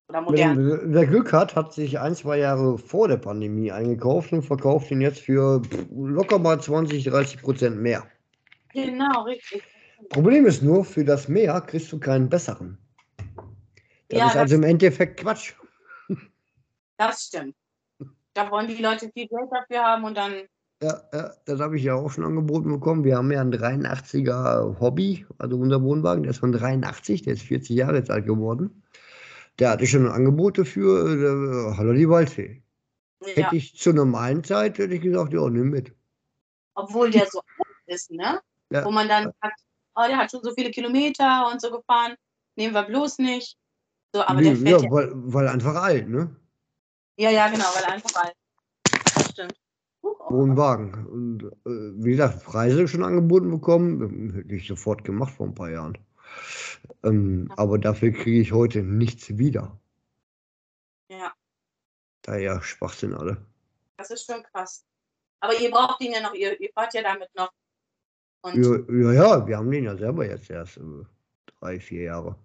oder 0.10 0.22
modern. 0.22 0.94
Wer, 0.94 1.06
Glück 1.08 1.34
hat, 1.34 1.56
hat 1.56 1.74
sich 1.74 2.00
ein, 2.00 2.16
zwei 2.16 2.38
Jahre 2.40 2.78
vor 2.78 3.08
der 3.08 3.18
Pandemie 3.18 3.72
eingekauft 3.72 4.32
und 4.34 4.44
verkauft 4.44 4.92
ihn 4.92 5.02
jetzt 5.02 5.20
für 5.20 5.62
locker 5.92 6.40
mal 6.40 6.60
20, 6.60 7.04
30 7.04 7.42
Prozent 7.42 7.78
mehr. 7.78 8.04
Genau, 8.74 9.24
richtig. 9.24 9.64
Problem 10.10 10.46
ist 10.46 10.62
nur, 10.62 10.84
für 10.86 11.04
das 11.04 11.28
mehr 11.28 11.60
kriegst 11.62 11.92
du 11.92 12.00
keinen 12.00 12.30
besseren. 12.30 12.78
Das 14.10 14.20
Ja, 14.20 14.28
ist 14.28 14.38
also 14.38 14.56
im 14.56 14.64
Endeffekt 14.64 15.20
Quatsch. 15.20 15.54
Das 16.98 17.24
stimmt. 17.24 17.56
Da 18.34 18.52
wollen 18.52 18.68
die 18.68 18.82
Leute 18.82 19.10
viel 19.14 19.28
Geld 19.28 19.50
dafür 19.52 19.84
haben 19.84 20.04
und 20.04 20.16
dann, 20.16 20.34
Ja, 20.82 21.02
ja, 21.14 21.32
das 21.46 21.60
habe 21.60 21.78
ich 21.78 21.84
ja 21.84 21.96
auch 21.96 22.12
schon 22.12 22.26
angeboten 22.26 22.70
bekommen. 22.70 23.04
Wir 23.04 23.18
haben 23.18 23.32
ja 23.32 23.42
einen 23.42 23.54
83er 23.54 24.80
Hobby, 24.80 25.26
also 25.40 25.58
unser 25.58 25.82
Wohnwagen, 25.82 26.24
der 26.24 26.32
ist 26.32 26.40
von 26.40 26.52
83, 26.52 27.24
der 27.24 27.34
ist 27.34 27.44
40 27.44 27.76
Jahre 27.76 27.98
jetzt 27.98 28.12
alt 28.12 28.26
geworden. 28.26 28.84
Der 29.60 29.70
hatte 29.70 29.88
schon 29.88 30.08
Angebote 30.08 30.66
für 30.66 31.72
äh, 31.72 31.78
Hallo 31.78 31.94
die 31.94 32.10
Waldfee. 32.10 32.62
ja, 33.22 33.28
Hätte 33.28 33.56
ich 33.56 33.78
zur 33.78 33.94
normalen 33.94 34.44
Zeit, 34.44 34.78
hätte 34.78 34.94
ich 34.94 35.02
gesagt, 35.02 35.34
ja, 35.34 35.50
nimm 35.50 35.70
mit. 35.70 35.94
obwohl 36.76 37.10
der 37.10 37.28
so 37.28 37.40
alt 37.40 37.78
ist, 37.88 38.12
ne? 38.12 38.42
Ja, 38.72 38.84
Wo 38.84 38.92
man 38.92 39.08
dann 39.08 39.32
sagt, 39.42 39.62
oh, 39.96 40.04
der 40.08 40.18
hat 40.18 40.32
schon 40.32 40.44
so 40.44 40.54
viele 40.54 40.72
Kilometer 40.72 41.50
und 41.52 41.62
so 41.62 41.72
gefahren, 41.72 42.16
nehmen 42.56 42.74
wir 42.74 42.84
bloß 42.84 43.20
nicht. 43.20 43.58
So, 44.14 44.22
aber 44.22 44.42
der 44.42 44.54
nee, 44.54 44.58
fährt 44.58 44.82
ja, 44.82 44.88
ja, 44.88 44.92
weil, 44.92 45.12
weil 45.14 45.48
einfach 45.48 45.76
alt, 45.76 46.10
ne? 46.10 46.36
ja, 47.18 47.30
ja, 47.30 47.48
genau, 47.48 47.66
weil 47.76 47.84
er 47.84 47.94
einfach 47.94 48.24
alt. 48.24 48.36
Das 49.16 49.32
stimmt. 49.32 49.56
Oh, 50.02 50.16
Wohnwagen. 50.30 51.08
Und 51.08 51.44
äh, 51.44 52.04
wie 52.04 52.12
gesagt, 52.12 52.44
Preise 52.44 52.88
schon 52.88 53.04
angeboten 53.04 53.50
bekommen, 53.52 54.34
hätte 54.34 54.54
ich 54.54 54.68
sofort 54.68 55.04
gemacht 55.04 55.34
vor 55.34 55.48
ein 55.48 55.56
paar 55.56 55.70
Jahren. 55.70 55.98
Ähm, 57.04 57.52
aber 57.58 57.78
dafür 57.78 58.12
kriege 58.12 58.40
ich 58.42 58.52
heute 58.52 58.84
nichts 58.84 59.38
wieder. 59.38 59.80
Ja, 61.10 61.34
Daher 62.26 62.62
Schwachsinn 62.64 63.14
alle. 63.14 63.38
das 63.98 64.10
ist 64.10 64.26
schon 64.26 64.42
krass. 64.44 64.84
Aber 65.42 65.54
ihr 65.60 65.70
braucht 65.70 66.02
ihn 66.02 66.12
ja 66.14 66.22
noch, 66.22 66.34
ihr, 66.34 66.60
ihr 66.60 66.72
fahrt 66.74 66.94
ja 66.96 67.04
damit 67.04 67.30
noch. 67.36 67.52
Ja, 68.46 68.78
ja, 68.90 69.12
ja, 69.14 69.48
wir 69.48 69.58
haben 69.58 69.70
den 69.70 69.84
ja 69.84 69.96
selber 69.96 70.26
jetzt 70.26 70.50
erst 70.50 70.78
äh, 70.78 71.06
drei, 71.60 71.80
vier 71.80 72.04
Jahre. 72.04 72.36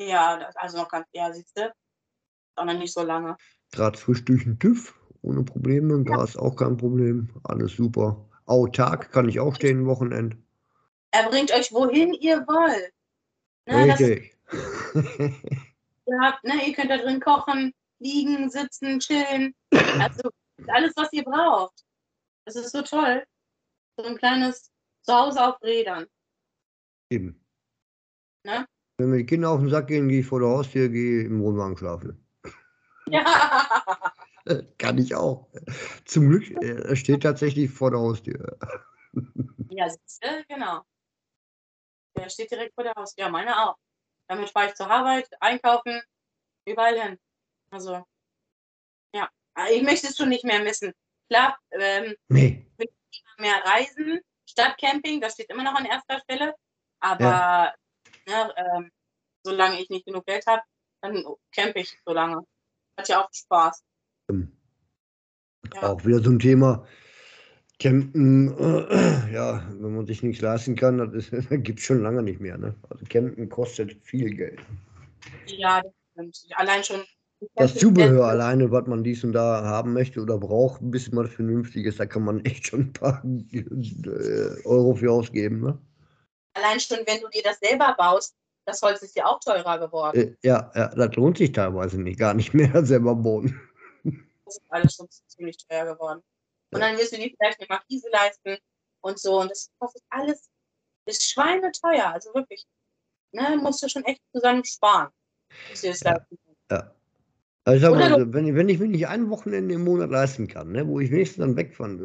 ja, 0.00 0.38
das, 0.38 0.56
also 0.56 0.78
noch 0.78 0.88
ganz, 0.88 1.06
ja, 1.12 1.30
siehst 1.32 1.58
du, 1.58 1.72
auch 2.56 2.64
noch 2.64 2.78
nicht 2.78 2.92
so 2.92 3.02
lange. 3.02 3.36
Gerade 3.72 3.98
frisch 3.98 4.24
durch 4.24 4.44
den 4.44 4.58
TÜV, 4.58 4.94
ohne 5.22 5.42
Probleme. 5.42 6.02
Gas 6.04 6.36
auch 6.36 6.56
kein 6.56 6.76
Problem. 6.78 7.28
Alles 7.44 7.72
super. 7.72 8.26
Autark 8.46 9.10
kann 9.12 9.28
ich 9.28 9.40
auch 9.40 9.54
stehen, 9.54 9.86
Wochenend. 9.86 10.36
Er 11.10 11.28
bringt 11.28 11.52
euch 11.52 11.72
wohin 11.72 12.14
ihr 12.14 12.46
wollt. 12.46 12.92
Ne, 13.66 13.86
das, 13.88 14.00
Richtig. 14.00 14.36
ihr, 16.06 16.20
habt, 16.20 16.44
ne, 16.44 16.66
ihr 16.66 16.74
könnt 16.74 16.90
da 16.90 16.98
drin 16.98 17.20
kochen, 17.20 17.74
liegen, 17.98 18.48
sitzen, 18.48 19.00
chillen. 19.00 19.54
Also 19.98 20.30
alles, 20.68 20.92
was 20.96 21.12
ihr 21.12 21.24
braucht. 21.24 21.84
Das 22.44 22.56
ist 22.56 22.72
so 22.72 22.82
toll. 22.82 23.24
So 23.96 24.04
ein 24.04 24.16
kleines 24.16 24.70
Zuhause 25.02 25.44
auf 25.44 25.60
Rädern. 25.62 26.06
Eben. 27.10 27.44
Ne? 28.44 28.66
Wenn 28.98 29.10
mir 29.10 29.18
die 29.18 29.26
Kinder 29.26 29.50
auf 29.50 29.60
den 29.60 29.68
Sack 29.68 29.88
gehen, 29.88 30.08
gehe 30.08 30.20
ich 30.20 30.26
vor 30.26 30.40
der 30.40 30.48
Haustür, 30.48 30.88
gehe 30.88 31.24
im 31.24 31.42
Wohnwagen 31.42 31.76
schlafen. 31.76 32.24
Ja. 33.08 33.24
Kann 34.78 34.98
ich 34.98 35.14
auch. 35.14 35.48
Zum 36.04 36.28
Glück, 36.28 36.50
äh, 36.62 36.82
er 36.82 36.96
steht 36.96 37.24
tatsächlich 37.24 37.70
vor 37.70 37.90
der 37.90 38.00
Haustür. 38.00 38.56
ja, 39.70 39.88
genau. 40.48 40.82
Der 42.16 42.28
steht 42.28 42.50
direkt 42.50 42.74
vor 42.74 42.84
der 42.84 42.94
Haustür. 42.94 43.24
Ja, 43.24 43.30
meine 43.30 43.56
auch. 43.68 43.76
Damit 44.28 44.50
fahre 44.50 44.68
ich 44.68 44.74
zur 44.74 44.90
Arbeit, 44.90 45.28
einkaufen, 45.40 46.02
überall 46.66 47.00
hin. 47.00 47.18
Also, 47.70 48.04
ja. 49.14 49.30
Aber 49.54 49.70
Ich 49.70 49.82
möchte 49.82 50.08
es 50.08 50.16
schon 50.16 50.28
nicht 50.28 50.44
mehr 50.44 50.60
missen. 50.62 50.92
Klar, 51.28 51.58
ähm, 51.70 52.16
Nee. 52.28 52.66
mehr 53.38 53.62
Reisen, 53.64 54.20
Stadtcamping, 54.48 55.20
das 55.20 55.34
steht 55.34 55.50
immer 55.50 55.62
noch 55.62 55.74
an 55.74 55.84
erster 55.84 56.18
Stelle. 56.20 56.54
Aber 57.00 57.74
ne, 58.26 58.54
ähm, 58.56 58.90
solange 59.44 59.80
ich 59.80 59.90
nicht 59.90 60.06
genug 60.06 60.24
Geld 60.26 60.46
habe, 60.46 60.62
dann 61.02 61.24
campe 61.54 61.80
ich 61.80 61.98
so 62.04 62.12
lange. 62.12 62.44
Hat 62.98 63.08
ja 63.08 63.22
auch 63.24 63.28
Spaß. 63.32 63.84
Ähm, 64.30 64.56
Ja. 65.74 65.82
Auch 65.82 66.04
wieder 66.04 66.20
so 66.20 66.30
ein 66.30 66.38
Thema. 66.38 66.86
Campen, 67.78 68.56
äh, 68.58 69.32
ja, 69.32 69.62
wenn 69.78 69.94
man 69.94 70.06
sich 70.06 70.22
nichts 70.22 70.42
leisten 70.42 70.76
kann, 70.76 70.98
das, 70.98 71.30
das 71.30 71.46
gibt 71.50 71.78
es 71.78 71.84
schon 71.84 72.02
lange 72.02 72.22
nicht 72.22 72.40
mehr. 72.40 72.56
Ne? 72.58 72.74
Also 72.88 73.04
Campen 73.08 73.48
kostet 73.48 73.96
viel 74.02 74.34
Geld. 74.34 74.60
Ja, 75.46 75.82
das. 76.14 76.46
Allein 76.56 76.82
schon. 76.82 77.02
Das 77.54 77.74
Zubehör 77.74 78.28
alleine, 78.28 78.70
was 78.70 78.86
man 78.86 79.04
dies 79.04 79.22
und 79.22 79.34
da 79.34 79.62
haben 79.62 79.92
möchte 79.92 80.22
oder 80.22 80.38
braucht, 80.38 80.80
bis 80.84 81.12
man 81.12 81.28
vernünftig 81.28 81.84
ist, 81.84 82.00
da 82.00 82.06
kann 82.06 82.22
man 82.22 82.40
echt 82.46 82.68
schon 82.68 82.80
ein 82.80 82.92
paar 82.94 83.22
äh, 83.52 84.64
Euro 84.64 84.94
für 84.94 85.12
ausgeben. 85.12 85.60
Ne? 85.60 85.78
Allein 86.54 86.80
schon, 86.80 86.98
wenn 87.06 87.20
du 87.20 87.28
dir 87.28 87.42
das 87.42 87.58
selber 87.58 87.94
baust, 87.98 88.34
das 88.64 88.80
Holz 88.80 89.02
ist 89.02 89.14
ja 89.16 89.26
auch 89.26 89.38
teurer 89.40 89.78
geworden. 89.78 90.18
Äh, 90.18 90.36
ja, 90.42 90.72
ja, 90.74 90.88
das 90.88 91.14
lohnt 91.14 91.36
sich 91.36 91.52
teilweise 91.52 92.00
nicht, 92.00 92.18
gar 92.18 92.32
nicht 92.32 92.54
mehr 92.54 92.84
selber 92.86 93.14
bauen. 93.14 93.60
Das 94.46 94.56
ist 94.56 94.62
alles 94.70 94.94
schon 94.94 95.06
ziemlich 95.26 95.58
teuer 95.58 95.92
geworden. 95.92 96.22
Und 96.72 96.80
dann 96.80 96.96
wirst 96.98 97.12
du 97.12 97.16
dir 97.16 97.30
vielleicht 97.38 97.60
eine 97.60 97.68
Markise 97.68 98.08
leisten 98.10 98.56
und 99.02 99.18
so. 99.18 99.40
Und 99.40 99.50
das 99.50 99.70
kostet 99.78 100.02
alles, 100.10 100.48
ist 101.06 101.22
schweineteuer. 101.30 102.06
Also 102.12 102.34
wirklich. 102.34 102.66
Ne, 103.32 103.56
musst 103.60 103.82
du 103.82 103.88
schon 103.88 104.04
echt 104.04 104.20
zusammen 104.34 104.64
sparen. 104.64 105.10
bis 105.70 105.82
du 105.82 105.88
das 105.88 106.00
Ja. 106.00 106.12
leisten 106.12 106.38
kannst. 106.44 106.60
Ja. 106.70 106.92
Also 107.64 107.76
ich 107.76 107.82
sag 107.82 107.94
mal, 107.98 108.20
so, 108.20 108.32
wenn, 108.32 108.46
ich- 108.46 108.54
wenn 108.54 108.68
ich 108.68 108.78
mir 108.78 108.88
nicht 108.88 109.08
ein 109.08 109.28
Wochenende 109.30 109.74
im 109.74 109.84
Monat 109.84 110.10
leisten 110.10 110.46
kann, 110.48 110.70
ne, 110.72 110.86
wo 110.86 111.00
ich 111.00 111.10
wenigstens 111.10 111.38
dann 111.38 111.56
wegfahren, 111.56 111.98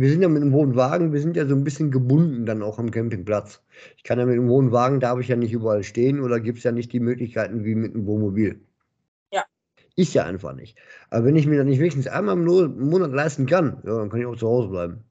wir 0.00 0.10
sind 0.10 0.20
ja 0.22 0.28
mit 0.28 0.42
einem 0.42 0.52
hohen 0.52 0.76
Wagen, 0.76 1.12
wir 1.12 1.20
sind 1.20 1.36
ja 1.36 1.46
so 1.46 1.54
ein 1.54 1.64
bisschen 1.64 1.90
gebunden 1.90 2.44
dann 2.46 2.62
auch 2.62 2.78
am 2.78 2.90
Campingplatz. 2.90 3.62
Ich 3.96 4.02
kann 4.02 4.18
ja 4.18 4.26
mit 4.26 4.34
einem 4.38 4.48
hohen 4.50 4.72
Wagen, 4.72 5.00
darf 5.00 5.18
ich 5.20 5.28
ja 5.28 5.36
nicht 5.36 5.52
überall 5.52 5.82
stehen 5.84 6.20
oder 6.20 6.38
gibt 6.40 6.58
es 6.58 6.64
ja 6.64 6.72
nicht 6.72 6.92
die 6.92 7.00
Möglichkeiten 7.00 7.64
wie 7.64 7.74
mit 7.74 7.94
einem 7.94 8.06
Wohnmobil. 8.06 8.60
Ja. 9.96 10.02
Ist 10.02 10.14
ja 10.14 10.24
einfach 10.24 10.52
nicht. 10.52 10.76
Aber 11.10 11.24
wenn 11.24 11.36
ich 11.36 11.46
mir 11.46 11.58
dann 11.58 11.68
nicht 11.68 11.78
wenigstens 11.78 12.06
einmal 12.06 12.36
im 12.36 12.44
Monat 12.90 13.12
leisten 13.12 13.46
kann, 13.46 13.82
ja, 13.84 13.96
dann 13.98 14.10
kann 14.10 14.20
ich 14.20 14.26
auch 14.26 14.36
zu 14.36 14.46
Hause 14.46 14.68
bleiben. 14.68 15.04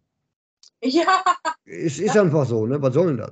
Ja, 0.83 1.23
Es 1.65 1.97
ist 1.97 2.15
einfach 2.15 2.45
so, 2.45 2.67
ne? 2.67 2.79
Was 2.81 2.93
soll 2.93 3.07
denn 3.07 3.17
das? 3.17 3.31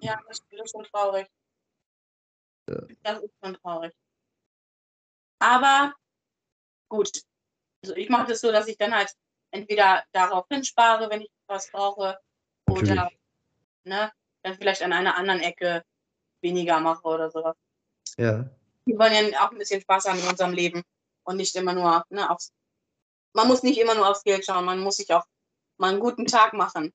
ja, 0.00 0.18
das 0.26 0.40
ist 0.50 0.70
schon 0.70 0.84
traurig. 0.84 1.26
Ja. 2.70 2.80
Das 3.02 3.22
ist 3.22 3.34
schon 3.42 3.54
traurig. 3.54 3.92
Aber 5.38 5.92
gut. 6.88 7.10
Also 7.82 7.94
ich 7.96 8.08
mache 8.08 8.28
das 8.28 8.40
so, 8.40 8.50
dass 8.50 8.66
ich 8.66 8.78
dann 8.78 8.94
halt 8.94 9.12
entweder 9.50 10.02
darauf 10.12 10.46
hinspare, 10.48 11.10
wenn 11.10 11.20
ich 11.20 11.30
was 11.46 11.70
brauche, 11.70 12.18
oder 12.70 12.94
Natürlich. 12.94 13.18
ne, 13.84 14.10
dann 14.42 14.54
vielleicht 14.54 14.82
an 14.82 14.94
einer 14.94 15.18
anderen 15.18 15.40
Ecke 15.40 15.84
weniger 16.40 16.80
mache 16.80 17.06
oder 17.06 17.30
sowas. 17.30 17.56
Ja. 18.16 18.48
Wir 18.86 18.98
wollen 18.98 19.32
ja 19.32 19.46
auch 19.46 19.50
ein 19.50 19.58
bisschen 19.58 19.80
Spaß 19.80 20.06
haben 20.06 20.18
in 20.18 20.28
unserem 20.28 20.52
Leben 20.52 20.82
und 21.24 21.36
nicht 21.36 21.54
immer 21.56 21.72
nur 21.72 22.04
ne, 22.10 22.30
aufs 22.30 22.52
man 23.34 23.48
muss 23.48 23.62
nicht 23.62 23.78
immer 23.80 23.94
nur 23.94 24.08
aufs 24.08 24.22
Geld 24.22 24.44
schauen, 24.44 24.64
man 24.64 24.80
muss 24.80 24.96
sich 24.96 25.12
auch 25.12 25.24
mal 25.76 25.90
einen 25.90 26.00
guten 26.00 26.26
Tag 26.26 26.54
machen. 26.54 26.92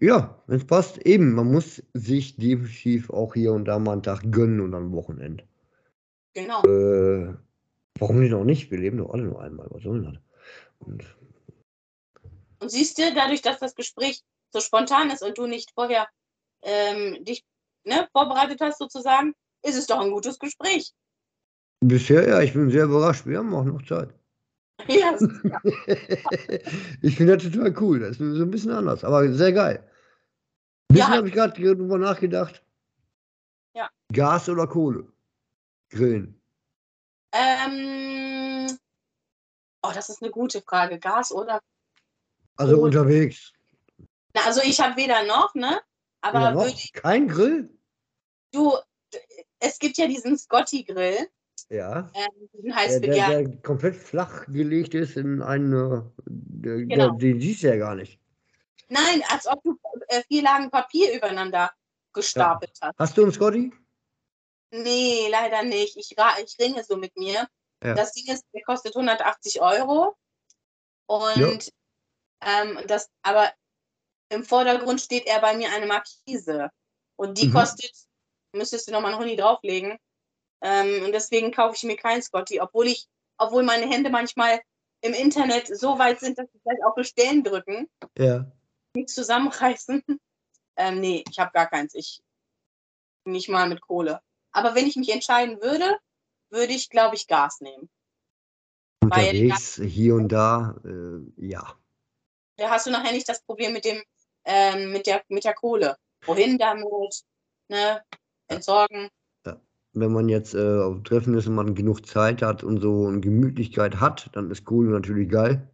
Ja, 0.00 0.42
es 0.48 0.66
passt 0.66 0.98
eben. 0.98 1.34
Man 1.34 1.50
muss 1.50 1.82
sich 1.94 2.36
definitiv 2.36 3.10
auch 3.10 3.34
hier 3.34 3.52
und 3.52 3.64
da 3.64 3.78
mal 3.78 3.92
einen 3.92 4.02
Tag 4.02 4.22
gönnen 4.30 4.60
und 4.60 4.74
am 4.74 4.92
Wochenende. 4.92 5.44
Genau. 6.34 6.62
Äh, 6.64 7.34
warum 7.98 8.20
nicht 8.20 8.34
auch 8.34 8.44
nicht? 8.44 8.70
Wir 8.70 8.78
leben 8.78 8.98
doch 8.98 9.10
alle 9.10 9.24
nur 9.24 9.40
einmal. 9.40 9.66
Was 9.70 9.82
soll 9.82 10.02
das? 10.02 10.14
Und 10.78 11.04
Und 12.60 12.70
siehst 12.70 12.98
du, 12.98 13.12
dadurch, 13.14 13.42
dass 13.42 13.58
das 13.58 13.74
Gespräch 13.74 14.22
so 14.52 14.60
spontan 14.60 15.10
ist 15.10 15.22
und 15.22 15.38
du 15.38 15.46
nicht 15.46 15.72
vorher 15.72 16.08
ähm, 16.62 17.24
dich 17.24 17.44
ne, 17.84 18.08
vorbereitet 18.12 18.60
hast, 18.60 18.78
sozusagen, 18.78 19.34
ist 19.62 19.76
es 19.76 19.86
doch 19.86 20.00
ein 20.00 20.10
gutes 20.10 20.38
Gespräch. 20.38 20.92
Bisher, 21.82 22.28
ja, 22.28 22.40
ich 22.40 22.52
bin 22.52 22.70
sehr 22.70 22.84
überrascht. 22.84 23.26
Wir 23.26 23.38
haben 23.38 23.54
auch 23.54 23.64
noch 23.64 23.82
Zeit. 23.84 24.14
Ja, 24.88 25.16
ja. 25.44 25.60
ich 27.02 27.16
finde 27.16 27.36
das 27.36 27.44
total 27.50 27.74
cool. 27.80 28.00
Das 28.00 28.12
ist 28.12 28.18
so 28.18 28.42
ein 28.42 28.50
bisschen 28.50 28.72
anders, 28.72 29.04
aber 29.04 29.32
sehr 29.32 29.52
geil. 29.52 29.78
Ein 30.88 30.94
bisschen 30.94 31.10
Ja. 31.10 31.16
habe 31.16 31.28
ich 31.28 31.34
gerade 31.34 31.52
drüber 31.52 31.98
nachgedacht. 31.98 32.64
Ja. 33.76 33.88
Gas 34.12 34.48
oder 34.48 34.66
Kohle? 34.66 35.06
Grillen. 35.90 36.40
ähm, 37.32 38.66
oh, 39.82 39.90
das 39.94 40.08
ist 40.08 40.22
eine 40.22 40.30
gute 40.32 40.62
Frage. 40.62 40.98
Gas 40.98 41.30
oder? 41.32 41.60
Also 42.56 42.74
Kohle. 42.76 42.86
unterwegs. 42.86 43.52
Na, 44.34 44.42
also 44.46 44.62
ich 44.64 44.80
habe 44.80 44.96
weder 44.96 45.24
noch, 45.26 45.54
ne? 45.54 45.80
Aber 46.22 46.50
noch? 46.52 46.62
würde 46.64 46.70
ich, 46.74 46.92
Kein 46.92 47.28
Grill? 47.28 47.68
du, 48.52 48.74
es 49.60 49.78
gibt 49.78 49.96
ja 49.98 50.06
diesen 50.06 50.36
Scotty-Grill, 50.38 51.28
Ja. 51.70 52.10
ähm, 52.14 52.48
Der, 52.62 53.00
der, 53.00 53.42
der 53.42 53.56
komplett 53.62 53.96
flach 53.96 54.46
gelegt 54.46 54.94
ist 54.94 55.16
in 55.16 55.42
eine. 55.42 56.12
Der, 56.26 56.76
Genau. 56.84 57.10
den 57.12 57.40
siehst 57.40 57.62
du 57.62 57.68
ja 57.68 57.76
gar 57.76 57.94
nicht. 57.94 58.18
Nein, 58.88 59.22
als 59.28 59.46
ob 59.46 59.62
du 59.62 59.78
äh, 60.08 60.22
vier 60.28 60.42
Lagen 60.42 60.70
Papier 60.70 61.14
übereinander 61.14 61.70
gestapelt 62.12 62.76
hast. 62.80 62.98
Hast 62.98 63.16
du 63.16 63.22
einen 63.22 63.32
Scotty? 63.32 63.72
Nee, 64.70 65.28
leider 65.30 65.62
nicht. 65.62 65.96
Ich, 65.96 66.12
ich 66.16 66.58
ringe 66.58 66.84
so 66.84 66.96
mit 66.96 67.16
mir. 67.16 67.48
Ja. 67.82 67.94
Das 67.94 68.12
Ding 68.12 68.32
ist, 68.32 68.44
der 68.54 68.62
kostet 68.62 68.94
180 68.96 69.60
Euro. 69.60 70.16
Und 71.06 71.70
ähm, 72.42 72.78
das, 72.86 73.10
aber 73.22 73.52
im 74.30 74.44
Vordergrund 74.44 75.00
steht 75.00 75.26
er 75.26 75.40
bei 75.40 75.56
mir 75.56 75.70
eine 75.72 75.86
Markise. 75.86 76.70
Und 77.16 77.38
die 77.38 77.48
Mhm. 77.48 77.52
kostet, 77.52 77.92
müsstest 78.54 78.88
du 78.88 78.92
nochmal 78.92 79.12
einen 79.12 79.20
Huni 79.20 79.36
drauflegen. 79.36 79.98
Ähm, 80.62 81.04
und 81.04 81.12
deswegen 81.12 81.50
kaufe 81.52 81.74
ich 81.76 81.82
mir 81.82 81.96
keinen 81.96 82.22
Scotty, 82.22 82.60
obwohl 82.60 82.86
ich, 82.86 83.08
obwohl 83.36 83.62
meine 83.64 83.86
Hände 83.90 84.10
manchmal 84.10 84.60
im 85.00 85.12
Internet 85.12 85.66
so 85.66 85.98
weit 85.98 86.20
sind, 86.20 86.38
dass 86.38 86.46
sie 86.52 86.60
gleich 86.60 86.78
auf 86.84 86.94
Bestellen 86.94 87.42
drücken, 87.42 87.88
Ja. 88.16 88.50
nichts 88.94 89.14
zusammenreißen. 89.14 90.02
Ähm, 90.74 91.00
nee, 91.00 91.22
ich 91.30 91.38
habe 91.38 91.52
gar 91.52 91.66
keins. 91.66 91.94
Ich 91.94 92.22
nicht 93.26 93.50
mal 93.50 93.68
mit 93.68 93.82
Kohle. 93.82 94.22
Aber 94.52 94.74
wenn 94.74 94.86
ich 94.86 94.96
mich 94.96 95.10
entscheiden 95.10 95.60
würde, 95.60 95.98
würde 96.48 96.72
ich, 96.72 96.88
glaube 96.88 97.14
ich, 97.14 97.26
Gas 97.26 97.60
nehmen. 97.60 97.90
Weil- 99.00 99.28
Unterwegs, 99.34 99.78
hier 99.84 100.14
und 100.14 100.28
da, 100.30 100.74
äh, 100.82 101.46
ja. 101.46 101.78
Da 102.56 102.70
hast 102.70 102.86
du 102.86 102.90
nachher 102.90 103.12
nicht 103.12 103.28
das 103.28 103.42
Problem 103.42 103.74
mit 103.74 103.84
dem, 103.84 104.02
ähm, 104.44 104.92
mit 104.92 105.06
der, 105.06 105.22
mit 105.28 105.44
der 105.44 105.52
Kohle. 105.52 105.98
Wohin 106.24 106.56
damit? 106.56 107.22
Ne? 107.68 108.02
Entsorgen. 108.48 109.10
Wenn 109.94 110.12
man 110.12 110.28
jetzt 110.28 110.54
äh, 110.54 110.78
auf 110.80 111.02
Treffen 111.02 111.34
ist 111.34 111.46
und 111.46 111.54
man 111.54 111.74
genug 111.74 112.06
Zeit 112.06 112.42
hat 112.42 112.64
und 112.64 112.80
so 112.80 113.06
eine 113.06 113.20
Gemütlichkeit 113.20 114.00
hat, 114.00 114.30
dann 114.32 114.50
ist 114.50 114.64
Kohle 114.64 114.90
natürlich 114.90 115.28
geil. 115.30 115.68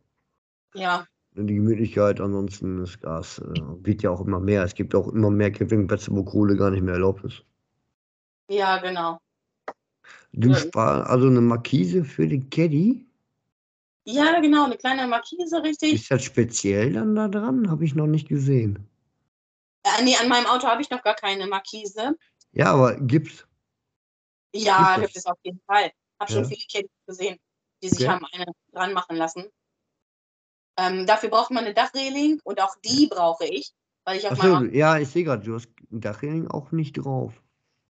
Ja, 0.74 1.06
Und 1.36 1.46
die 1.46 1.54
Gemütlichkeit, 1.54 2.20
ansonsten 2.20 2.78
ist 2.82 3.00
Gas, 3.00 3.38
äh, 3.38 3.44
wird 3.84 4.02
ja 4.02 4.10
auch 4.10 4.20
immer 4.20 4.40
mehr. 4.40 4.64
Es 4.64 4.74
gibt 4.74 4.94
auch 4.94 5.08
immer 5.08 5.30
mehr 5.30 5.52
Campingplätze, 5.52 6.10
wo 6.12 6.24
Kohle 6.24 6.56
gar 6.56 6.70
nicht 6.70 6.82
mehr 6.82 6.94
erlaubt 6.94 7.24
ist. 7.24 7.44
ja, 8.48 8.78
genau. 8.78 9.18
Du 10.32 10.50
Ja. 10.50 10.56
sparst 10.56 11.08
also 11.10 11.26
eine 11.28 11.40
Markise 11.40 12.04
für 12.04 12.26
den 12.26 12.50
Caddy? 12.50 13.06
Ja, 14.04 14.40
genau, 14.40 14.64
eine 14.64 14.76
kleine 14.76 15.06
Markise, 15.06 15.62
richtig. 15.62 15.92
Ist 15.94 16.10
das 16.10 16.24
speziell 16.24 16.94
dann 16.94 17.14
da 17.14 17.28
dran? 17.28 17.70
Habe 17.70 17.84
ich 17.84 17.94
noch 17.94 18.06
nicht 18.06 18.28
gesehen. 18.28 18.88
Äh, 19.84 20.02
nee, 20.04 20.16
an 20.16 20.28
meinem 20.28 20.46
Auto 20.46 20.66
habe 20.66 20.82
ich 20.82 20.90
noch 20.90 21.02
gar 21.02 21.14
keine 21.14 21.46
Markise. 21.46 22.16
Ja, 22.52 22.72
aber 22.72 22.96
gibt's. 23.00 23.46
Ja, 24.54 24.96
Gibt 24.98 25.16
es 25.16 25.26
auf 25.26 25.38
jeden 25.42 25.60
Fall. 25.66 25.92
Habe 26.20 26.32
schon 26.32 26.42
Ja. 26.42 26.48
viele 26.48 26.64
Kids 26.66 26.90
gesehen, 27.06 27.38
die 27.82 27.88
sich 27.88 28.00
Okay. 28.00 28.08
haben 28.08 28.24
eine 28.32 28.46
dran 28.72 28.92
machen 28.92 29.16
lassen. 29.16 29.50
Ähm, 30.76 31.06
dafür 31.06 31.28
braucht 31.28 31.50
man 31.50 31.64
eine 31.64 31.74
Dachreling 31.74 32.40
und 32.44 32.60
auch 32.60 32.76
die 32.84 33.08
brauche 33.08 33.44
ich, 33.44 33.72
weil 34.04 34.18
ich 34.18 34.26
auf 34.26 34.32
Achso, 34.40 34.64
ja, 34.66 34.98
ich 34.98 35.08
sehe 35.08 35.24
gerade, 35.24 35.44
du 35.44 35.54
hast 35.54 35.68
ein 35.90 36.00
Dachreling 36.00 36.48
auch 36.50 36.70
nicht 36.70 36.92
drauf. 36.94 37.32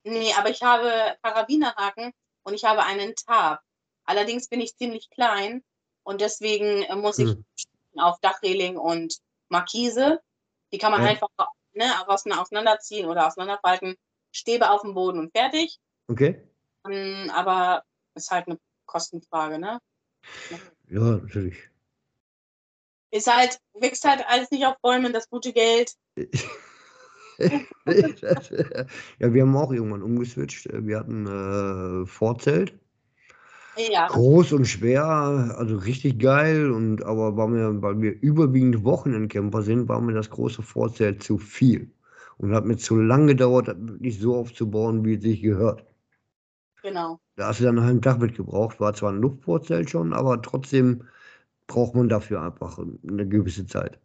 Nee, 0.05 0.33
aber 0.35 0.51
ich 0.51 0.63
habe 0.63 1.17
Karabinerhaken 1.23 2.13
und 2.43 2.55
ich 2.55 2.65
habe 2.65 2.83
einen 2.85 3.15
Tab. 3.15 3.61
Allerdings 4.05 4.49
bin 4.49 4.61
ich 4.61 4.77
ziemlich 4.77 5.09
klein 5.11 5.63
und 6.03 6.21
deswegen 6.21 6.83
äh, 6.83 6.97
muss 6.97 7.19
ich 7.19 7.31
Hm. 7.31 7.45
auf 7.99 8.19
Dachreling 8.21 8.77
und 8.77 9.19
Markise. 9.49 10.21
Die 10.73 10.79
kann 10.79 10.91
man 10.91 11.03
Ja. 11.03 11.11
einfach 11.11 11.29
ne, 11.75 11.85
ausein- 12.09 12.33
auseinanderziehen 12.33 13.07
oder 13.09 13.29
auseinanderfalten. 13.29 13.97
Stäbe 14.33 14.71
auf 14.71 14.83
dem 14.83 14.95
Boden 14.95 15.21
und 15.21 15.31
fertig. 15.31 15.79
Okay? 16.13 16.43
Ähm, 16.91 17.31
aber 17.31 17.83
ist 18.15 18.31
halt 18.31 18.47
eine 18.47 18.59
Kostenfrage, 18.87 19.59
ne? 19.59 19.79
Ja, 20.89 21.01
natürlich. 21.01 21.57
Ist 23.11 23.35
halt, 23.35 23.59
wächst 23.75 24.05
halt 24.05 24.25
alles 24.29 24.51
nicht 24.51 24.67
auf 24.67 24.77
Bäumen, 24.83 25.13
das 25.13 25.29
gute 25.29 25.53
Geld. 25.53 25.95
ja, 26.17 26.29
wir 29.19 29.43
haben 29.43 29.57
auch 29.57 29.73
irgendwann 29.73 30.03
umgeswitcht. 30.03 30.69
Wir 30.71 30.99
hatten 30.99 31.27
äh, 31.27 32.07
Vorzelt. 32.07 32.79
Ja, 33.77 34.07
Groß 34.09 34.53
und 34.53 34.67
schwer, 34.67 35.07
also 35.57 35.77
richtig 35.77 36.19
geil. 36.19 36.71
Und 36.71 37.03
aber 37.05 37.39
war 37.39 37.49
mir, 37.49 37.81
weil 37.81 38.03
wir 38.03 38.21
überwiegend 38.21 38.85
Wochenendcamper 38.85 39.63
sind, 39.63 39.89
war 39.89 40.03
mir 40.03 40.13
das 40.13 40.29
große 40.29 40.61
Vorzelt 40.61 41.23
zu 41.23 41.39
viel. 41.39 41.91
Und 42.37 42.55
hat 42.55 42.67
mir 42.67 42.77
zu 42.77 42.97
lange 42.97 43.29
gedauert, 43.29 43.69
das 43.69 43.77
wirklich 43.79 44.19
so 44.19 44.37
aufzubauen, 44.37 45.07
wie 45.07 45.15
es 45.15 45.23
sich 45.23 45.41
gehört. 45.41 45.87
Genau. 46.83 47.21
Da 47.37 47.49
hast 47.49 47.61
du 47.61 47.65
dann 47.65 47.79
einen 47.79 47.87
halben 47.87 48.03
Tag 48.03 48.19
mit 48.21 48.37
gebraucht. 48.37 48.81
War 48.81 48.95
zwar 48.95 49.13
ein 49.13 49.21
Luftvorzelt 49.21 49.91
schon, 49.91 50.13
aber 50.13 50.41
trotzdem 50.43 51.05
braucht 51.67 51.95
man 51.95 52.09
dafür 52.09 52.43
einfach 52.43 52.79
eine 52.79 53.27
gewisse 53.27 53.67
Zeit. 53.67 53.99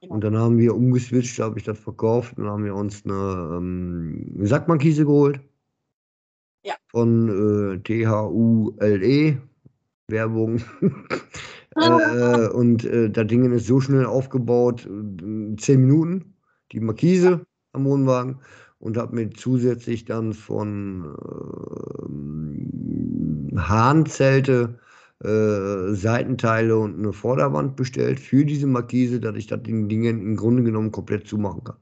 Genau. 0.00 0.14
Und 0.14 0.24
dann 0.24 0.36
haben 0.36 0.58
wir 0.58 0.74
umgeswitcht, 0.74 1.38
habe 1.40 1.58
ich 1.58 1.64
das 1.64 1.78
verkauft 1.78 2.38
und 2.38 2.46
haben 2.46 2.64
wir 2.64 2.74
uns 2.74 3.04
eine 3.04 3.56
ähm, 3.56 4.46
Sackmarkise 4.46 5.04
geholt. 5.04 5.40
Ja. 6.62 6.74
Von 6.90 7.28
äh, 7.28 7.78
THULE. 7.80 9.40
Werbung. 10.08 10.62
äh, 11.76 12.48
und 12.48 12.84
äh, 12.84 13.10
das 13.10 13.26
Ding 13.26 13.50
ist 13.52 13.66
so 13.66 13.80
schnell 13.80 14.04
aufgebaut, 14.04 14.86
äh, 14.86 15.56
zehn 15.56 15.80
Minuten, 15.80 16.34
die 16.72 16.80
Markise 16.80 17.46
am 17.72 17.84
Wohnwagen 17.84 18.40
und 18.84 18.98
habe 18.98 19.14
mir 19.14 19.30
zusätzlich 19.30 20.04
dann 20.04 20.34
von 20.34 21.16
ähm, 22.04 23.50
Hahnzelte 23.56 24.78
äh, 25.24 25.94
Seitenteile 25.94 26.76
und 26.76 26.98
eine 26.98 27.14
Vorderwand 27.14 27.76
bestellt 27.76 28.20
für 28.20 28.44
diese 28.44 28.66
Markise, 28.66 29.20
dass 29.20 29.36
ich 29.36 29.46
das 29.46 29.62
Ding 29.62 29.88
Dingen 29.88 30.20
im 30.20 30.36
Grunde 30.36 30.62
genommen 30.62 30.92
komplett 30.92 31.26
zumachen 31.26 31.64
kann. 31.64 31.78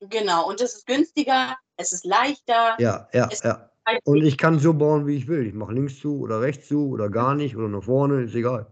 Genau. 0.00 0.48
Und 0.48 0.60
es 0.60 0.74
ist 0.74 0.86
günstiger, 0.88 1.56
es 1.76 1.92
ist 1.92 2.04
leichter. 2.04 2.74
Ja, 2.80 3.08
ja, 3.12 3.30
ja. 3.44 3.70
Und 4.02 4.24
ich 4.24 4.36
kann 4.36 4.58
so 4.58 4.74
bauen, 4.74 5.06
wie 5.06 5.14
ich 5.14 5.28
will. 5.28 5.46
Ich 5.46 5.54
mache 5.54 5.74
links 5.74 6.00
zu 6.00 6.18
oder 6.18 6.40
rechts 6.40 6.66
zu 6.66 6.88
oder 6.88 7.08
gar 7.08 7.36
nicht 7.36 7.56
oder 7.56 7.68
nach 7.68 7.84
vorne, 7.84 8.22
ist 8.22 8.34
egal. 8.34 8.66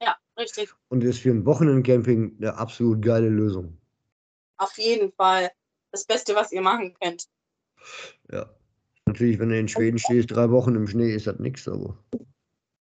Ja, 0.00 0.14
richtig. 0.38 0.72
Und 0.88 1.02
ist 1.02 1.18
für 1.18 1.30
ein 1.30 1.44
Wochenendcamping 1.44 2.36
eine 2.38 2.56
absolut 2.56 3.02
geile 3.02 3.28
Lösung. 3.28 3.76
Auf 4.58 4.78
jeden 4.78 5.10
Fall. 5.10 5.50
Das 5.92 6.04
Beste, 6.04 6.34
was 6.34 6.52
ihr 6.52 6.62
machen 6.62 6.94
könnt. 7.00 7.28
Ja. 8.30 8.48
Natürlich, 9.06 9.38
wenn 9.38 9.50
du 9.50 9.58
in 9.58 9.68
Schweden 9.68 9.98
stehst, 9.98 10.30
drei 10.30 10.50
Wochen 10.50 10.74
im 10.74 10.86
Schnee, 10.86 11.14
ist 11.14 11.26
das 11.26 11.38
nichts, 11.38 11.68
aber 11.68 11.98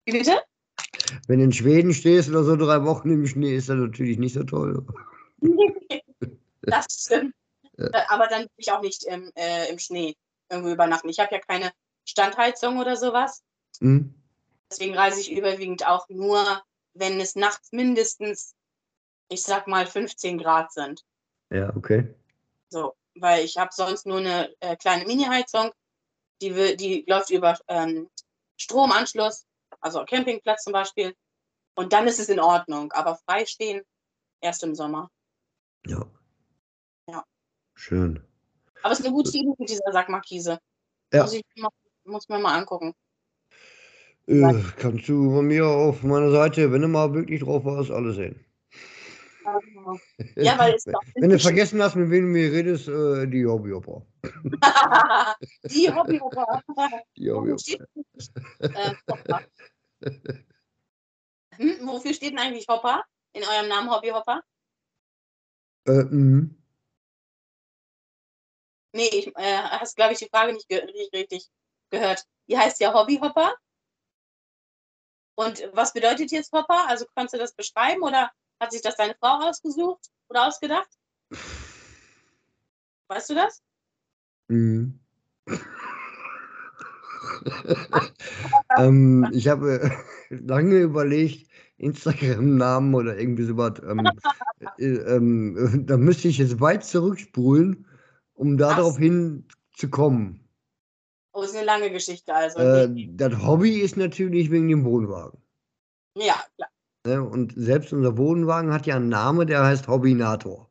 Wie 0.06 0.12
bitte? 0.12 0.42
wenn 1.28 1.40
du 1.40 1.46
in 1.46 1.54
Schweden 1.54 1.94
stehst 1.94 2.30
oder 2.30 2.44
so 2.44 2.56
drei 2.56 2.84
Wochen 2.84 3.10
im 3.10 3.26
Schnee, 3.26 3.56
ist 3.56 3.70
das 3.70 3.78
natürlich 3.78 4.18
nicht 4.18 4.34
so 4.34 4.44
toll. 4.44 4.86
Das 6.62 6.86
stimmt. 6.92 7.34
Ja. 7.78 7.88
Äh, 7.88 8.04
Aber 8.10 8.28
dann 8.28 8.42
will 8.44 8.50
ich 8.58 8.72
auch 8.72 8.82
nicht 8.82 9.04
im, 9.06 9.32
äh, 9.36 9.70
im 9.72 9.80
Schnee 9.80 10.16
irgendwo 10.50 10.72
übernachten. 10.72 11.10
Ich 11.10 11.20
habe 11.20 11.34
ja 11.34 11.40
keine 11.40 11.72
Standheizung 12.06 12.78
oder 12.78 12.96
sowas. 12.96 13.44
Hm? 13.80 14.14
Deswegen 14.70 14.96
reise 14.96 15.22
ich 15.22 15.32
überwiegend 15.32 15.88
auch 15.88 16.08
nur, 16.10 16.62
wenn 16.94 17.20
es 17.20 17.36
nachts 17.36 17.72
mindestens, 17.72 18.54
ich 19.30 19.42
sag 19.42 19.68
mal, 19.68 19.88
15 19.88 20.38
Grad 20.38 20.72
sind. 20.72 21.04
Ja, 21.50 21.76
okay. 21.76 22.14
So, 22.70 22.94
weil 23.22 23.46
ich 23.46 23.58
habe 23.58 23.70
sonst 23.74 24.06
nur 24.06 24.18
eine 24.20 24.54
äh, 24.60 24.76
kleine 24.76 25.06
Mini-Heizung, 25.06 25.72
die, 26.42 26.56
will- 26.56 26.76
die 26.78 27.04
läuft 27.08 27.30
über 27.30 27.58
ähm, 27.68 28.10
Stromanschluss, 28.58 29.46
also 29.82 30.04
Campingplatz 30.06 30.64
zum 30.64 30.74
Beispiel. 30.74 31.14
Und 31.76 31.94
dann 31.94 32.08
ist 32.08 32.20
es 32.20 32.30
in 32.30 32.40
Ordnung. 32.40 32.92
Aber 32.92 33.20
freistehen 33.28 33.84
erst 34.42 34.64
im 34.64 34.76
Sommer. 34.76 35.10
Ja. 35.86 36.06
Ja. 37.10 37.24
Schön. 37.76 38.24
Aber 38.82 38.94
es 38.94 39.00
ist 39.00 39.06
eine 39.06 39.14
gute 39.14 39.30
Idee 39.30 39.54
mit 39.58 39.70
dieser 39.70 39.92
Sackmarkise. 39.92 40.60
Ja. 41.14 41.24
Muss 41.24 41.34
ich 41.34 41.44
mal, 41.56 41.70
muss 42.06 42.28
mir 42.30 42.40
mal 42.40 42.58
angucken. 42.58 42.94
Äh, 44.28 44.62
kannst 44.78 45.08
du 45.10 45.34
bei 45.34 45.42
mir 45.42 45.66
auf 45.66 46.04
meiner 46.04 46.32
Seite, 46.32 46.72
wenn 46.72 46.82
du 46.82 46.88
mal 46.88 47.14
wirklich 47.14 47.42
drauf 47.42 47.66
warst, 47.66 47.92
alles 47.92 48.16
sehen. 48.16 48.46
Ja, 50.36 50.58
weil 50.58 50.74
es 50.76 50.84
doch 50.84 51.02
Wenn 51.16 51.30
du 51.30 51.40
vergessen 51.40 51.82
hast, 51.82 51.96
mit 51.96 52.10
wem 52.10 52.26
du 52.26 52.30
mir 52.30 52.52
redest, 52.52 52.88
äh, 52.88 53.28
die 53.28 53.46
Hobbyhopper. 53.46 54.06
Die 55.66 55.94
Hobbyhopper. 55.94 56.62
Die 57.16 57.30
Wofür 57.30 57.36
Hobbyhopper. 57.36 57.60
steht, 57.60 57.82
äh, 58.60 58.94
Hopper? 59.10 59.42
Hm, 61.56 61.88
wofür 61.88 62.14
steht 62.14 62.32
denn 62.32 62.40
eigentlich 62.40 62.68
Hopper? 62.68 63.04
In 63.34 63.44
eurem 63.44 63.68
Namen 63.68 63.92
Hobbyhopper? 63.92 64.42
Äh, 65.86 66.04
mhm. 66.04 66.56
Nee, 68.94 69.10
ich 69.10 69.28
äh, 69.36 69.58
hast, 69.58 69.96
glaube 69.96 70.14
ich, 70.14 70.20
die 70.20 70.30
Frage 70.30 70.54
nicht, 70.54 70.68
ge 70.68 70.84
nicht 70.86 71.14
richtig 71.14 71.48
gehört. 71.90 72.26
Die 72.48 72.58
heißt 72.58 72.80
ja 72.80 72.94
Hobbyhopper. 72.94 73.56
Und 75.36 75.70
was 75.74 75.94
bedeutet 75.94 76.32
jetzt 76.32 76.52
Hopper? 76.52 76.88
Also 76.88 77.06
kannst 77.16 77.34
du 77.34 77.38
das 77.38 77.54
beschreiben 77.54 78.04
oder 78.04 78.32
hat 78.60 78.72
sich 78.72 78.82
das 78.82 78.96
deine 78.96 79.16
Frau 79.16 79.40
ausgesucht 79.48 80.10
oder 80.30 80.48
ausgedacht? 80.48 80.90
Weißt 83.08 83.30
du 83.30 83.36
das? 83.36 83.62
Mhm. 84.48 85.00
ähm, 88.78 89.30
ich 89.34 89.48
habe 89.48 89.80
äh, 90.30 90.36
lange 90.36 90.80
überlegt, 90.80 91.50
Instagram-Namen 91.78 92.94
oder 92.94 93.18
irgendwie 93.18 93.46
sowas. 93.46 93.82
Ähm, 93.84 94.06
äh, 94.78 94.86
ähm, 94.86 95.86
da 95.86 95.98
müsste 95.98 96.28
ich 96.28 96.38
jetzt 96.38 96.60
weit 96.60 96.84
zurückspulen, 96.84 97.88
um 98.34 98.58
darauf 98.58 98.98
hinzukommen. 98.98 100.48
Oh, 101.32 101.44
ist 101.44 101.56
eine 101.56 101.66
lange 101.66 101.92
Geschichte, 101.92 102.34
also. 102.34 102.60
Äh, 102.60 102.90
das 103.12 103.42
Hobby 103.42 103.80
ist 103.80 103.98
natürlich 103.98 104.52
wegen 104.52 104.68
dem 104.68 104.84
Wohnwagen. 104.84 105.40
Ja, 106.16 106.36
klar. 106.56 106.69
Ne? 107.06 107.24
Und 107.24 107.54
selbst 107.56 107.94
unser 107.94 108.18
Wohnwagen 108.18 108.74
hat 108.74 108.86
ja 108.86 108.96
einen 108.96 109.10
Namen, 109.10 109.48
der 109.48 109.64
heißt 109.64 109.88
Hobbynator. 109.88 110.70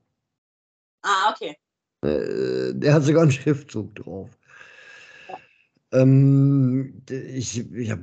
Ah, 1.03 1.33
okay. 1.33 1.57
Äh, 2.03 2.75
der 2.75 2.95
hat 2.95 3.05
sogar 3.05 3.23
einen 3.23 3.33
Schriftzug 3.33 3.95
drauf. 3.95 4.31
Ähm, 5.91 7.03
ich, 7.09 7.73
ich, 7.73 7.91
hab, 7.91 8.01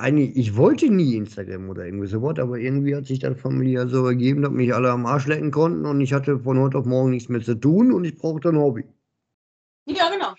eigentlich, 0.00 0.36
ich 0.36 0.56
wollte 0.56 0.88
nie 0.88 1.16
Instagram 1.16 1.68
oder 1.68 1.84
irgendwie 1.84 2.06
sowas, 2.06 2.38
aber 2.38 2.58
irgendwie 2.58 2.94
hat 2.94 3.06
sich 3.06 3.18
das 3.18 3.40
familiär 3.40 3.88
so 3.88 4.06
ergeben, 4.06 4.42
dass 4.42 4.52
mich 4.52 4.72
alle 4.72 4.90
am 4.90 5.04
Arsch 5.06 5.26
lecken 5.26 5.50
konnten 5.50 5.84
und 5.84 6.00
ich 6.00 6.12
hatte 6.12 6.38
von 6.38 6.60
heute 6.60 6.78
auf 6.78 6.86
morgen 6.86 7.10
nichts 7.10 7.28
mehr 7.28 7.40
zu 7.40 7.56
tun 7.56 7.92
und 7.92 8.04
ich 8.04 8.16
brauchte 8.16 8.50
ein 8.50 8.58
Hobby. 8.58 8.84
Ja, 9.86 10.10
genau. 10.10 10.34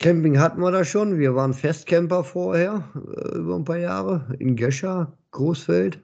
Camping 0.00 0.38
hatten 0.38 0.60
wir 0.60 0.70
da 0.70 0.84
schon. 0.84 1.18
Wir 1.18 1.34
waren 1.34 1.54
Festcamper 1.54 2.24
vorher, 2.24 2.86
äh, 2.94 3.38
über 3.38 3.56
ein 3.56 3.64
paar 3.64 3.78
Jahre, 3.78 4.36
in 4.38 4.56
Gescher, 4.56 5.16
Großfeld. 5.34 6.00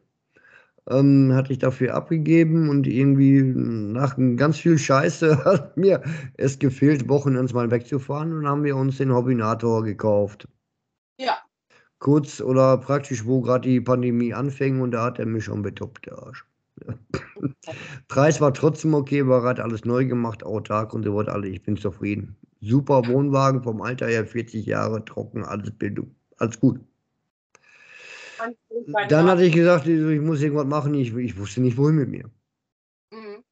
Ähm, 0.88 1.32
hatte 1.34 1.52
ich 1.52 1.58
dafür 1.58 1.94
abgegeben 1.94 2.68
und 2.68 2.86
irgendwie 2.86 3.42
nach 3.42 4.16
ganz 4.36 4.58
viel 4.58 4.78
Scheiße 4.78 5.44
hat 5.44 5.76
mir 5.76 6.02
es 6.36 6.58
gefehlt, 6.58 7.08
Wochenends 7.08 7.52
mal 7.52 7.70
wegzufahren 7.70 8.32
und 8.32 8.48
haben 8.48 8.64
wir 8.64 8.76
uns 8.76 8.98
den 8.98 9.14
Hobbynator 9.14 9.84
gekauft. 9.84 10.48
Ja. 11.18 11.38
Kurz 11.98 12.40
oder 12.40 12.78
praktisch, 12.78 13.24
wo 13.26 13.40
gerade 13.42 13.68
die 13.68 13.80
Pandemie 13.80 14.34
anfing 14.34 14.80
und 14.80 14.92
da 14.92 15.04
hat 15.04 15.18
er 15.18 15.26
mich 15.26 15.44
schon 15.44 15.62
betoppt, 15.62 16.06
der 16.06 16.18
Arsch. 16.18 16.46
Preis 18.08 18.40
war 18.40 18.54
trotzdem 18.54 18.94
okay, 18.94 19.26
war 19.28 19.42
gerade 19.42 19.62
alles 19.62 19.84
neu 19.84 20.06
gemacht, 20.06 20.42
autark 20.42 20.94
und 20.94 21.04
so 21.04 21.14
weiter. 21.14 21.34
Alle, 21.34 21.48
ich 21.48 21.62
bin 21.62 21.76
zufrieden. 21.76 22.36
Super 22.62 23.06
Wohnwagen, 23.06 23.62
vom 23.62 23.82
Alter 23.82 24.06
her 24.06 24.26
40 24.26 24.66
Jahre, 24.66 25.04
trocken, 25.04 25.44
alles 25.44 25.70
Bildung, 25.70 26.14
alles 26.38 26.58
gut. 26.58 26.80
Dann 29.08 29.26
hatte 29.26 29.44
ich 29.44 29.52
gesagt, 29.52 29.86
ich 29.86 30.20
muss 30.20 30.42
irgendwas 30.42 30.66
machen, 30.66 30.94
ich, 30.94 31.14
ich 31.14 31.38
wusste 31.38 31.60
nicht, 31.60 31.76
wohin 31.76 31.96
mit 31.96 32.08
mir. 32.08 32.30
Mhm. 33.12 33.44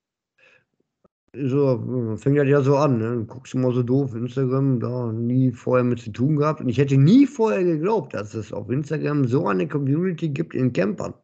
So, 1.48 2.16
fängt 2.16 2.38
das 2.38 2.48
ja 2.48 2.62
so 2.62 2.76
an, 2.76 2.98
ne? 2.98 3.16
Du 3.16 3.26
guckst 3.26 3.54
immer 3.54 3.72
so 3.72 3.82
doof, 3.82 4.14
Instagram, 4.14 4.80
da 4.80 5.12
nie 5.12 5.52
vorher 5.52 5.84
mit 5.84 6.00
zu 6.00 6.10
tun 6.10 6.36
gehabt. 6.36 6.60
Und 6.60 6.68
ich 6.68 6.78
hätte 6.78 6.96
nie 6.96 7.26
vorher 7.26 7.62
geglaubt, 7.62 8.14
dass 8.14 8.34
es 8.34 8.52
auf 8.52 8.70
Instagram 8.70 9.26
so 9.26 9.46
eine 9.46 9.68
Community 9.68 10.28
gibt 10.30 10.54
in 10.54 10.72
Campern. 10.72 11.14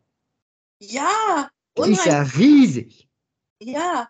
Ja, 0.81 1.49
Die 1.79 1.93
ist 1.93 2.07
ja 2.07 2.23
riesig. 2.23 3.09
Ja. 3.63 4.09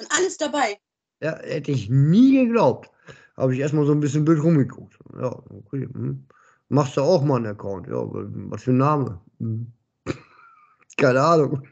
Und 0.00 0.08
alles 0.10 0.36
dabei. 0.36 0.78
Ja, 1.22 1.38
hätte 1.38 1.70
ich 1.70 1.88
nie 1.88 2.44
geglaubt. 2.44 2.90
Habe 3.36 3.54
ich 3.54 3.60
erstmal 3.60 3.86
so 3.86 3.92
ein 3.92 4.00
bisschen 4.00 4.24
blöd 4.24 4.42
rumgeguckt. 4.42 4.98
Ja, 5.14 5.28
okay. 5.28 5.88
Hm. 5.92 6.26
Machst 6.68 6.96
du 6.96 7.02
auch 7.02 7.24
mal 7.24 7.36
einen 7.36 7.46
Account? 7.46 7.86
Ja, 7.86 8.04
was 8.10 8.64
für 8.64 8.72
ein 8.72 8.78
Name? 8.78 9.20
Hm. 9.38 9.72
Keine 10.96 11.20
Ahnung. 11.20 11.62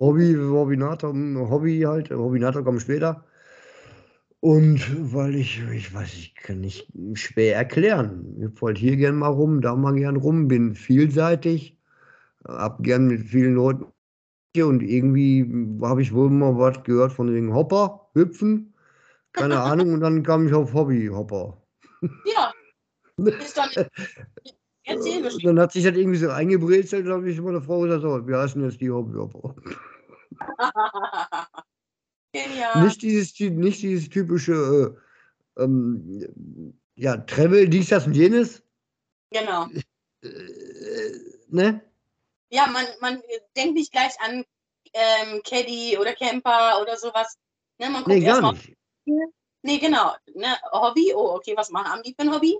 Hobby, 0.00 0.34
Hobbynator, 0.34 1.12
hm, 1.12 1.48
Hobby 1.48 1.80
halt, 1.80 2.10
Hobbynator 2.10 2.64
kommt 2.64 2.82
später. 2.82 3.24
Und 4.40 5.14
weil 5.14 5.34
ich, 5.36 5.62
ich 5.72 5.92
weiß, 5.94 6.14
ich 6.14 6.34
kann 6.34 6.60
nicht 6.60 6.92
schwer 7.14 7.56
erklären. 7.56 8.36
Ich 8.40 8.60
wollte 8.60 8.80
hier 8.80 8.96
gern 8.96 9.16
mal 9.16 9.28
rum, 9.28 9.60
da 9.60 9.74
mal 9.74 9.94
gern 9.94 10.16
rum, 10.16 10.48
bin 10.48 10.74
vielseitig, 10.74 11.78
hab 12.46 12.82
gern 12.82 13.06
mit 13.06 13.22
vielen 13.22 13.54
Leuten 13.54 13.86
und 14.56 14.82
irgendwie 14.82 15.44
habe 15.82 16.00
ich 16.00 16.14
wohl 16.14 16.30
mal 16.30 16.56
was 16.56 16.82
gehört 16.84 17.12
von 17.12 17.32
wegen 17.32 17.52
Hopper, 17.52 18.08
Hüpfen, 18.14 18.72
keine 19.32 19.60
Ahnung, 19.60 19.92
und 19.92 20.00
dann 20.00 20.22
kam 20.22 20.46
ich 20.46 20.54
auf 20.54 20.72
Hobby, 20.72 21.08
Hopper. 21.08 21.60
Ja. 22.24 22.52
dann 25.42 25.58
hat 25.58 25.72
sich 25.72 25.84
das 25.84 25.96
irgendwie 25.96 26.18
so 26.18 26.30
eingebrezelt, 26.30 27.06
da 27.06 27.12
habe 27.12 27.30
ich 27.30 27.40
meiner 27.40 27.62
Frau 27.62 27.80
gesagt, 27.80 28.02
so, 28.02 28.26
wir 28.26 28.38
heißen 28.38 28.62
jetzt 28.62 28.80
die 28.80 28.90
Hobby 28.90 29.16
Hopper. 29.16 29.54
Genial. 32.32 32.84
Nicht 32.84 33.02
dieses, 33.02 33.40
nicht 33.40 33.82
dieses 33.82 34.08
typische, 34.10 34.96
äh, 35.56 35.62
ähm, 35.62 36.74
ja, 36.94 37.16
Travel, 37.16 37.68
dies, 37.68 37.88
das 37.88 38.06
und 38.06 38.14
jenes. 38.14 38.62
Genau. 39.30 39.66
Äh, 40.22 40.28
ne? 41.48 41.80
Ja, 42.50 42.66
man, 42.66 42.84
man 43.00 43.22
denkt 43.56 43.74
nicht 43.74 43.92
gleich 43.92 44.12
an 44.20 44.44
ähm, 44.92 45.42
Caddy 45.42 45.96
oder 45.98 46.14
Camper 46.14 46.80
oder 46.82 46.96
sowas. 46.96 47.36
Ne, 47.78 47.90
man 47.90 48.04
guckt 48.04 48.08
Nee, 48.08 48.24
gar 48.24 48.52
nicht. 48.52 48.72
Nee, 49.62 49.78
genau. 49.78 50.14
Ne, 50.34 50.56
Hobby. 50.72 51.12
Oh, 51.14 51.34
okay, 51.34 51.54
was 51.56 51.70
machen 51.70 51.90
haben 51.90 52.02
die 52.02 52.14
für 52.14 52.22
ein 52.22 52.32
Hobby? 52.32 52.58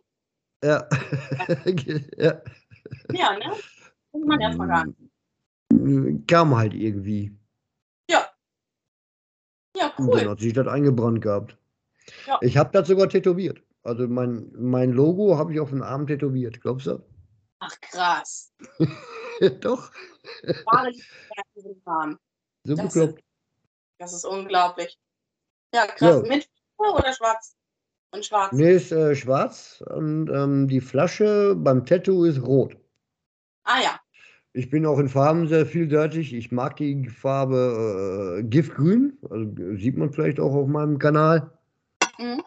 Ja. 0.64 0.88
ja. 2.16 2.42
Ja, 3.12 3.38
ne? 3.38 3.52
Guckt 4.12 4.26
man 4.26 4.40
erstmal 4.40 4.68
gar 4.68 4.86
nicht. 4.86 4.98
Mm, 5.72 6.24
Kam 6.26 6.56
halt 6.56 6.74
irgendwie. 6.74 7.36
Ja. 8.10 8.26
Ja, 9.76 9.92
Und 9.98 10.08
dann 10.14 10.24
cool. 10.24 10.30
hat 10.30 10.40
sich 10.40 10.52
das 10.52 10.66
eingebrannt 10.66 11.20
gehabt. 11.22 11.58
Ja. 12.26 12.38
Ich 12.42 12.56
habe 12.56 12.70
das 12.72 12.88
sogar 12.88 13.08
tätowiert. 13.08 13.60
Also 13.82 14.06
mein, 14.08 14.50
mein 14.56 14.90
Logo 14.92 15.36
habe 15.38 15.52
ich 15.52 15.60
auf 15.60 15.70
den 15.70 15.82
Arm 15.82 16.06
tätowiert, 16.06 16.60
glaubst 16.60 16.86
du? 16.86 17.04
Ach, 17.60 17.80
krass. 17.80 18.52
Doch, 19.60 19.92
so 22.64 22.74
Das 22.74 22.78
ist- 22.78 22.94
bekloppt. 22.94 23.24
Das 23.98 24.12
ist 24.12 24.24
unglaublich. 24.24 24.98
Ja, 25.74 25.86
krass. 25.86 26.22
Ja. 26.22 26.28
Mit 26.28 26.48
oder 26.78 27.12
schwarz? 27.12 27.55
Und 28.16 28.24
schwarz. 28.24 28.52
Nee, 28.52 28.76
ist 28.76 28.92
äh, 28.92 29.14
schwarz 29.14 29.84
und 29.94 30.30
ähm, 30.30 30.68
die 30.68 30.80
Flasche 30.80 31.54
beim 31.54 31.84
Tattoo 31.84 32.24
ist 32.24 32.42
rot. 32.42 32.74
Ah 33.64 33.82
ja. 33.82 34.00
Ich 34.54 34.70
bin 34.70 34.86
auch 34.86 34.98
in 34.98 35.10
Farben 35.10 35.48
sehr 35.48 35.66
vielseitig. 35.66 36.32
Ich 36.32 36.50
mag 36.50 36.76
die 36.76 37.06
Farbe 37.10 38.38
äh, 38.38 38.42
Giftgrün. 38.42 39.18
Also, 39.28 39.76
sieht 39.76 39.98
man 39.98 40.10
vielleicht 40.10 40.40
auch 40.40 40.54
auf 40.54 40.66
meinem 40.66 40.98
Kanal. 40.98 41.50
Mhm. 42.18 42.42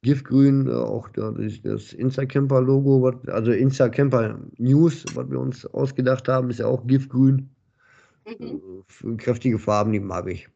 Giftgrün, 0.00 0.66
äh, 0.66 0.72
auch 0.72 1.10
da, 1.10 1.30
das, 1.32 1.60
das 1.60 1.92
Instacamper-Logo, 1.92 3.06
also 3.26 3.52
Instacamper 3.52 4.40
News, 4.56 5.04
was 5.14 5.30
wir 5.30 5.38
uns 5.38 5.66
ausgedacht 5.66 6.26
haben, 6.26 6.48
ist 6.48 6.60
ja 6.60 6.66
auch 6.68 6.86
Giftgrün. 6.86 7.54
Mhm. 8.26 8.82
Äh, 9.04 9.16
kräftige 9.16 9.58
Farben, 9.58 9.92
die 9.92 10.00
mag 10.00 10.26
ich. 10.28 10.48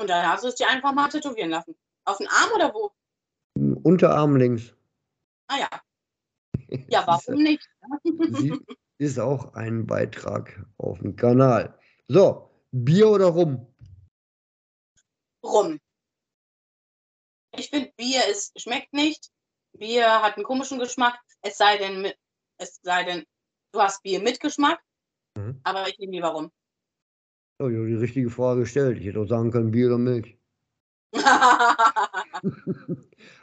Und 0.00 0.08
dann 0.08 0.26
hast 0.26 0.44
du 0.44 0.48
es 0.48 0.54
dir 0.54 0.66
einfach 0.66 0.94
mal 0.94 1.08
tätowieren 1.08 1.50
lassen. 1.50 1.76
Auf 2.04 2.18
den 2.18 2.28
Arm 2.28 2.50
oder 2.54 2.74
wo? 2.74 2.90
Unterarm 3.82 4.36
links. 4.36 4.74
Ah 5.48 5.58
ja. 5.58 5.68
Ja, 6.88 7.04
warum 7.06 7.42
nicht? 7.42 7.68
Sie 8.30 8.52
ist 8.98 9.18
auch 9.18 9.54
ein 9.54 9.86
Beitrag 9.86 10.64
auf 10.78 10.98
dem 11.00 11.16
Kanal. 11.16 11.78
So, 12.08 12.50
Bier 12.70 13.08
oder 13.10 13.26
Rum? 13.26 13.66
Rum. 15.44 15.78
Ich 17.56 17.70
finde, 17.70 17.92
Bier 17.96 18.26
ist, 18.28 18.58
schmeckt 18.60 18.92
nicht. 18.92 19.30
Bier 19.72 20.22
hat 20.22 20.36
einen 20.36 20.44
komischen 20.44 20.78
Geschmack. 20.78 21.18
Es 21.42 21.58
sei 21.58 21.78
denn, 21.78 22.12
es 22.58 22.78
sei 22.82 23.04
denn, 23.04 23.24
Du 23.72 23.80
hast 23.80 24.02
Bier 24.02 24.20
mit 24.20 24.40
Geschmack, 24.40 24.80
Mhm. 25.38 25.60
aber 25.62 25.88
ich 25.88 25.96
nehme 25.98 26.12
lieber 26.12 26.28
rum. 26.30 26.50
Oh, 27.60 27.68
ich 27.68 27.76
habe 27.76 27.86
die 27.86 27.94
richtige 27.94 28.30
Frage 28.30 28.60
gestellt. 28.62 28.98
Ich 28.98 29.06
hätte 29.06 29.20
auch 29.20 29.28
sagen 29.28 29.52
können, 29.52 29.70
Bier 29.70 29.86
oder 29.86 29.98
Milch. 29.98 30.36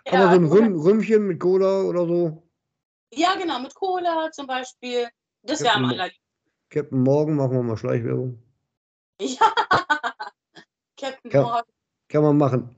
Aber 0.09 0.29
so 0.29 0.35
ein 0.35 0.45
Rüm, 0.45 0.79
Rümmchen 0.79 1.27
mit 1.27 1.39
Cola 1.39 1.81
oder 1.83 2.05
so. 2.05 2.43
Ja, 3.13 3.35
genau, 3.35 3.59
mit 3.59 3.73
Cola 3.75 4.31
zum 4.31 4.47
Beispiel. 4.47 5.09
Das 5.43 5.61
wäre 5.61 5.75
am 5.75 5.85
allerliebsten. 5.85 6.23
Captain 6.69 7.01
Morgan, 7.01 7.35
machen 7.35 7.51
wir 7.53 7.63
mal 7.63 7.77
Schleichwerbung. 7.77 8.41
Ja. 9.21 9.53
Captain 10.97 11.31
Ja. 11.31 11.41
Morgan. 11.43 11.63
Kann 12.09 12.23
man 12.23 12.37
machen. 12.37 12.75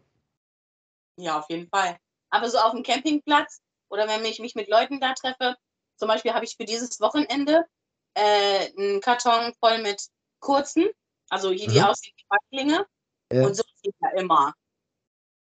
Ja, 1.17 1.39
auf 1.39 1.49
jeden 1.49 1.67
Fall. 1.69 1.97
Aber 2.29 2.49
so 2.49 2.57
auf 2.59 2.71
dem 2.71 2.83
Campingplatz 2.83 3.61
oder 3.89 4.07
wenn 4.07 4.23
ich 4.25 4.39
mich 4.39 4.55
mit 4.55 4.69
Leuten 4.69 4.99
da 4.99 5.13
treffe, 5.13 5.55
zum 5.97 6.07
Beispiel 6.07 6.33
habe 6.33 6.45
ich 6.45 6.55
für 6.55 6.65
dieses 6.65 6.99
Wochenende 6.99 7.65
äh, 8.13 8.71
einen 8.77 9.01
Karton 9.01 9.53
voll 9.59 9.81
mit 9.81 10.01
kurzen, 10.39 10.87
also 11.29 11.49
hier 11.51 11.67
die 11.67 11.79
Mhm. 11.79 11.85
aussehen 11.85 12.13
wie 12.15 12.25
Backlinge. 12.29 12.85
Ja, 13.31 13.45
Und 13.45 13.55
so 13.55 13.63
geht 13.83 13.95
ja 14.01 14.09
immer. 14.11 14.53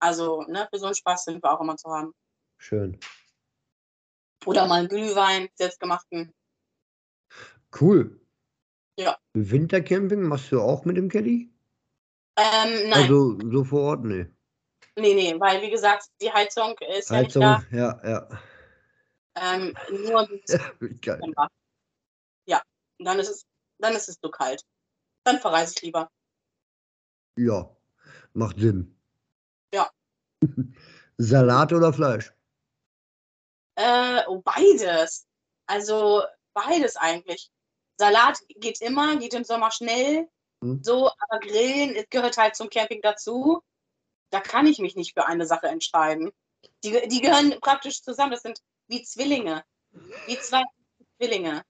Also, 0.01 0.43
ne, 0.43 0.69
für 0.71 0.79
so 0.79 0.87
einen 0.87 0.95
Spaß 0.95 1.25
sind 1.25 1.43
wir 1.43 1.53
auch 1.53 1.61
immer 1.61 1.77
zu 1.77 1.91
haben. 1.91 2.15
schön. 2.59 2.99
Oder 4.47 4.67
mal 4.67 4.81
einen 4.81 4.89
Glühwein, 4.89 5.49
selbstgemachten. 5.55 6.33
Cool. 7.79 8.21
Ja. 8.99 9.19
Wintercamping 9.35 10.23
machst 10.23 10.53
du 10.53 10.61
auch 10.61 10.85
mit 10.85 10.97
dem 10.97 11.09
Caddy? 11.09 11.53
Ähm, 12.37 12.89
nein, 12.89 12.93
Also 12.93 13.39
so 13.51 13.65
vor 13.65 13.83
Ort? 13.83 14.05
Nee. 14.05 14.27
nee, 14.97 15.15
nee, 15.15 15.41
weil 15.41 15.61
wie 15.63 15.71
gesagt, 15.71 16.07
die 16.21 16.33
Heizung 16.33 16.77
ist 16.97 17.11
Heizung, 17.11 17.43
ja 17.43 17.59
nicht 17.59 17.73
ja, 17.73 18.01
ja. 18.05 18.21
da. 18.21 18.43
Ähm, 19.55 19.75
nur 19.91 20.29
ja. 21.05 21.49
Ja, 22.47 22.63
dann 22.99 23.19
ist 23.19 23.29
es, 23.29 23.47
dann 23.79 23.95
ist 23.95 24.09
es 24.09 24.21
zu 24.21 24.31
kalt. 24.31 24.65
Dann 25.25 25.41
verreise 25.41 25.75
ich 25.77 25.83
lieber. 25.83 26.11
Ja, 27.37 27.71
macht 28.33 28.59
Sinn. 28.59 28.98
Ja. 29.73 29.91
Salat 31.19 31.73
oder 31.73 31.93
Fleisch? 31.93 32.33
Äh, 33.77 34.23
oh, 34.27 34.41
beides. 34.43 35.27
Also 35.67 36.23
beides 36.55 36.97
eigentlich. 36.97 37.51
Salat 37.99 38.39
geht 38.49 38.81
immer, 38.81 39.17
geht 39.17 39.35
im 39.35 39.45
Sommer 39.45 39.71
schnell. 39.71 40.29
Hm. 40.63 40.83
So, 40.83 41.09
aber 41.09 41.41
Grillen 41.41 41.95
es 41.95 42.09
gehört 42.11 42.37
halt 42.37 42.57
zum 42.57 42.71
Camping 42.71 43.01
dazu. 43.03 43.63
Da 44.31 44.41
kann 44.41 44.67
ich 44.67 44.79
mich 44.79 44.97
nicht 44.97 45.15
für 45.15 45.27
eine 45.27 45.47
Sache 45.47 45.69
entscheiden. 45.69 46.31
Die, 46.85 47.09
die 47.09 47.21
gehören 47.21 47.55
praktisch 47.61 48.03
zusammen. 48.03 48.33
Das 48.33 48.43
sind 48.43 48.61
wie 48.89 49.03
Zwillinge. 49.03 49.65
Wie 50.27 50.39
zwei 50.39 50.65
Zwillinge. 51.17 51.63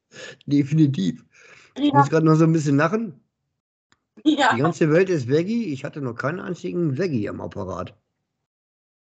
Definitiv. 0.47 1.25
Ich 1.75 1.93
Ja, 1.93 1.99
muss 1.99 2.11
gerade 2.11 2.27
noch 2.27 2.35
so 2.35 2.45
ein 2.45 2.53
bisschen 2.53 2.77
lachen. 2.77 3.28
ja. 4.39 4.55
Die 4.55 4.61
ganze 4.61 4.91
Welt 4.91 5.09
ist 5.11 5.29
Veggie. 5.29 5.73
Ich 5.73 5.85
hatte 5.85 6.01
noch 6.01 6.15
keinen 6.15 6.41
einzigen 6.41 6.99
Veggie 6.99 7.29
am 7.29 7.41
Apparat. 7.41 7.95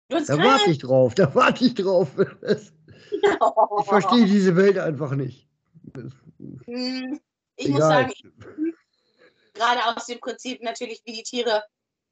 Da 0.10 0.22
keine- 0.22 0.44
warte 0.44 0.72
ich 0.72 0.78
drauf, 0.80 1.16
da 1.16 1.34
warte 1.36 1.66
ich 1.66 1.74
drauf. 1.76 2.10
Ich 3.80 3.86
verstehe 3.88 4.26
diese 4.26 4.56
Welt 4.56 4.78
einfach 4.78 5.12
nicht. 5.16 5.48
Hm, 6.66 7.20
Ich 7.56 7.70
muss 7.70 7.78
Egal. 7.80 8.10
sagen, 8.10 8.14
gerade 9.54 9.80
aus 9.96 10.06
dem 10.06 10.20
Prinzip 10.20 10.62
natürlich, 10.62 11.02
wie 11.06 11.14
die 11.14 11.24
Tiere 11.24 11.64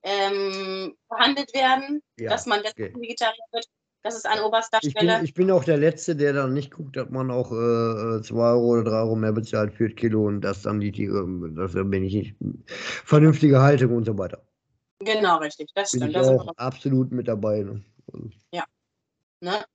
ähm, 0.03 0.95
behandelt 1.09 1.53
werden, 1.53 2.01
Ja, 2.20 2.30
dass 2.30 2.45
man 2.45 2.59
okay. 2.61 2.93
Vegetarier 2.95 3.43
wird, 3.51 3.68
das 4.03 4.15
ist 4.15 4.27
an 4.27 4.39
oberster 4.41 4.79
Ich 4.81 4.91
Stelle. 4.91 5.15
bin, 5.15 5.25
ich 5.25 5.33
bin 5.33 5.49
auch 5.51 5.63
der 5.63 5.77
Letzte, 5.77 6.15
der 6.15 6.33
dann 6.33 6.53
nicht 6.53 6.71
guckt, 6.71 6.95
dass 6.95 7.09
man 7.09 7.31
auch 7.31 7.49
2 7.49 8.17
äh, 8.17 8.21
zwei 8.21 8.51
Euro 8.51 8.73
oder 8.73 8.83
3 8.83 8.95
Euro 8.97 9.15
mehr 9.15 9.31
bezahlt 9.31 9.73
für 9.73 9.89
das 9.89 9.95
Kilo 9.95 10.27
und 10.27 10.41
dass 10.41 10.61
dann 10.61 10.79
die 10.79 10.91
Tiere, 10.91 11.25
das 11.55 11.73
bin 11.73 12.03
ich 12.03 12.13
nicht. 12.13 12.35
Vernünftige 12.67 13.61
Haltung 13.61 13.95
und 13.95 14.05
so 14.05 14.17
weiter. 14.17 14.45
genau, 14.99 15.37
richtig. 15.37 15.71
Das 15.73 15.91
Bin 15.91 16.01
stimmt. 16.01 16.11
ich 16.11 16.17
Da 16.17 16.23
sind 16.25 16.39
auch 16.39 16.57
absolut 16.57 17.11
mit 17.11 17.27
dabei. 17.27 17.63
Ne? 17.63 17.83
ne? 19.41 19.65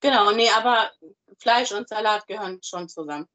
Genau, 0.00 0.32
nee, 0.32 0.48
aber 0.56 0.90
Fleisch 1.38 1.72
und 1.72 1.88
Salat 1.88 2.26
gehören 2.26 2.58
schon 2.62 2.88
zusammen. 2.88 3.26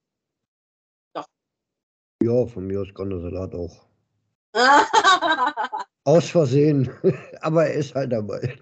Ja, 2.21 2.47
von 2.47 2.65
mir 2.65 2.81
aus 2.81 2.93
kann 2.95 3.09
der 3.09 3.19
Salat 3.19 3.53
auch. 3.53 3.87
ja, 6.07 6.13
Aus 6.13 6.29
Versehen, 6.29 6.89
aber 7.41 7.67
er 7.67 7.73
ist 7.75 7.95
halt 7.95 8.11
dabei. 8.11 8.57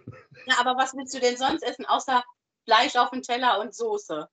aber 0.58 0.76
was 0.78 0.94
willst 0.94 1.14
du 1.14 1.20
denn 1.20 1.38
sonst 1.38 1.64
essen, 1.64 1.86
außer 1.86 2.24
Fleisch 2.66 2.96
auf 2.96 3.12
dem 3.12 3.22
Teller 3.22 3.60
und 3.60 3.74
Soße? 3.76 4.28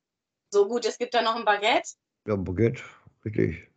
So 0.50 0.68
gut, 0.68 0.84
es 0.84 0.98
gibt 0.98 1.14
da 1.14 1.22
noch 1.22 1.36
ein 1.36 1.44
Baguette 1.44 1.90
Ja, 2.26 2.36
Baguette, 2.36 2.82
richtig. 3.24 3.68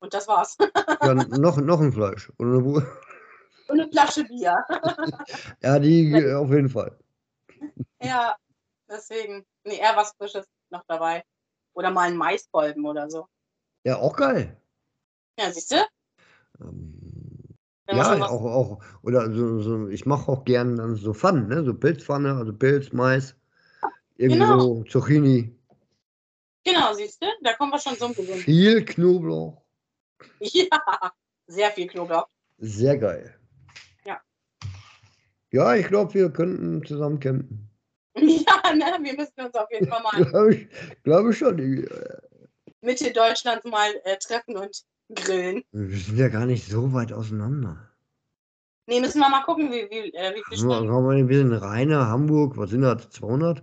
und 0.00 0.12
das 0.14 0.28
war's. 0.28 0.56
Ja, 1.02 1.14
noch, 1.14 1.56
noch 1.58 1.80
ein 1.80 1.92
Fleisch. 1.92 2.30
Und 2.38 2.54
eine. 2.54 2.86
Und 3.66 3.80
eine 3.80 3.90
Flasche 3.90 4.24
Bier. 4.24 4.62
Ja, 5.62 5.78
die 5.78 6.32
auf 6.34 6.50
jeden 6.50 6.68
Fall. 6.68 6.98
Ja, 8.02 8.36
deswegen. 8.88 9.46
Nee, 9.64 9.78
eher 9.78 9.96
was 9.96 10.12
Frisches 10.18 10.46
noch 10.68 10.84
dabei. 10.86 11.24
Oder 11.72 11.90
mal 11.90 12.08
ein 12.08 12.16
Maiskolben 12.16 12.84
oder 12.84 13.08
so. 13.08 13.26
Ja, 13.84 13.96
auch 13.96 14.16
geil. 14.16 14.60
Ja, 15.38 15.50
siehst 15.50 15.72
du? 15.72 15.76
Ähm, 16.60 16.93
Ja, 17.90 18.26
auch, 18.26 18.44
auch, 18.44 18.84
oder 19.02 19.30
so, 19.32 19.60
so 19.60 19.88
ich 19.88 20.06
mache 20.06 20.30
auch 20.32 20.44
gern 20.44 20.76
dann 20.76 20.96
so 20.96 21.12
Pfannen, 21.12 21.48
ne? 21.48 21.64
So 21.64 21.74
Pilzpfanne, 21.74 22.34
also 22.34 22.52
Pilz, 22.54 22.92
Mais, 22.92 23.36
irgendwie 24.16 24.40
Genau. 24.40 24.58
so 24.60 24.84
Zucchini, 24.84 25.54
Genau, 26.66 26.94
siehst 26.94 27.22
du? 27.22 27.26
Da 27.42 27.52
kommen 27.54 27.72
wir 27.72 27.78
schon 27.78 27.94
so 27.96 28.06
ein 28.06 28.14
bisschen. 28.14 28.38
viel 28.38 28.84
Knoblauch, 28.86 29.60
Ja, 30.40 31.12
sehr 31.46 31.70
viel 31.72 31.86
Knoblauch. 31.88 32.26
sehr 32.56 32.96
geil. 32.96 33.38
Ja. 34.06 34.18
Ja, 35.52 35.74
ich 35.76 35.86
glaube, 35.88 36.14
wir 36.14 36.30
könnten 36.30 36.84
zusammen 36.86 37.20
campen. 37.20 37.68
Ja, 38.16 38.72
ne? 38.72 38.96
Wir 39.02 39.14
müssen 39.14 39.40
uns 39.44 39.54
auf 39.54 39.70
jeden 39.70 39.88
Fall 39.88 40.02
mal 40.02 40.24
Glaube 40.30 40.54
ich, 40.54 40.68
glaube 41.02 41.30
ich 41.32 41.38
schon. 41.38 41.58
irgendwie. 41.58 41.88
Mitte 42.80 43.12
Deutschlands 43.12 43.64
mal 43.64 43.90
äh, 44.04 44.16
treffen 44.18 44.56
und 44.56 44.84
grillen. 45.14 45.64
Wir 45.72 45.98
sind 45.98 46.16
ja 46.18 46.28
gar 46.28 46.46
nicht 46.46 46.66
so 46.66 46.92
weit 46.92 47.12
auseinander. 47.12 47.90
Nee, 48.86 49.00
müssen 49.00 49.20
wir 49.20 49.28
mal 49.30 49.42
gucken, 49.44 49.70
wie, 49.72 49.88
wie, 49.90 50.12
äh, 50.14 50.34
wie 50.34 50.42
wir- 50.50 50.56
Stunden, 50.56 50.88
kommen 50.88 51.16
wir- 51.16 51.28
Wir 51.28 51.38
sind 51.38 51.52
Rainer, 51.52 52.06
Hamburg, 52.08 52.56
was 52.56 52.70
sind 52.70 52.82
das? 52.82 53.08
200? 53.10 53.62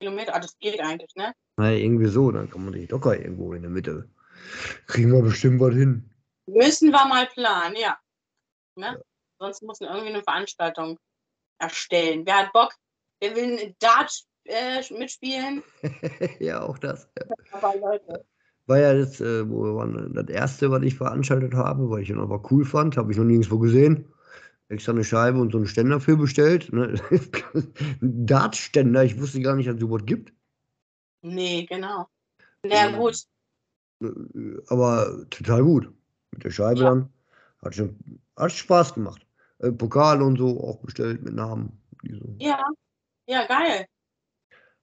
Kilometer. 0.00 0.34
Ah, 0.34 0.40
das 0.40 0.58
geht 0.58 0.80
eigentlich, 0.80 1.14
ne? 1.16 1.32
Naja, 1.56 1.76
irgendwie 1.78 2.06
so, 2.06 2.30
dann 2.30 2.48
kann 2.50 2.64
man 2.64 2.74
sich 2.74 2.90
locker 2.90 3.18
irgendwo 3.18 3.52
in 3.54 3.62
der 3.62 3.70
Mitte. 3.70 4.08
Kriegen 4.86 5.12
wir 5.12 5.22
bestimmt 5.22 5.60
was 5.60 5.74
hin. 5.74 6.10
Müssen 6.46 6.90
wir 6.90 7.04
mal 7.06 7.26
planen, 7.26 7.76
ja. 7.76 7.98
Ne? 8.76 9.00
Sonst 9.38 9.62
müssen 9.62 9.84
wir 9.84 9.90
irgendwie 9.90 10.14
eine 10.14 10.22
Veranstaltung 10.22 10.98
erstellen. 11.58 12.24
Wer 12.26 12.38
hat 12.38 12.52
Bock? 12.52 12.72
Wer 13.20 13.36
will 13.36 13.58
ein 13.58 13.76
Dart 13.78 14.12
äh, 14.44 14.82
mitspielen? 14.92 15.62
ja, 16.40 16.62
auch 16.62 16.78
das. 16.78 17.08
Aber 17.52 17.76
Leute. 17.76 18.24
War 18.72 18.78
ja 18.78 18.94
das, 18.94 19.20
äh, 19.20 19.46
wo 19.50 19.64
wir 19.64 19.74
waren, 19.74 20.14
das 20.14 20.28
erste, 20.28 20.70
was 20.70 20.82
ich 20.82 20.94
veranstaltet 20.94 21.52
habe, 21.52 21.90
weil 21.90 22.02
ich 22.04 22.08
ihn 22.08 22.18
aber 22.18 22.42
cool 22.50 22.64
fand, 22.64 22.96
habe 22.96 23.12
ich 23.12 23.18
noch 23.18 23.24
nirgendwo 23.24 23.58
gesehen. 23.58 24.06
Extra 24.70 24.92
eine 24.92 25.04
Scheibe 25.04 25.38
und 25.38 25.52
so 25.52 25.58
einen 25.58 25.66
Ständer 25.66 26.00
für 26.00 26.16
bestellt. 26.16 26.72
Ne? 26.72 26.94
Ein 28.00 28.26
Dartständer, 28.26 29.04
ich 29.04 29.20
wusste 29.20 29.42
gar 29.42 29.56
nicht, 29.56 29.68
dass 29.68 29.74
es 29.74 29.80
sowas 29.82 30.06
gibt. 30.06 30.32
Nee, 31.20 31.66
genau. 31.66 32.06
Na 32.62 32.88
Mhm. 32.88 32.96
gut. 32.96 33.16
Äh, 34.00 34.08
Aber 34.68 35.26
total 35.28 35.62
gut. 35.64 35.92
Mit 36.30 36.44
der 36.44 36.50
Scheibe 36.50 36.80
Ja. 36.80 36.88
dann. 36.88 37.12
Hat 37.62 37.74
schon 37.74 37.98
hat 38.38 38.52
Spaß 38.52 38.94
gemacht. 38.94 39.26
Äh, 39.58 39.72
Pokal 39.72 40.22
und 40.22 40.38
so 40.38 40.58
auch 40.64 40.78
bestellt 40.78 41.22
mit 41.22 41.34
Namen. 41.34 41.78
So. 42.10 42.36
Ja, 42.38 42.64
ja, 43.26 43.46
geil. 43.46 43.84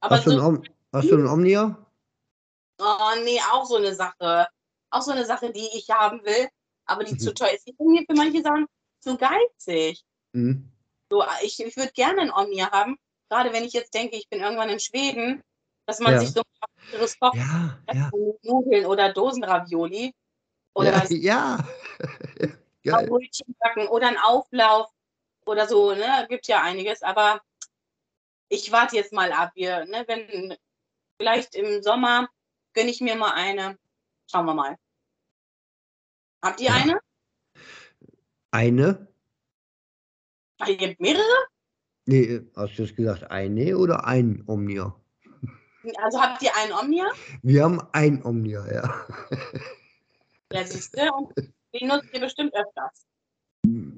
Aber 0.02 0.16
Hast, 0.16 0.28
du 0.28 0.30
einen 0.30 0.40
so, 0.42 0.46
Om 0.46 0.64
hast 0.94 1.10
du 1.10 1.16
einen 1.16 1.26
Omnia? 1.26 1.89
Oh 2.80 3.11
nee, 3.23 3.39
auch 3.51 3.65
so 3.65 3.75
eine 3.75 3.93
Sache. 3.93 4.47
Auch 4.91 5.01
so 5.01 5.11
eine 5.11 5.25
Sache, 5.25 5.51
die 5.51 5.69
ich 5.73 5.89
haben 5.91 6.23
will, 6.25 6.49
aber 6.86 7.03
die 7.03 7.13
Mhm. 7.13 7.19
zu 7.19 7.34
teuer 7.34 7.51
ist. 7.51 7.67
Ich 7.67 7.77
bin 7.77 7.88
mir 7.88 8.03
für 8.09 8.15
manche 8.15 8.41
Sachen 8.41 8.65
zu 9.01 9.17
geizig. 9.17 10.03
Mhm. 10.34 10.71
So, 11.11 11.23
ich, 11.41 11.59
ich 11.59 11.75
würde 11.77 11.91
gerne 11.91 12.21
ein 12.21 12.32
Omnia 12.32 12.71
haben, 12.71 12.97
gerade 13.30 13.51
wenn 13.53 13.63
ich 13.63 13.73
jetzt 13.73 13.93
denke, 13.93 14.15
ich 14.15 14.27
bin 14.30 14.41
irgendwann 14.41 14.69
in 14.69 14.80
Schweden, 14.80 15.43
dass 15.88 15.99
man 15.99 16.13
Ja. 16.13 16.19
sich 16.19 16.32
so 16.32 16.41
ein 16.41 16.69
anderes 16.91 17.19
kocht, 17.19 17.38
Ja, 17.38 17.80
ja. 17.93 18.11
Nudeln 18.43 18.86
oder 18.86 19.11
Dosenravioli 19.13 20.13
oder 20.75 20.91
Ja, 20.91 21.01
was 21.03 21.09
ja. 21.11 21.57
Geil. 22.84 23.07
Brötchen 23.07 23.55
backen 23.59 23.88
oder 23.88 24.07
ein 24.07 24.17
Auflauf 24.17 24.89
oder 25.45 25.67
so, 25.67 25.93
ne? 25.93 26.25
Gibt 26.30 26.47
ja 26.47 26.61
einiges, 26.61 27.01
aber 27.03 27.41
ich 28.49 28.71
warte 28.71 28.95
jetzt 28.95 29.13
mal 29.13 29.32
ab. 29.32 29.51
Wir, 29.55 29.86
ne, 29.86 30.05
wenn 30.07 30.55
vielleicht 31.19 31.55
im 31.55 31.84
Sommer 31.84 32.30
gönne 32.74 32.89
ich 32.89 33.01
mir 33.01 33.15
mal 33.15 33.34
eine. 33.34 33.78
Schauen 34.30 34.45
wir 34.45 34.53
mal. 34.53 34.78
Habt 36.41 36.61
ihr 36.61 36.74
eine? 36.74 36.99
Eine? 38.51 39.07
Ach, 40.59 40.67
ihr 40.67 40.89
habt 40.89 40.99
mehrere? 40.99 41.47
Nee, 42.05 42.41
hast 42.55 42.78
du 42.78 42.84
jetzt 42.84 42.95
gesagt 42.95 43.30
eine 43.30 43.78
oder 43.78 44.05
ein 44.05 44.43
Omnia? 44.47 44.95
Also 46.01 46.22
habt 46.22 46.41
ihr 46.41 46.55
einen 46.55 46.74
Omnia? 46.74 47.09
Wir 47.41 47.63
haben 47.63 47.82
ein 47.91 48.24
Omnia, 48.24 48.65
ja. 48.72 49.05
Ja, 50.51 50.65
siehst 50.65 50.97
du, 50.97 51.13
und 51.13 51.34
den 51.74 51.88
nutzt 51.88 52.09
ihr 52.13 52.20
bestimmt 52.20 52.53
öfters. 52.55 53.05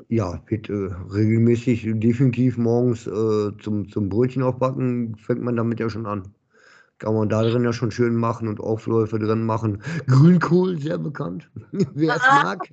Ja, 0.10 0.44
wird 0.48 0.70
äh, 0.70 0.90
regelmäßig, 1.14 1.84
definitiv 1.86 2.58
morgens 2.58 3.08
äh, 3.08 3.58
zum, 3.62 3.88
zum 3.90 4.10
Brötchen 4.10 4.44
aufbacken, 4.44 5.16
fängt 5.16 5.42
man 5.42 5.56
damit 5.56 5.80
ja 5.80 5.90
schon 5.90 6.06
an. 6.06 6.36
Kann 7.02 7.16
man 7.16 7.30
da 7.30 7.42
drin 7.42 7.64
ja 7.64 7.74
schon 7.74 7.90
schön 7.90 8.16
machen 8.16 8.48
und 8.48 8.60
Aufläufe 8.60 9.18
drin 9.18 9.44
machen. 9.44 9.82
Grünkohl, 10.06 10.80
sehr 10.80 11.00
bekannt. 11.00 11.50
Wer 11.72 12.16
es 12.16 12.22
mag, 12.22 12.70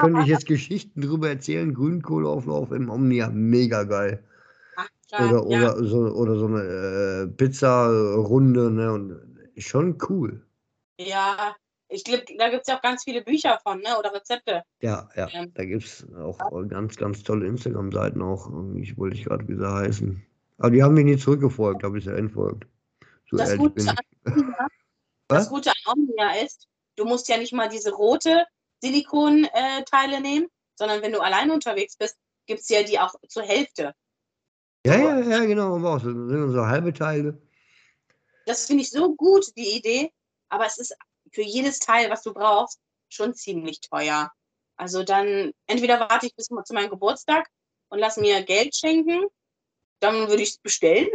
könnte 0.00 0.22
ich 0.22 0.26
jetzt 0.26 0.46
Geschichten 0.46 1.00
drüber 1.00 1.28
erzählen. 1.28 1.72
Grünkohlauflauf 1.72 2.72
im 2.72 2.90
Omnia, 2.90 3.30
mega 3.30 3.84
geil. 3.84 4.24
Oder, 5.12 5.30
ja. 5.30 5.38
oder, 5.38 5.84
so, 5.84 5.98
oder 6.08 6.34
so 6.34 6.46
eine 6.46 6.60
äh, 6.60 7.26
Pizza-Runde, 7.28 8.72
ne? 8.72 8.92
Und 8.92 9.20
schon 9.58 9.96
cool. 10.08 10.44
Ja, 10.98 11.54
ich 11.88 12.02
glaube, 12.02 12.24
da 12.36 12.48
gibt 12.50 12.62
es 12.62 12.66
ja 12.66 12.78
auch 12.78 12.82
ganz 12.82 13.04
viele 13.04 13.22
Bücher 13.22 13.60
von, 13.62 13.78
ne? 13.78 13.96
Oder 13.96 14.12
Rezepte. 14.12 14.64
Ja, 14.80 15.08
ja. 15.14 15.28
Ähm. 15.32 15.52
Da 15.54 15.64
gibt 15.64 15.84
es 15.84 16.04
auch 16.16 16.36
ganz, 16.66 16.96
ganz 16.96 17.22
tolle 17.22 17.46
Instagram-Seiten 17.46 18.20
auch. 18.22 18.50
Ich 18.74 18.98
wollte 18.98 19.16
ich 19.16 19.26
gerade, 19.26 19.46
wie 19.46 19.54
sie 19.54 19.72
heißen. 19.72 20.20
Aber 20.58 20.70
die 20.72 20.82
haben 20.82 20.94
mich 20.94 21.04
nie 21.04 21.16
zurückgefolgt, 21.16 21.84
habe 21.84 21.98
ich 21.98 22.06
ja 22.06 22.14
entfolgt. 22.14 22.66
So 23.30 23.36
Das 23.36 23.56
Gute, 23.56 23.88
an 23.88 23.96
das? 25.28 25.48
Gute 25.48 25.70
an 25.70 25.92
Omnia 25.98 26.42
ist, 26.42 26.66
du 26.96 27.04
musst 27.04 27.28
ja 27.28 27.36
nicht 27.36 27.52
mal 27.52 27.68
diese 27.68 27.92
rote 27.92 28.46
Silikonteile 28.82 30.20
nehmen, 30.20 30.48
sondern 30.76 31.02
wenn 31.02 31.12
du 31.12 31.20
alleine 31.20 31.52
unterwegs 31.52 31.96
bist, 31.96 32.16
gibt 32.46 32.60
es 32.60 32.68
ja 32.68 32.82
die 32.82 32.98
auch 32.98 33.14
zur 33.28 33.42
Hälfte. 33.42 33.94
Ja, 34.86 34.96
ja, 34.96 35.20
ja, 35.20 35.44
genau. 35.44 35.78
Das 35.78 36.02
sind 36.02 36.52
so 36.52 36.66
halbe 36.66 36.92
Teile. 36.92 37.40
Das 38.46 38.66
finde 38.66 38.82
ich 38.82 38.90
so 38.90 39.14
gut, 39.14 39.54
die 39.56 39.76
Idee, 39.76 40.10
aber 40.48 40.66
es 40.66 40.78
ist 40.78 40.96
für 41.32 41.42
jedes 41.42 41.78
Teil, 41.78 42.10
was 42.10 42.22
du 42.22 42.32
brauchst, 42.32 42.80
schon 43.10 43.34
ziemlich 43.34 43.80
teuer. 43.80 44.32
Also 44.76 45.02
dann 45.02 45.52
entweder 45.66 46.00
warte 46.00 46.26
ich 46.26 46.34
bis 46.34 46.46
zu 46.46 46.72
meinem 46.72 46.88
Geburtstag 46.88 47.48
und 47.88 47.98
lass 47.98 48.16
mir 48.16 48.42
Geld 48.44 48.74
schenken, 48.74 49.26
dann 50.00 50.28
würde 50.28 50.42
ich 50.42 50.50
es 50.50 50.58
bestellen. 50.58 51.08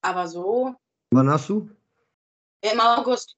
Aber 0.00 0.26
so 0.26 0.74
Wann 1.14 1.30
hast 1.30 1.48
du? 1.48 1.70
im 2.62 2.80
August. 2.80 3.36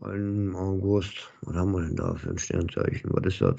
Im 0.00 0.56
August. 0.56 1.30
Was 1.42 1.54
haben 1.54 1.72
wir 1.72 1.82
denn 1.82 1.96
da 1.96 2.14
für 2.14 2.30
ein 2.30 2.38
Sternzeichen? 2.38 3.10
Was 3.12 3.26
ist 3.26 3.40
das? 3.40 3.56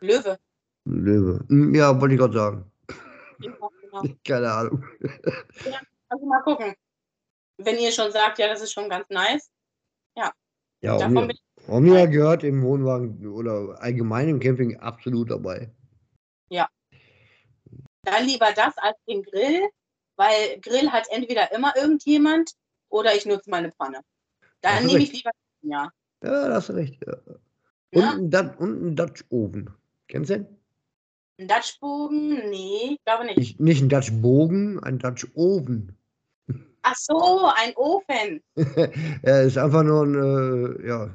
Löwe. 0.00 0.38
Löwe. 0.84 1.44
Hm, 1.48 1.74
Ja, 1.74 2.00
wollte 2.00 2.14
ich 2.14 2.20
gerade 2.20 2.34
sagen. 2.34 2.72
Genau, 3.38 3.70
genau. 3.80 4.02
Keine 4.24 4.50
Ahnung. 4.52 4.84
Also 6.08 6.26
mal 6.26 6.42
gucken. 6.42 6.74
Wenn 7.58 7.78
ihr 7.78 7.92
schon 7.92 8.10
sagt, 8.10 8.38
ja, 8.38 8.48
das 8.48 8.62
ist 8.62 8.72
schon 8.72 8.88
ganz 8.88 9.08
nice. 9.08 9.50
Ja, 10.82 10.98
Davon 10.98 11.16
Omnia, 11.16 11.34
Omnia 11.68 12.06
gehört 12.06 12.44
im 12.44 12.62
Wohnwagen 12.62 13.26
oder 13.26 13.80
allgemein 13.80 14.28
im 14.28 14.40
Camping 14.40 14.76
absolut 14.78 15.30
dabei. 15.30 15.70
dann 18.02 18.24
lieber 18.24 18.52
das 18.54 18.76
als 18.78 18.96
den 19.08 19.22
Grill, 19.24 19.68
weil 20.16 20.60
Grill 20.60 20.90
hat 20.90 21.06
entweder 21.10 21.52
immer 21.52 21.76
irgendjemand 21.76 22.52
oder 22.88 23.14
ich 23.14 23.26
nutze 23.26 23.50
meine 23.50 23.72
Pfanne. 23.72 24.00
Dann 24.60 24.86
nehme 24.86 25.00
ich 25.00 25.12
lieber 25.12 25.30
ja. 25.62 25.90
Ja, 26.22 26.48
da 26.48 26.54
hast 26.54 26.68
du 26.68 26.74
recht. 26.74 26.98
Ja. 27.06 27.16
Und, 27.92 28.02
ja. 28.02 28.12
ein 28.12 28.30
Dat 28.30 28.58
und 28.58 28.82
ein 28.82 28.96
Dutch-Ofen. 28.96 29.70
Kennst 30.08 30.30
du 30.30 30.38
den? 30.38 30.58
Ein 31.38 31.48
Dutchbogen? 31.48 32.50
Nee, 32.50 32.92
ich 32.92 33.04
glaube 33.04 33.24
nicht. 33.26 33.38
Nicht, 33.38 33.60
nicht 33.60 33.82
ein 33.82 33.88
Dutch-Bogen, 33.88 34.82
ein 34.82 34.98
Dutch-Ofen. 34.98 35.96
Ach 36.82 36.94
so, 36.94 37.50
ein 37.54 37.74
Ofen. 37.76 38.42
er 39.22 39.42
ist 39.42 39.58
einfach 39.58 39.82
nur 39.82 40.04
ein, 40.04 40.14
äh, 40.14 40.88
ja, 40.88 41.10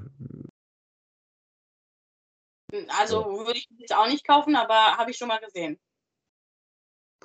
Also 2.99 3.25
würde 3.25 3.57
ich 3.57 3.67
jetzt 3.77 3.95
auch 3.95 4.07
nicht 4.07 4.25
kaufen, 4.25 4.55
aber 4.55 4.97
habe 4.97 5.11
ich 5.11 5.17
schon 5.17 5.27
mal 5.27 5.39
gesehen. 5.39 5.79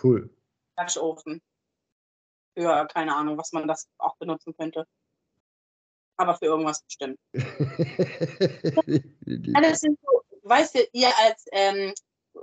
cool. 0.02 0.30
Dutchofen. 0.76 1.40
Für 2.56 2.86
keine 2.92 3.14
Ahnung, 3.14 3.36
was 3.36 3.52
man 3.52 3.68
das 3.68 3.86
auch 3.98 4.16
benutzen 4.16 4.54
könnte. 4.58 4.86
Aber 6.16 6.34
für 6.36 6.46
irgendwas 6.46 6.82
bestimmt. 6.82 7.18
Alles 9.54 9.80
sind 9.80 9.98
so, 10.02 10.22
weißt 10.48 10.74
du, 10.76 10.78
ihr 10.92 11.08
als 11.26 11.44
ähm, 11.52 11.92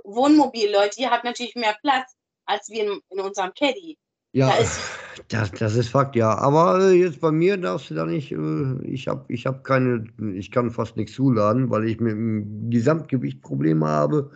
Wohnmobil-Leute, 0.04 1.00
ihr 1.00 1.10
habt 1.10 1.24
natürlich 1.24 1.54
mehr 1.56 1.76
Platz 1.82 2.14
als 2.46 2.68
wir 2.68 2.84
in, 2.84 3.00
in 3.10 3.20
unserem 3.20 3.52
Caddy. 3.54 3.96
ja, 4.32 4.48
Da 4.50 4.56
ist- 4.58 4.80
das, 5.28 5.50
das 5.52 5.74
ist 5.76 5.88
Fakt, 5.88 6.16
ja. 6.16 6.36
Aber 6.36 6.78
äh, 6.80 6.92
jetzt 6.92 7.20
bei 7.20 7.30
mir 7.30 7.56
darfst 7.56 7.90
du 7.90 7.94
da 7.94 8.04
nicht, 8.04 8.32
äh, 8.32 8.82
ich 8.84 9.08
habe 9.08 9.24
ich 9.32 9.46
hab 9.46 9.64
keine, 9.64 10.04
ich 10.34 10.50
kann 10.50 10.70
fast 10.70 10.96
nichts 10.96 11.14
zuladen, 11.14 11.70
weil 11.70 11.88
ich 11.88 12.00
mit 12.00 12.12
dem 12.12 12.68
Gesamtgewicht 12.70 13.40
Probleme 13.42 13.86
habe 13.86 14.30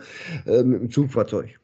äh, 0.45 0.63
mit 0.63 0.81
dem 0.81 0.89
Zugfahrzeug. 0.89 1.58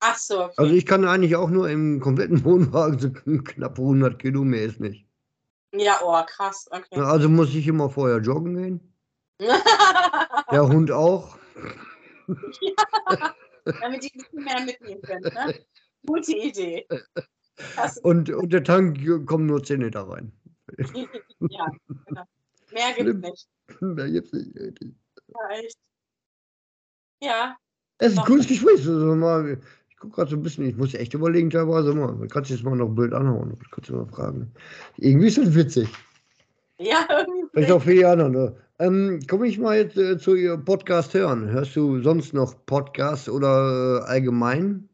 Ach 0.00 0.16
so, 0.16 0.44
okay. 0.44 0.54
Also 0.56 0.74
ich 0.74 0.86
kann 0.86 1.04
eigentlich 1.04 1.36
auch 1.36 1.50
nur 1.50 1.68
im 1.68 2.00
kompletten 2.00 2.42
Wohnwagen 2.44 2.98
so 2.98 3.10
knapp 3.42 3.78
100 3.78 4.18
Kilo 4.18 4.44
mehr 4.44 4.62
ist 4.62 4.80
nicht. 4.80 5.06
Ja, 5.74 5.98
oh, 6.02 6.22
krass, 6.26 6.66
okay. 6.70 7.00
Also 7.00 7.28
muss 7.28 7.54
ich 7.54 7.66
immer 7.66 7.90
vorher 7.90 8.18
joggen 8.18 8.56
gehen. 8.56 8.92
Der 10.50 10.66
Hund 10.66 10.90
auch. 10.90 11.36
Damit 13.64 14.04
ich 14.04 14.14
ein 14.14 14.18
bisschen 14.22 14.44
mehr 14.44 14.60
mitnehmen 14.64 15.02
können. 15.02 15.22
Ne? 15.22 15.54
Gute 16.06 16.32
Idee. 16.32 16.86
Das, 17.76 17.98
Und, 17.98 18.30
und 18.30 18.52
der 18.52 18.64
Tank 18.64 18.98
kommen 19.26 19.46
nur 19.46 19.62
10 19.62 19.82
Liter 19.82 20.08
rein. 20.08 20.32
ja, 20.78 21.66
genau. 22.06 22.24
Mehr 22.72 22.92
gibt's 22.96 23.20
nicht. 23.20 23.48
Mehr 23.80 24.10
gibt's 24.10 24.32
nicht. 24.32 24.56
richtig. 24.56 24.94
Ja, 25.28 25.48
echt. 25.50 25.78
Ja, 27.22 27.56
Es 27.98 28.12
ist 28.12 28.18
ein 28.18 28.24
cooles 28.24 28.46
Gespräch. 28.46 28.78
Also 28.86 29.14
mal, 29.16 29.60
gucke 29.98 30.14
gerade 30.14 30.30
so 30.30 30.36
ein 30.36 30.42
bisschen, 30.42 30.68
ich 30.68 30.76
muss 30.76 30.94
echt 30.94 31.14
überlegen, 31.14 31.50
teilweise 31.50 31.94
mal. 31.94 32.14
Du 32.16 32.28
kannst 32.28 32.50
jetzt 32.50 32.64
mal 32.64 32.76
noch 32.76 32.88
ein 32.88 32.94
Bild 32.94 33.12
anhauen. 33.12 33.56
Das 33.58 33.70
kannst 33.70 33.90
mal 33.90 34.06
fragen. 34.06 34.52
Irgendwie 34.96 35.28
ist 35.28 35.38
das 35.38 35.54
witzig. 35.54 35.88
ja, 36.78 37.06
irgendwie. 37.10 37.48
Vielleicht 37.52 37.72
auch 37.72 37.82
für 37.82 37.94
die 37.94 38.04
anderen. 38.04 38.32
Ne? 38.32 38.56
Ähm, 38.78 39.20
Komme 39.28 39.48
ich 39.48 39.58
mal 39.58 39.76
jetzt 39.76 39.96
äh, 39.96 40.18
zu 40.18 40.34
Ihr 40.34 40.56
Podcast 40.56 41.14
hören. 41.14 41.50
Hörst 41.50 41.74
du 41.74 42.00
sonst 42.02 42.32
noch 42.32 42.54
Podcasts 42.66 43.28
oder 43.28 44.02
äh, 44.02 44.08
allgemein? 44.08 44.88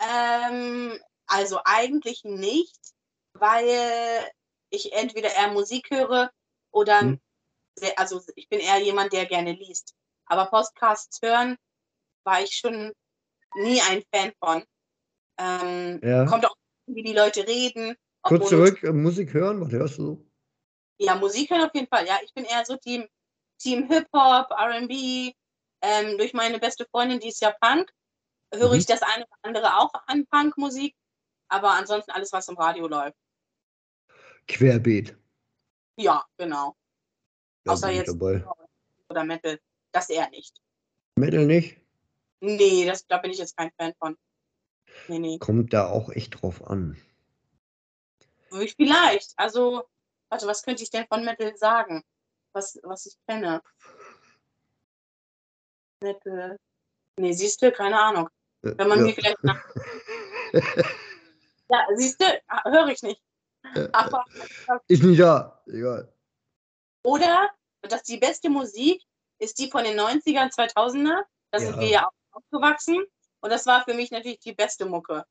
Ähm, 0.00 0.92
also 1.26 1.58
eigentlich 1.64 2.22
nicht, 2.24 2.78
weil 3.34 3.68
ich 4.70 4.92
entweder 4.92 5.28
eher 5.34 5.52
Musik 5.52 5.90
höre 5.90 6.30
oder 6.70 7.00
Hm. 7.00 7.20
sehr, 7.74 7.98
also 7.98 8.20
ich 8.36 8.48
bin 8.48 8.60
eher 8.60 8.78
jemand, 8.78 9.12
der 9.12 9.26
gerne 9.26 9.52
liest. 9.52 9.94
Aber 10.26 10.46
Podcasts 10.46 11.20
hören 11.22 11.56
war 12.24 12.42
ich 12.42 12.52
schon 12.54 12.92
nie 13.56 13.80
ein 13.82 14.02
Fan 14.12 14.32
von. 14.38 14.64
Ähm, 15.38 16.00
Ja. 16.02 16.26
Kommt 16.26 16.46
auch, 16.46 16.56
wie 16.86 17.02
die 17.02 17.12
Leute 17.14 17.46
reden. 17.46 17.96
Kurz 18.22 18.48
zurück, 18.48 18.82
äh, 18.82 18.92
Musik 18.92 19.32
hören, 19.32 19.60
was 19.60 19.70
hörst 19.72 19.98
du 19.98 20.02
so? 20.02 20.26
Ja, 20.98 21.14
Musik 21.14 21.50
hören 21.50 21.62
auf 21.62 21.74
jeden 21.74 21.86
Fall. 21.86 22.06
Ja, 22.06 22.18
ich 22.24 22.34
bin 22.34 22.44
eher 22.44 22.64
so 22.64 22.76
Team, 22.76 23.06
Team 23.58 23.86
Hip-Hop, 23.88 24.50
RB. 24.50 25.32
Ähm, 25.80 26.18
durch 26.18 26.32
meine 26.34 26.58
beste 26.58 26.86
Freundin, 26.90 27.20
die 27.20 27.28
ist 27.28 27.40
ja 27.40 27.54
Punk, 27.60 27.92
höre 28.52 28.70
Mhm. 28.72 28.78
ich 28.78 28.86
das 28.86 29.02
eine 29.02 29.24
oder 29.24 29.36
andere 29.42 29.78
auch 29.78 29.92
an 30.08 30.26
Punkmusik. 30.26 30.96
Aber 31.48 31.70
ansonsten 31.70 32.10
alles, 32.10 32.32
was 32.32 32.48
im 32.48 32.56
Radio 32.58 32.88
läuft. 32.88 33.16
Querbeet. 34.48 35.16
Ja, 35.96 36.24
genau. 36.36 36.74
Da 37.64 37.72
Außer 37.72 37.90
jetzt 37.90 38.08
dabei. 38.08 38.44
oder 39.08 39.24
Metal. 39.24 39.58
Das 39.92 40.08
eher 40.10 40.28
nicht. 40.30 40.60
Metal 41.16 41.46
nicht? 41.46 41.78
Nee, 42.40 42.86
das, 42.86 43.06
da 43.06 43.18
bin 43.18 43.30
ich 43.30 43.38
jetzt 43.38 43.56
kein 43.56 43.70
Fan 43.78 43.94
von. 43.98 44.16
Nee, 45.08 45.18
nee. 45.18 45.38
Kommt 45.38 45.72
da 45.72 45.88
auch 45.88 46.10
echt 46.10 46.40
drauf 46.40 46.64
an. 46.66 46.96
Ich 48.60 48.74
Vielleicht. 48.76 49.32
Also, 49.36 49.84
warte, 50.30 50.46
was 50.46 50.62
könnte 50.62 50.82
ich 50.82 50.90
denn 50.90 51.06
von 51.06 51.24
Metal 51.24 51.56
sagen? 51.56 52.02
Was, 52.52 52.78
was 52.82 53.06
ich 53.06 53.16
kenne. 53.26 53.62
Metal. 56.02 56.56
Nee, 57.18 57.32
siehst 57.32 57.60
du, 57.62 57.72
keine 57.72 58.00
Ahnung. 58.00 58.28
Äh, 58.62 58.74
Wenn 58.76 58.88
man 58.88 58.98
ja. 59.00 59.04
mir 59.06 59.12
vielleicht 59.14 59.44
nach. 59.44 59.62
Ja, 61.70 61.86
siehst 61.96 62.18
du, 62.18 62.24
höre 62.64 62.88
ich 62.88 63.02
nicht. 63.02 63.20
Äh, 63.74 63.90
Aber, 63.92 64.24
Ist 64.86 65.02
nicht 65.02 65.20
da. 65.20 65.62
Egal. 65.66 66.10
oder, 67.04 67.50
dass 67.82 68.04
die 68.04 68.16
beste 68.16 68.48
Musik 68.48 69.02
ist 69.38 69.58
die 69.58 69.70
von 69.70 69.84
den 69.84 70.00
90ern, 70.00 70.50
2000er. 70.50 71.24
Da 71.50 71.58
sind 71.60 71.74
Ja. 71.74 71.80
wir 71.80 71.88
ja 71.88 72.06
auch 72.06 72.12
aufgewachsen. 72.38 73.04
Und 73.40 73.50
das 73.50 73.66
war 73.66 73.84
für 73.84 73.94
mich 73.94 74.10
natürlich 74.10 74.40
die 74.40 74.54
beste 74.54 74.86
Mucke. 74.86 75.24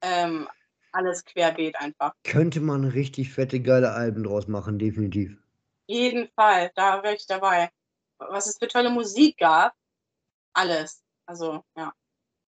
Ähm, 0.00 0.48
alles 0.92 1.24
querbeet 1.24 1.76
einfach. 1.76 2.12
Könnte 2.24 2.60
man 2.60 2.84
richtig 2.84 3.32
fette, 3.32 3.60
geile 3.60 3.92
Alben 3.92 4.24
draus 4.24 4.48
machen, 4.48 4.78
definitiv. 4.78 5.36
Jeden 5.86 6.28
Fall, 6.34 6.70
da 6.74 7.02
wäre 7.02 7.14
ich 7.14 7.26
dabei. 7.26 7.70
Was 8.18 8.46
es 8.46 8.58
für 8.58 8.68
tolle 8.68 8.90
Musik 8.90 9.38
gab, 9.38 9.74
alles. 10.52 11.02
Also, 11.26 11.64
ja. 11.76 11.92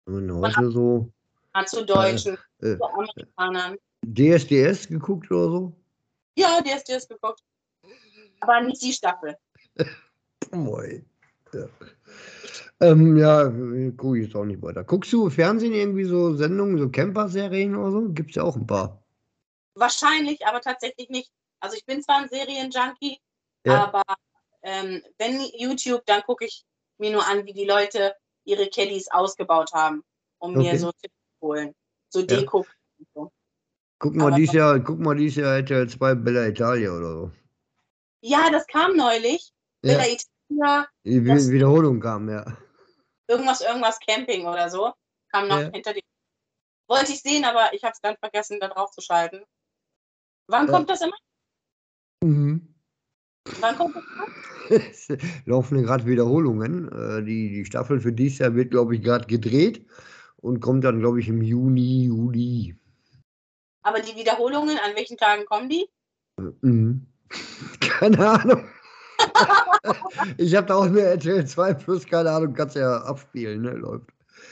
Und 0.07 0.31
heute 0.33 0.71
so. 0.71 1.11
Mal 1.55 1.67
zu 1.67 1.85
Deutschen, 1.85 2.37
Äh, 2.61 2.77
zu 2.77 2.85
Amerikanern. 2.85 3.79
DSDS 4.05 4.89
geguckt 4.89 5.31
oder 5.31 5.51
so? 5.51 5.73
Ja, 6.37 6.61
DSDS 6.61 7.09
geguckt. 7.09 7.43
Aber 8.41 8.61
nicht 8.61 8.83
die 8.83 8.93
Staffel. 8.93 9.37
Boy. 10.51 11.05
Ja. 11.53 11.67
Ähm, 12.81 13.17
ja, 13.17 13.45
gucke 13.97 14.19
ich 14.19 14.27
jetzt 14.27 14.37
auch 14.37 14.45
nicht 14.45 14.61
weiter. 14.63 14.85
Guckst 14.85 15.13
du 15.13 15.31
Fernsehen 15.31 15.73
irgendwie 15.73 16.05
so 16.05 16.35
Sendungen, 16.35 16.79
so 16.79 16.89
Camper-Serien 16.89 17.77
oder 17.77 17.91
so? 17.93 18.09
Gibt 18.11 18.31
es 18.31 18.37
ja 18.37 18.43
auch 18.43 18.57
ein 18.57 18.67
paar. 18.67 19.03
Wahrscheinlich, 19.77 20.45
aber 20.47 20.61
tatsächlich 20.61 21.09
nicht. 21.09 21.31
Also 21.61 21.77
ich 21.77 21.87
bin 21.87 22.03
zwar 22.03 22.19
ein 22.23 22.29
Serienjunkie, 22.29 23.19
Ja. 23.65 23.85
aber 23.85 24.03
ähm, 24.63 25.03
wenn 25.19 25.41
YouTube, 25.57 26.05
dann 26.07 26.23
gucke 26.23 26.45
ich 26.47 26.65
mir 26.99 27.13
nur 27.13 27.27
an, 27.27 27.45
wie 27.47 27.53
die 27.53 27.65
Leute 27.65 28.15
ihre 28.45 28.69
Caddies 28.69 29.09
ausgebaut 29.11 29.73
haben, 29.73 30.03
um 30.39 30.57
Okay. 30.57 30.73
mir 30.73 30.79
so 30.79 30.91
Tipps 30.93 31.15
zu 31.41 31.47
holen. 31.47 31.75
So 32.11 32.21
Ja. 32.21 32.27
Deko. 32.27 32.67
so. 33.15 33.31
Guck 33.99 34.15
mal, 34.15 34.27
Aber- 34.29 34.37
dies 34.37 34.53
Jahr, 34.53 34.81
guck 34.81 34.99
mal, 34.99 35.15
dies 35.17 35.37
Jahr 35.37 35.57
RTL 35.57 35.89
2 35.89 36.15
Bella 36.15 36.47
Italia 36.49 36.91
oder 36.93 37.13
so. 37.13 37.31
Ja, 38.21 38.51
das 38.51 38.67
kam 38.67 38.97
neulich. 38.97 39.53
Ja, 39.83 39.93
Bella 39.93 40.05
Italia, 40.05 40.25
die 40.49 41.25
das- 41.25 41.49
Wi- 41.49 41.53
Wiederholung 41.55 42.01
kam, 42.01 42.29
ja. 42.29 42.45
irgendwas, 43.29 43.61
irgendwas 43.63 43.99
Camping 44.01 44.47
oder 44.47 44.69
so. 44.71 44.93
Kam 45.33 45.49
noch 45.49 45.61
Ja. 45.61 45.71
hinter 45.73 45.93
dem. 45.95 46.03
Wollte 46.89 47.13
ich 47.13 47.23
sehen, 47.23 47.45
aber 47.45 47.73
ich 47.73 47.83
habe 47.83 47.93
es 47.93 48.01
dann 48.01 48.17
vergessen, 48.19 48.59
da 48.61 48.69
drauf 48.69 48.91
zu 48.91 49.01
schalten. 49.01 49.43
Wann 50.49 50.67
Ja. 50.67 50.73
kommt 50.73 50.91
das 50.91 51.01
immer? 51.01 51.17
Mhm. 52.23 52.75
Wann 53.61 53.77
kommt 53.77 53.97
das 53.97 54.05
immer? 54.05 54.27
Es 54.71 55.09
laufen 55.47 55.83
gerade 55.83 56.07
Wiederholungen. 56.07 56.89
Äh, 56.93 57.25
die, 57.25 57.51
die 57.51 57.65
Staffel 57.65 58.01
für 58.01 58.13
dieses 58.13 58.39
Jahr 58.39 58.55
wird, 58.55 58.71
glaube 58.71 58.95
ich, 58.97 59.03
gerade 59.03 59.27
gedreht 59.27 59.87
und 60.37 60.61
kommt 60.61 60.85
dann, 60.85 61.01
glaube 61.01 61.21
ich, 61.21 61.29
im 61.29 61.43
Juni, 61.43 62.05
Juli. 62.05 62.79
Aber 63.83 64.01
die 64.01 64.15
Wiederholungen, 64.17 64.79
an 64.79 64.95
welchen 64.95 65.17
Tagen 65.17 65.45
kommen 65.47 65.69
die? 65.69 65.89
Mhm. 66.63 67.07
Keine 67.81 68.29
Ahnung. 68.29 68.69
Ich 70.39 70.55
habe 70.55 70.67
da 70.67 70.77
auch 70.77 70.89
nur 70.89 71.03
RTL 71.03 71.47
2 71.47 71.75
plus, 71.75 72.07
keine 72.07 72.31
Ahnung, 72.31 72.55
kannst 72.55 72.77
ja 72.77 73.03
abspielen, 73.03 73.63
ne? 73.63 73.71
Läuft. 73.73 74.11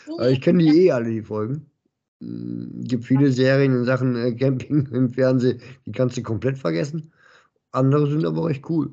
Aber 0.08 0.30
ich 0.30 0.40
kenne 0.40 0.62
die 0.62 0.86
eh 0.86 0.92
alle, 0.92 1.10
die 1.10 1.22
Folgen. 1.22 1.70
Mm, 2.20 2.82
gibt 2.84 3.04
viele 3.04 3.30
Serien 3.32 3.74
in 3.74 3.84
Sachen 3.84 4.16
äh, 4.16 4.32
Camping 4.34 4.86
im 4.92 5.10
Fernsehen, 5.10 5.62
die 5.86 5.92
kannst 5.92 6.16
du 6.16 6.22
komplett 6.22 6.58
vergessen. 6.58 7.12
Andere 7.72 8.10
sind 8.10 8.24
aber 8.24 8.46
recht 8.46 8.68
cool. 8.68 8.92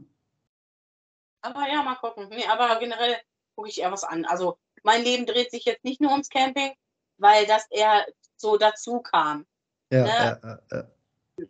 Aber 1.41 1.67
ja, 1.67 1.83
mal 1.83 1.95
gucken. 1.95 2.27
Nee, 2.29 2.45
aber 2.49 2.79
generell 2.79 3.15
gucke 3.55 3.69
ich 3.69 3.79
eher 3.79 3.91
was 3.91 4.03
an. 4.03 4.25
Also 4.25 4.57
mein 4.83 5.03
Leben 5.03 5.25
dreht 5.25 5.51
sich 5.51 5.65
jetzt 5.65 5.83
nicht 5.83 6.01
nur 6.01 6.11
ums 6.11 6.29
Camping, 6.29 6.71
weil 7.17 7.45
das 7.45 7.65
eher 7.69 8.05
so 8.37 8.57
dazu 8.57 9.01
kam. 9.01 9.45
Ja, 9.91 10.03
Ne? 10.03 10.09
ja, 10.09 10.39
ja, 10.43 10.59
ja. 10.71 11.47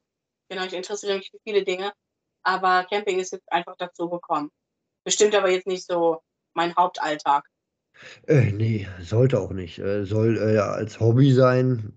Genau, 0.50 0.64
ich 0.66 0.74
interessiere 0.74 1.18
mich 1.18 1.30
für 1.30 1.40
viele 1.44 1.64
Dinge. 1.64 1.94
Aber 2.44 2.86
Camping 2.90 3.20
ist 3.20 3.32
jetzt 3.32 3.52
einfach 3.52 3.76
dazu 3.78 4.10
gekommen. 4.10 4.52
Bestimmt 5.04 5.36
aber 5.36 5.50
jetzt 5.50 5.68
nicht 5.68 5.86
so 5.86 6.22
mein 6.54 6.76
Hauptalltag. 6.76 7.46
Äh, 8.28 8.52
nee, 8.52 8.88
sollte 9.02 9.40
auch 9.40 9.52
nicht. 9.52 9.80
Äh, 9.80 10.06
soll 10.06 10.38
äh, 10.38 10.56
ja 10.56 10.72
als 10.72 11.00
Hobby 11.00 11.34
sein, 11.34 11.94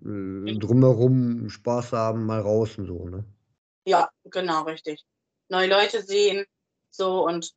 äh, 0.47 0.59
drumherum 0.59 1.49
Spaß 1.49 1.93
haben, 1.93 2.26
mal 2.26 2.40
raus 2.40 2.76
und 2.78 2.86
so, 2.86 3.09
ne? 3.09 3.24
Ja, 3.86 4.11
genau, 4.24 4.62
richtig. 4.62 5.05
Neue 5.49 5.68
Leute 5.68 6.03
sehen, 6.03 6.45
so 6.90 7.24
und 7.26 7.53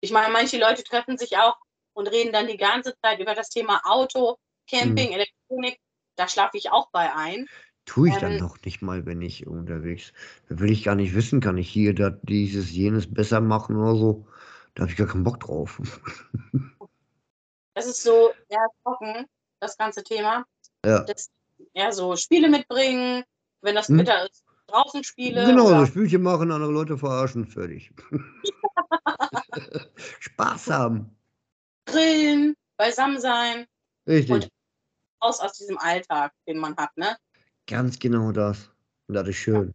ich 0.00 0.12
meine, 0.12 0.32
manche 0.32 0.58
Leute 0.58 0.84
treffen 0.84 1.16
sich 1.16 1.38
auch 1.38 1.56
und 1.94 2.06
reden 2.08 2.32
dann 2.32 2.46
die 2.46 2.56
ganze 2.56 2.94
Zeit 3.02 3.20
über 3.20 3.34
das 3.34 3.48
Thema 3.48 3.80
Auto, 3.84 4.36
Camping, 4.68 5.08
Mhm. 5.08 5.14
Elektronik. 5.14 5.80
Da 6.16 6.28
schlafe 6.28 6.58
ich 6.58 6.70
auch 6.70 6.90
bei 6.90 7.12
ein. 7.14 7.48
Tue 7.86 8.08
ich 8.08 8.16
dann 8.16 8.38
noch 8.38 8.56
nicht 8.64 8.80
mal, 8.80 9.04
wenn 9.04 9.20
ich 9.20 9.46
unterwegs. 9.46 10.12
Da 10.48 10.58
will 10.58 10.70
ich 10.70 10.84
gar 10.84 10.94
nicht 10.94 11.14
wissen, 11.14 11.40
kann 11.40 11.58
ich 11.58 11.68
hier 11.68 11.94
das, 11.94 12.14
dieses, 12.22 12.70
jenes 12.70 13.12
besser 13.12 13.40
machen 13.40 13.76
oder 13.76 13.94
so. 13.94 14.26
Da 14.74 14.82
habe 14.82 14.90
ich 14.90 14.96
gar 14.96 15.06
keinen 15.06 15.24
Bock 15.24 15.40
drauf. 15.40 15.80
Das 17.74 17.86
ist 17.86 18.02
so 18.02 18.32
eher 18.48 18.66
trocken, 18.82 19.26
das 19.60 19.76
ganze 19.76 20.02
Thema. 20.02 20.46
Ja. 20.84 21.04
Das 21.04 21.30
eher 21.74 21.92
so 21.92 22.16
Spiele 22.16 22.48
mitbringen, 22.48 23.22
wenn 23.60 23.74
das 23.74 23.88
Hm. 23.88 23.98
Wetter 23.98 24.26
ist, 24.26 24.42
draußen 24.66 25.04
Spiele. 25.04 25.44
Genau, 25.44 25.66
so 25.66 25.74
oder, 25.74 25.86
Spielchen 25.86 26.22
machen, 26.22 26.50
andere 26.50 26.72
Leute 26.72 26.96
verarschen, 26.96 27.46
fertig. 27.46 27.92
Spaß 30.20 30.70
haben. 30.70 31.16
grillen, 31.86 32.56
beisammen 32.76 33.20
sein, 33.20 33.66
Richtig. 34.06 34.30
Und- 34.30 34.48
raus 35.22 35.40
aus 35.40 35.54
diesem 35.54 35.78
Alltag, 35.78 36.32
den 36.46 36.58
man 36.58 36.76
hat, 36.76 36.96
ne? 36.96 37.16
Ganz 37.66 37.98
genau 37.98 38.32
das. 38.32 38.70
Und 39.08 39.14
das 39.14 39.28
ist 39.28 39.36
schön. 39.36 39.74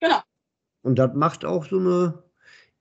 Genau. 0.00 0.20
Und 0.82 0.98
das 0.98 1.14
macht 1.14 1.44
auch 1.44 1.66
so 1.66 1.78
eine 1.78 2.20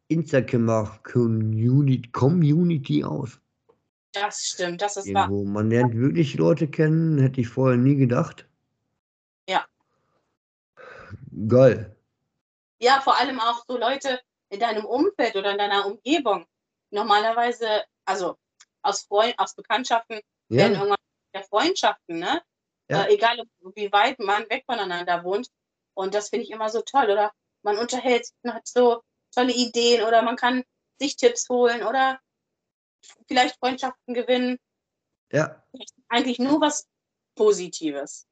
Instagram-Community 0.07 2.09
Community 2.11 3.03
aus. 3.03 3.39
Das 4.13 4.39
stimmt, 4.39 4.81
das 4.81 4.97
ist 4.97 5.13
wahr. 5.13 5.29
Irgendwo. 5.29 5.45
Man 5.45 5.69
lernt 5.69 5.93
wirklich 5.93 6.35
Leute 6.35 6.67
kennen, 6.67 7.19
hätte 7.19 7.41
ich 7.41 7.49
vorher 7.49 7.77
nie 7.77 7.95
gedacht. 7.95 8.47
Ja. 9.47 9.65
Geil. 11.47 11.95
Ja, 12.81 13.01
vor 13.01 13.19
allem 13.19 13.39
auch 13.39 13.63
so 13.67 13.77
Leute 13.77 14.19
in 14.49 14.59
deinem 14.59 14.85
Umfeld 14.85 15.35
oder 15.35 15.51
in 15.51 15.57
deiner 15.57 15.85
Umgebung. 15.85 16.45
Normalerweise, 16.91 17.83
also 18.05 18.37
aus 18.81 19.03
Freund, 19.03 19.37
aus 19.37 19.53
Bekanntschaften 19.53 20.21
werden 20.47 20.73
Ja, 20.73 20.79
irgendwann 20.79 20.97
ja 21.35 21.43
Freundschaften, 21.43 22.19
ne? 22.19 22.41
Ja. 22.89 23.03
Äh, 23.03 23.13
egal 23.13 23.37
wie 23.75 23.91
weit 23.91 24.19
man 24.19 24.49
weg 24.49 24.63
voneinander 24.65 25.23
wohnt. 25.23 25.49
Und 25.93 26.13
das 26.13 26.29
finde 26.29 26.45
ich 26.45 26.51
immer 26.51 26.69
so 26.69 26.81
toll. 26.81 27.09
Oder 27.09 27.31
man 27.63 27.77
unterhält, 27.77 28.27
man 28.43 28.55
hat 28.55 28.67
so 28.67 29.01
tolle 29.31 29.53
Ideen 29.53 30.03
oder 30.03 30.21
man 30.21 30.35
kann 30.35 30.63
sich 30.99 31.15
Tipps 31.15 31.47
holen 31.49 31.83
oder 31.83 32.19
vielleicht 33.27 33.57
Freundschaften 33.59 34.13
gewinnen. 34.13 34.57
ja, 35.31 35.63
Eigentlich 36.09 36.39
nur 36.39 36.59
was 36.61 36.87
Positives. 37.35 38.27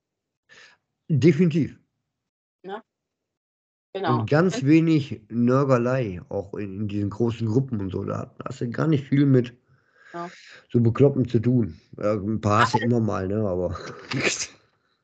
definitiv. 1.08 1.78
Genau. 3.98 4.20
Und 4.20 4.30
ganz 4.30 4.64
wenig 4.64 5.22
Nörgelei, 5.30 6.22
auch 6.30 6.54
in, 6.54 6.82
in 6.82 6.88
diesen 6.88 7.10
großen 7.10 7.48
Gruppen 7.48 7.82
und 7.82 7.90
so. 7.90 8.04
Da 8.04 8.32
hast 8.46 8.62
du 8.62 8.70
gar 8.70 8.88
nicht 8.88 9.08
viel 9.08 9.26
mit 9.26 9.58
Ja. 10.18 10.30
so 10.72 10.80
Bekloppen 10.80 11.28
zu 11.28 11.40
tun. 11.40 11.80
Ja, 11.98 12.14
ein 12.14 12.42
paar 12.42 12.64
hast 12.64 12.74
du 12.74 12.80
immer 12.80 13.00
mal, 13.00 13.28
ne? 13.28 13.48
Aber 13.48 13.78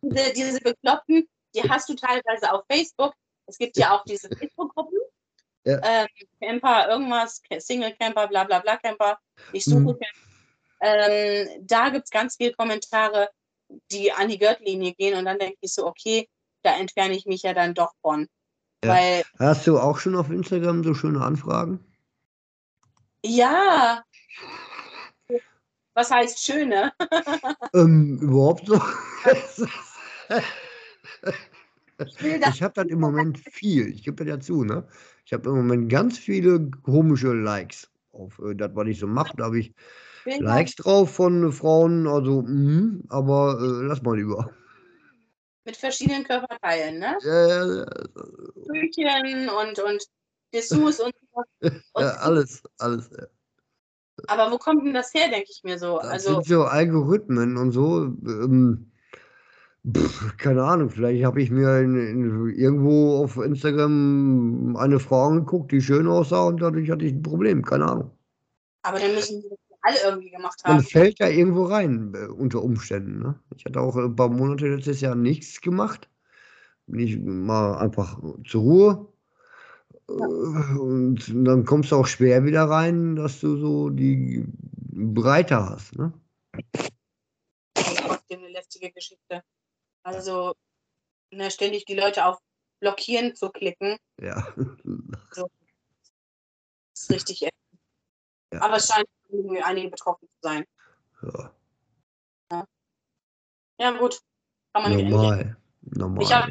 diese, 0.02 0.34
diese 0.34 0.60
Bekloppten, 0.62 1.28
die 1.56 1.70
hast 1.70 1.88
du 1.90 1.96
teilweise 1.96 2.52
auf 2.52 2.64
Facebook. 2.70 3.14
Es 3.46 3.58
gibt 3.58 3.78
ja 3.78 3.96
auch 3.96 4.04
diese 4.06 4.30
Facebook-Gruppen. 4.30 4.98
Ja. 5.66 5.80
Ähm, 5.84 6.08
Camper, 6.42 6.90
irgendwas, 6.90 7.42
Single 7.60 7.94
Camper, 8.00 8.28
bla 8.28 8.44
bla 8.44 8.60
bla 8.60 8.78
Camper. 8.78 9.18
Ich 9.52 9.66
suche 9.66 9.80
Mhm. 9.80 9.88
Camper. 9.88 10.34
Ähm, 10.82 11.48
da 11.66 11.90
gibt 11.90 12.06
es 12.06 12.10
ganz 12.10 12.36
viele 12.36 12.54
Kommentare, 12.54 13.30
die 13.92 14.12
an 14.12 14.28
die 14.28 14.38
Gürtellinie 14.38 14.94
gehen 14.94 15.18
und 15.18 15.26
dann 15.26 15.40
denke 15.40 15.58
ich 15.62 15.74
so, 15.74 15.86
okay, 15.88 16.28
da 16.64 16.76
entferne 16.78 17.16
ich 17.16 17.26
mich 17.26 17.44
ja 17.44 17.54
dann 17.54 17.74
doch 17.74 17.94
von. 18.02 18.28
Ja. 18.84 18.90
Weil, 18.92 19.24
hast 19.40 19.66
du 19.66 19.80
auch 19.80 19.98
schon 20.00 20.16
auf 20.18 20.30
Instagram 20.30 20.84
so 20.84 20.94
schöne 20.94 21.22
Anfragen? 21.22 21.80
ja, 23.26 24.04
was 25.94 26.12
heißt 26.12 26.44
schöne? 26.44 26.94
Ähm, 27.76 28.20
überhaupt 28.22 28.68
so? 28.68 28.80
Ich 32.50 32.62
habe 32.62 32.74
das 32.76 32.86
im 32.86 33.00
Moment 33.00 33.40
viel. 33.40 33.88
Ich 33.88 34.04
gebe 34.04 34.24
das 34.24 34.28
ja 34.28 34.40
zu, 34.40 34.64
ne? 34.64 34.88
Ich 35.26 35.34
habe 35.34 35.50
im 35.50 35.56
Moment 35.56 35.92
ganz 35.92 36.20
viele 36.20 36.70
komische 36.84 37.34
Likes 37.34 37.90
auf 38.12 38.40
äh, 38.40 38.54
das, 38.54 38.76
was 38.76 38.88
ich 38.88 39.00
so 39.00 39.08
mache. 39.08 39.36
Da 39.38 39.46
habe 39.46 39.60
ich 39.60 39.74
Likes 40.26 40.76
drauf 40.76 41.16
von 41.16 41.52
Frauen, 41.52 42.08
also, 42.08 42.44
mhm, 42.44 43.04
aber 43.10 43.58
äh, 43.60 43.86
lass 43.88 44.02
mal 44.02 44.18
lieber. 44.18 44.54
mit 45.66 45.78
verschiedenen 45.78 46.24
Körperteilen, 46.24 47.00
ne? 47.00 47.18
Ja, 47.24 47.48
ja, 47.48 47.78
ja, 47.78 47.86
Brötchen 48.56 49.50
und, 49.50 49.80
und 49.80 50.04
Dessous 50.54 51.00
und, 51.00 51.14
und 51.32 51.48
ja, 51.98 52.10
alles, 52.18 52.62
alles. 52.78 53.10
ja. 53.18 53.26
Aber 54.28 54.52
wo 54.52 54.58
kommt 54.58 54.86
denn 54.86 54.94
das 54.94 55.14
her, 55.14 55.30
denke 55.30 55.48
ich 55.50 55.64
mir 55.64 55.78
so? 55.80 56.00
Das 56.00 56.10
Also, 56.12 56.30
sind 56.30 56.46
so 56.46 56.64
Algorithmen 56.66 57.58
und 57.58 57.72
so. 57.72 58.04
Ähm, 58.06 58.92
pff, 59.88 60.38
keine 60.38 60.64
Ahnung, 60.64 60.90
vielleicht 60.90 61.24
habe 61.26 61.42
ich 61.42 61.52
mir 61.52 61.80
in, 61.80 61.96
in, 61.96 62.50
irgendwo 62.50 63.18
auf 63.24 63.38
Instagram 63.38 64.76
eine 64.78 65.00
Frau 65.00 65.28
angeguckt, 65.28 65.72
die 65.72 65.82
schön 65.82 66.08
aussah 66.08 66.44
und 66.48 66.62
dadurch 66.62 66.90
hatte 66.92 67.06
ich 67.06 67.14
ein 67.14 67.22
Problem. 67.24 67.64
Keine 67.64 67.86
Ahnung. 67.88 68.12
aber 68.84 69.00
dann 69.00 69.14
müssen 69.14 69.42
die 69.42 69.50
das 69.50 69.60
alle 69.82 69.98
irgendwie 70.04 70.30
gemacht 70.30 70.62
Man 70.66 70.78
haben. 70.78 70.84
fällt 70.84 71.20
ja 71.20 71.28
irgendwo 71.30 71.66
rein 71.66 72.14
äh, 72.16 72.28
unter 72.28 72.64
Umständen. 72.64 73.20
Ne? 73.22 73.40
Ich 73.56 73.66
hatte 73.66 73.82
auch 73.82 73.96
ein 73.98 74.16
paar 74.16 74.30
Monate 74.30 74.68
letztes 74.76 75.02
Jahr 75.02 75.16
nichts 75.16 75.62
gemacht. 75.62 76.10
Bin 76.88 77.02
ich 77.02 77.20
mal 77.22 77.78
einfach 77.80 78.20
zur 78.46 78.62
Ruhe. 78.64 79.13
Äh, 80.10 80.14
Und 80.14 81.26
dann 81.48 81.66
kommst 81.66 81.92
du 81.92 81.96
auch 81.98 82.08
schwer 82.08 82.44
wieder 82.46 82.64
rein, 82.66 83.16
dass 83.16 83.40
du 83.40 83.58
so 83.58 83.90
die 83.90 84.44
Breite 84.48 85.56
hast. 85.58 85.96
Ne? 85.96 86.14
Das 87.74 87.88
ist 87.92 87.98
trotzdem 88.00 88.40
eine 88.40 88.50
lästige 88.50 88.92
Geschichte. 88.92 89.44
Also, 90.04 90.54
ne, 91.32 91.50
ständig 91.50 91.86
die 91.86 91.96
Leute 91.96 92.26
auf 92.26 92.40
Blockieren 92.80 93.36
zu 93.36 93.50
klicken. 93.50 93.98
Ja. 94.20 94.48
So. 95.32 95.50
Das 96.94 97.04
ist 97.04 97.12
richtig. 97.12 97.42
Ja. 97.42 97.50
Aber 98.62 98.76
es 98.76 98.88
scheint 98.88 99.08
irgendwie 99.30 99.62
einige 99.62 99.90
betroffen 99.90 100.28
zu 100.28 100.40
sein. 100.42 100.66
ja. 101.24 101.54
Ja, 103.80 103.98
gut. 103.98 104.22
Kann 104.74 104.84
man. 104.84 105.10
Normal. 105.10 105.58
Normal. 105.82 106.24
Ich 106.24 106.32
hab- 106.32 106.50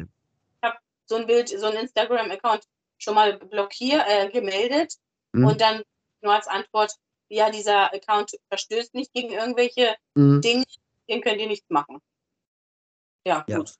So 1.05 1.15
ein 1.15 1.25
Bild, 1.27 1.49
so 1.49 1.65
ein 1.67 1.75
Instagram-Account 1.75 2.63
schon 3.03 3.15
mal 3.15 3.37
blockiert, 3.37 4.03
äh, 4.07 4.29
gemeldet 4.29 4.95
Hm? 5.35 5.45
und 5.45 5.61
dann 5.61 5.83
nur 6.21 6.33
als 6.33 6.47
Antwort, 6.47 6.95
ja, 7.29 7.49
dieser 7.49 7.93
Account 7.93 8.31
verstößt 8.49 8.93
nicht 8.93 9.11
gegen 9.13 9.31
irgendwelche 9.33 9.95
Hm? 10.17 10.41
Dinge, 10.41 10.63
den 11.09 11.21
könnt 11.21 11.39
ihr 11.41 11.47
nichts 11.47 11.69
machen. 11.69 11.99
Ja, 13.25 13.43
Ja. 13.47 13.57
gut. 13.57 13.73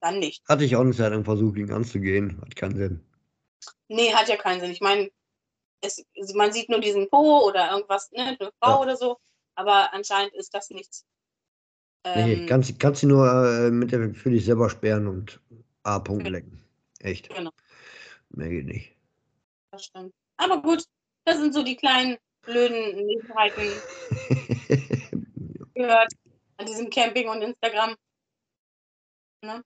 Dann 0.00 0.18
nicht. 0.18 0.42
Hatte 0.48 0.64
ich 0.64 0.76
auch 0.76 0.80
eine 0.80 0.94
Zeit 0.94 1.12
lang 1.12 1.24
versucht, 1.24 1.58
ihn 1.58 1.72
anzugehen. 1.72 2.40
Hat 2.40 2.56
keinen 2.56 2.76
Sinn. 2.76 3.04
Nee, 3.88 4.14
hat 4.14 4.28
ja 4.28 4.36
keinen 4.36 4.60
Sinn. 4.60 4.70
Ich 4.70 4.80
meine, 4.80 5.10
es, 5.82 6.02
man 6.34 6.52
sieht 6.52 6.68
nur 6.68 6.80
diesen 6.80 7.08
Po 7.10 7.40
oder 7.46 7.70
irgendwas, 7.72 8.10
ne, 8.12 8.36
eine 8.38 8.50
Frau 8.60 8.70
Ja. 8.70 8.80
oder 8.80 8.96
so, 8.96 9.18
aber 9.56 9.92
anscheinend 9.92 10.34
ist 10.34 10.54
das 10.54 10.70
nichts. 10.70 11.04
Nee, 12.06 12.34
Ähm, 12.36 12.46
kannst, 12.46 12.80
kannst 12.80 13.02
du 13.02 13.08
nur 13.08 13.26
äh, 13.28 13.70
mit 13.70 13.92
der, 13.92 14.14
für 14.14 14.30
dich 14.30 14.44
selber 14.46 14.70
sperren 14.70 15.06
und 15.06 15.38
A-Punkt 15.82 16.28
lecken. 16.28 16.64
Echt. 17.00 17.28
Genau. 17.34 17.50
Mehr 18.30 18.48
geht 18.48 18.66
nicht. 18.66 18.96
das 19.72 19.86
stimmt. 19.86 20.12
Aber 20.36 20.62
gut, 20.62 20.84
das 21.24 21.38
sind 21.38 21.52
so 21.52 21.62
die 21.62 21.76
kleinen 21.76 22.18
blöden 22.42 22.96
Nebenheiten 23.06 23.62
gehört 25.74 26.12
an 26.56 26.66
diesem 26.66 26.88
Camping 26.90 27.28
und 27.28 27.42
Instagram. 27.42 27.96
Ne? 29.42 29.62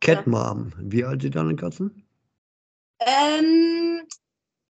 Catmom. 0.00 0.72
Wie 0.78 1.04
alt 1.04 1.22
sind 1.22 1.36
deine 1.36 1.54
Katzen? 1.54 2.06
Ähm, 3.00 4.06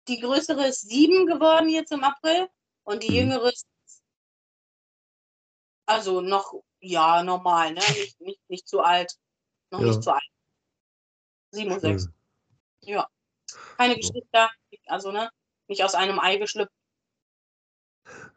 die 0.08 0.20
größere 0.20 0.68
ist 0.68 0.88
sieben 0.88 1.26
geworden 1.26 1.68
jetzt 1.68 1.92
im 1.92 2.04
April 2.04 2.48
und 2.84 3.02
die 3.02 3.08
Mhm. 3.10 3.14
jüngere 3.16 3.48
ist 3.52 3.66
also 5.86 6.20
noch, 6.20 6.62
ja, 6.80 7.22
normal, 7.22 7.72
ne? 7.72 7.80
Nicht, 7.80 8.20
nicht, 8.20 8.40
nicht 8.50 8.68
zu 8.68 8.80
alt. 8.80 9.18
Noch 9.70 9.80
Ja. 9.80 9.86
nicht 9.86 10.02
zu 10.02 10.12
alt. 10.12 10.22
Sieben 11.50 11.72
und 11.72 11.80
sechs. 11.80 12.04
Schön. 12.04 12.12
Ja. 12.82 13.08
Keine 13.76 13.94
So. 13.94 14.00
Geschwister, 14.00 14.50
also 14.86 15.12
ne? 15.12 15.30
Nicht 15.68 15.82
aus 15.84 15.94
einem 15.94 16.18
Ei 16.18 16.36
geschlüpft. 16.36 16.72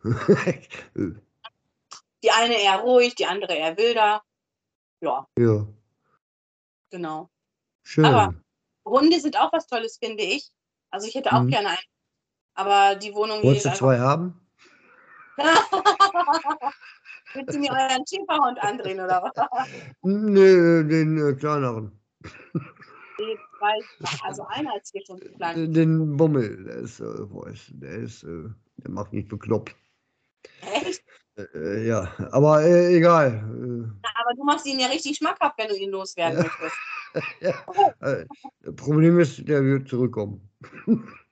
Die 2.23 2.31
eine 2.31 2.55
eher 2.59 2.77
ruhig, 2.79 3.13
die 3.15 3.25
andere 3.25 3.53
eher 3.53 3.77
wilder. 3.77 4.23
Ja, 5.01 5.27
ja, 5.37 5.67
genau. 6.89 7.29
schön. 7.83 8.05
Aber- 8.05 8.33
Hunde 8.85 9.19
sind 9.19 9.37
auch 9.37 9.51
was 9.53 9.67
Tolles, 9.67 9.97
finde 9.97 10.23
ich. 10.23 10.49
Also 10.89 11.07
ich 11.07 11.15
hätte 11.15 11.31
auch 11.33 11.41
Mhm. 11.41 11.49
gerne 11.49 11.69
einen. 11.69 11.77
Aber 12.55 12.95
die 12.95 13.13
Wohnung 13.13 13.43
Wolltest 13.43 13.65
du 13.65 13.73
zwei 13.73 13.99
haben? 13.99 14.39
Willst 17.37 17.53
du 17.53 17.59
mir 17.59 17.69
euren 17.71 18.03
Schäferhund 18.07 18.59
andrehen 18.63 18.99
oder 18.99 19.21
was? 19.21 19.67
Nö, 20.01 20.83
den 20.83 21.17
äh, 21.17 21.33
kleineren. 21.33 21.91
Nee, 22.23 23.37
zwei, 23.59 23.79
also 24.23 24.43
einer 24.47 24.75
ist 24.75 24.91
hier 24.91 25.03
schon 25.05 25.19
klein. 25.19 25.71
Den 25.71 26.17
Bummel. 26.17 26.63
Der 26.63 26.75
ist, 26.77 26.99
äh, 26.99 27.31
wo 27.31 27.43
ist, 27.43 27.69
der 27.73 27.91
ist, 27.97 28.23
äh, 28.23 28.49
der 28.77 28.91
macht 28.91 29.13
mich 29.13 29.27
bekloppt. 29.27 29.75
Echt? 30.61 31.03
Äh, 31.53 31.87
ja, 31.87 32.11
aber 32.31 32.63
äh, 32.63 32.95
egal. 32.95 33.43
Na, 33.43 34.09
aber 34.15 34.33
du 34.35 34.43
machst 34.43 34.65
ihn 34.65 34.79
ja 34.79 34.87
richtig 34.87 35.17
schmackhaft, 35.17 35.59
wenn 35.59 35.67
du 35.69 35.75
ihn 35.75 35.91
loswerden 35.91 36.39
Ja. 36.39 36.43
möchtest. 36.43 36.75
Äh, 37.13 37.21
ja, 37.41 38.11
äh, 38.11 38.25
das 38.61 38.75
Problem 38.75 39.19
ist, 39.19 39.47
der 39.47 39.63
wird 39.63 39.87
zurückkommen. 39.87 40.49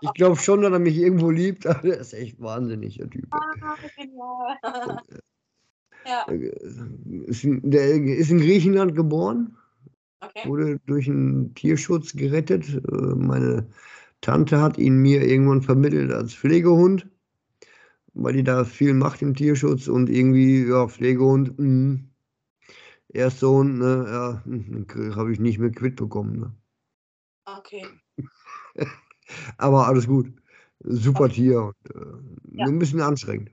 Ich 0.00 0.12
glaube 0.14 0.36
schon, 0.36 0.62
dass 0.62 0.72
er 0.72 0.78
mich 0.78 0.96
irgendwo 0.96 1.30
liebt, 1.30 1.66
aber 1.66 1.80
der 1.82 1.98
ist 1.98 2.12
echt 2.14 2.40
wahnsinnig, 2.40 2.98
der 2.98 3.10
Typ. 3.10 3.26
Ah, 3.30 3.76
Genial. 3.96 4.58
ja, 6.06 6.22
Ist, 7.26 7.44
in- 7.44 7.70
der 7.70 7.90
ist 7.90 8.30
in 8.30 8.38
Griechenland 8.40 8.94
geboren, 8.94 9.56
okay. 10.20 10.48
wurde 10.48 10.80
durch 10.86 11.08
einen 11.08 11.54
Tierschutz 11.54 12.12
gerettet. 12.14 12.68
Äh, 12.68 13.14
Meine 13.14 13.66
Tante 14.20 14.60
hat 14.60 14.78
ihn 14.78 14.98
mir 14.98 15.22
irgendwann 15.26 15.62
vermittelt 15.62 16.12
als 16.12 16.34
Pflegehund, 16.34 17.08
weil 18.14 18.34
die 18.34 18.44
da 18.44 18.64
viel 18.64 18.94
macht 18.94 19.22
im 19.22 19.34
Tierschutz 19.34 19.88
und 19.88 20.08
irgendwie, 20.08 20.66
ja, 20.66 20.86
Pflegehund, 20.88 21.58
mh, 21.58 22.00
Erstsohn, 23.08 23.78
ne, 23.78 24.04
ja, 24.08 24.42
habe 25.16 25.32
ich 25.32 25.40
nicht 25.40 25.58
mehr 25.58 25.70
quitt 25.70 25.96
bekommen. 25.96 26.38
Ne. 26.40 26.54
Okay. 27.46 27.84
Aber 29.58 29.86
alles 29.86 30.06
gut. 30.06 30.32
Super 30.80 31.28
Tier 31.28 31.62
und 31.62 31.94
äh, 31.94 32.58
Ja. 32.58 32.66
ein 32.66 32.78
bisschen 32.78 33.00
anstrengend. 33.00 33.50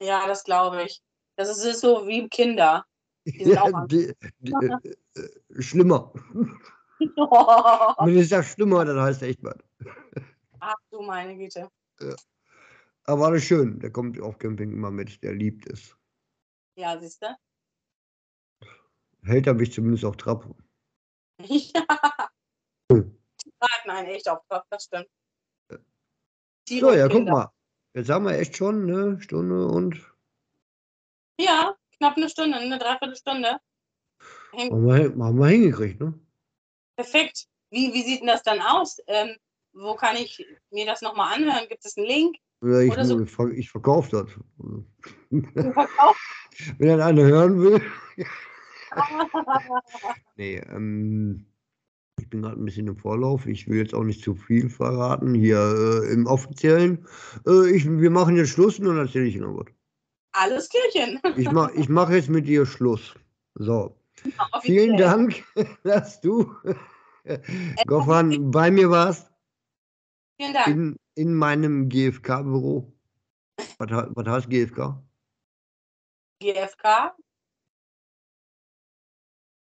Ja, 0.00 0.26
das 0.26 0.44
glaube 0.44 0.84
ich. 0.84 1.02
Das 1.36 1.48
ist, 1.48 1.80
so 1.80 2.06
wie 2.06 2.28
Kinder. 2.28 2.84
Die 3.26 3.44
sind 3.44 3.58
auch 3.58 3.86
die, 3.86 4.12
die, 4.40 4.52
äh, 4.52 4.94
äh, 5.20 5.62
schlimmer. 5.62 6.12
Wenn 6.98 8.16
ich 8.16 8.28
sage 8.28 8.44
schlimmer, 8.44 8.84
dann 8.84 9.00
heißt 9.00 9.22
echt 9.22 9.42
was. 9.42 9.56
Ach 10.60 10.74
du 10.90 11.02
meine 11.02 11.36
Güte. 11.36 11.68
Aber 13.04 13.26
alles 13.26 13.44
schön. 13.44 13.78
Der 13.80 13.90
kommt 13.90 14.20
auf 14.20 14.38
Camping 14.38 14.72
immer 14.72 14.90
mit. 14.90 15.22
Der 15.22 15.34
liebt 15.34 15.66
es. 15.66 15.96
Ja, 16.76 16.98
siehst 16.98 17.22
du? 17.22 17.26
Hält 19.24 19.46
er 19.46 19.54
mich 19.54 19.72
zumindest 19.72 20.04
auf 20.04 20.16
Trab. 20.16 20.48
Ja. 21.44 21.84
Hm. 22.90 23.16
Einen 23.84 24.06
echt 24.06 24.28
auf 24.28 24.40
Kopf, 24.48 24.66
das 24.70 24.84
stimmt. 24.84 25.08
Tiere 26.66 26.92
So, 26.92 26.96
ja, 26.96 27.08
guck 27.08 27.24
mal. 27.28 27.50
Jetzt 27.94 28.10
haben 28.10 28.24
wir 28.24 28.38
echt 28.38 28.56
schon 28.56 28.90
eine 28.90 29.20
Stunde 29.20 29.66
und 29.66 30.00
Ja, 31.38 31.76
knapp 31.98 32.16
eine 32.16 32.28
Stunde, 32.28 32.56
eine 32.58 32.78
Dreiviertelstunde. 32.78 33.58
Hängt 34.52 34.72
haben 34.72 34.86
wir, 34.86 35.24
haben 35.24 35.38
wir 35.38 35.46
hingekriegt, 35.48 36.00
ne? 36.00 36.18
perfekt. 36.96 37.46
Wie, 37.70 37.92
wie 37.92 38.02
sieht 38.02 38.20
denn 38.20 38.26
das 38.28 38.42
dann 38.42 38.60
aus? 38.60 38.98
Ähm, 39.06 39.36
wo 39.72 39.94
kann 39.94 40.16
ich 40.16 40.44
mir 40.70 40.86
das 40.86 41.00
nochmal 41.02 41.34
anhören? 41.34 41.66
Gibt 41.68 41.84
es 41.84 41.96
einen 41.96 42.06
Link? 42.06 42.36
Oder 42.62 42.82
ich, 42.82 42.92
Oder 42.92 43.04
so. 43.04 43.20
ich, 43.20 43.30
ver- 43.30 43.50
ich 43.52 43.70
verkaufe 43.70 44.10
das. 44.10 44.26
Du 45.30 45.72
verkaufst? 45.72 46.22
Wenn 46.78 46.98
er 47.00 47.06
eine 47.06 47.22
hören 47.24 47.60
will. 47.60 47.80
Nee, 50.36 50.56
ähm, 50.58 51.46
bin 52.32 52.42
gerade 52.42 52.60
ein 52.60 52.64
bisschen 52.64 52.88
im 52.88 52.96
Vorlauf. 52.96 53.46
Ich 53.46 53.68
will 53.68 53.78
jetzt 53.78 53.94
auch 53.94 54.02
nicht 54.02 54.24
zu 54.24 54.34
viel 54.34 54.68
verraten 54.68 55.34
hier 55.34 55.58
äh, 55.58 56.12
im 56.12 56.26
Offiziellen. 56.26 57.06
Äh, 57.46 57.70
ich, 57.70 57.88
wir 57.88 58.10
machen 58.10 58.36
jetzt 58.36 58.48
Schluss 58.50 58.78
und 58.78 58.86
dann 58.86 58.98
erzähle 58.98 59.26
ich 59.26 59.36
noch 59.36 59.56
was. 59.56 59.72
Alles 60.32 60.70
Klärchen. 60.70 61.20
Ich 61.36 61.52
mache 61.52 61.72
ich 61.74 61.88
mach 61.88 62.10
jetzt 62.10 62.30
mit 62.30 62.48
dir 62.48 62.64
Schluss. 62.64 63.14
So, 63.54 63.94
Offiziell. 64.52 64.60
vielen 64.62 64.96
Dank, 64.96 65.44
dass 65.84 66.20
du, 66.22 66.50
Goffan, 67.86 68.50
bei 68.50 68.70
mir 68.70 68.90
warst 68.90 69.30
Vielen 70.40 70.54
Dank. 70.54 70.66
in, 70.68 70.96
in 71.14 71.34
meinem 71.34 71.90
GFK-Büro. 71.90 72.90
Was, 73.76 73.90
was 73.90 74.26
heißt 74.26 74.48
GFK? 74.48 75.02
GFK? 76.40 77.14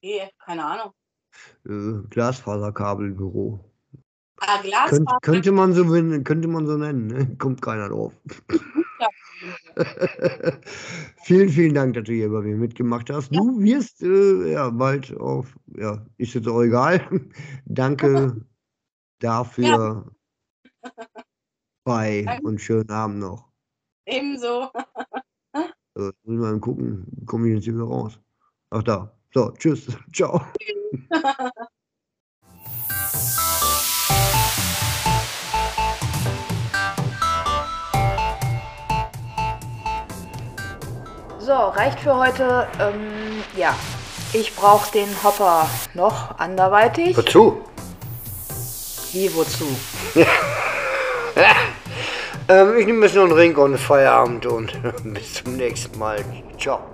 GF, 0.02 0.30
keine 0.38 0.64
Ahnung. 0.66 0.92
Äh, 1.66 2.02
Glasfaserkabelbüro. 2.10 3.72
Ah, 4.40 4.58
Könnt, 4.58 4.64
Glasfaser. 4.64 5.18
könnte, 5.22 5.52
man 5.52 5.72
so, 5.72 5.84
könnte 5.84 6.48
man 6.48 6.66
so 6.66 6.76
nennen, 6.76 7.06
ne? 7.06 7.36
kommt 7.38 7.62
keiner 7.62 7.88
drauf. 7.88 8.12
vielen, 11.22 11.48
vielen 11.48 11.74
Dank, 11.74 11.94
dass 11.94 12.04
du 12.04 12.12
hier 12.12 12.30
bei 12.30 12.40
mir 12.40 12.56
mitgemacht 12.56 13.10
hast. 13.10 13.34
Du 13.34 13.60
wirst 13.60 14.02
äh, 14.02 14.52
ja 14.52 14.70
bald 14.70 15.16
auf, 15.16 15.56
ja, 15.76 16.04
ist 16.16 16.34
jetzt 16.34 16.48
auch 16.48 16.62
egal. 16.62 17.00
Danke 17.64 18.44
dafür. 19.20 20.12
Bye 21.84 22.24
Danke. 22.24 22.46
und 22.46 22.60
schönen 22.60 22.90
Abend 22.90 23.20
noch. 23.20 23.48
Ebenso. 24.06 24.70
So, 25.94 26.10
muss 26.24 26.40
mal 26.40 26.58
gucken, 26.58 27.06
komme 27.26 27.48
ich 27.48 27.54
jetzt 27.56 27.64
hier 27.64 27.74
wieder 27.74 27.84
raus? 27.84 28.18
Ach 28.70 28.82
da. 28.82 29.14
So, 29.32 29.50
tschüss. 29.58 29.86
Ciao. 30.12 30.40
So, 41.38 41.54
reicht 41.54 41.98
für 41.98 42.16
heute. 42.16 42.68
Ähm, 42.78 43.42
ja, 43.56 43.74
ich 44.32 44.54
brauche 44.54 44.92
den 44.92 45.08
Hopper 45.24 45.68
noch 45.92 46.38
anderweitig. 46.38 47.16
Wozu? 47.16 47.60
Wie, 49.12 49.34
wozu? 49.34 49.66
Ähm, 52.48 52.76
ich 52.76 52.86
nehme 52.86 53.06
jetzt 53.06 53.14
noch 53.14 53.22
einen 53.22 53.32
Ring 53.32 53.56
und 53.56 53.78
Feierabend 53.78 54.46
und 54.46 54.72
bis 55.04 55.34
zum 55.34 55.56
nächsten 55.56 55.96
Mal. 55.98 56.24
Ciao. 56.58 56.91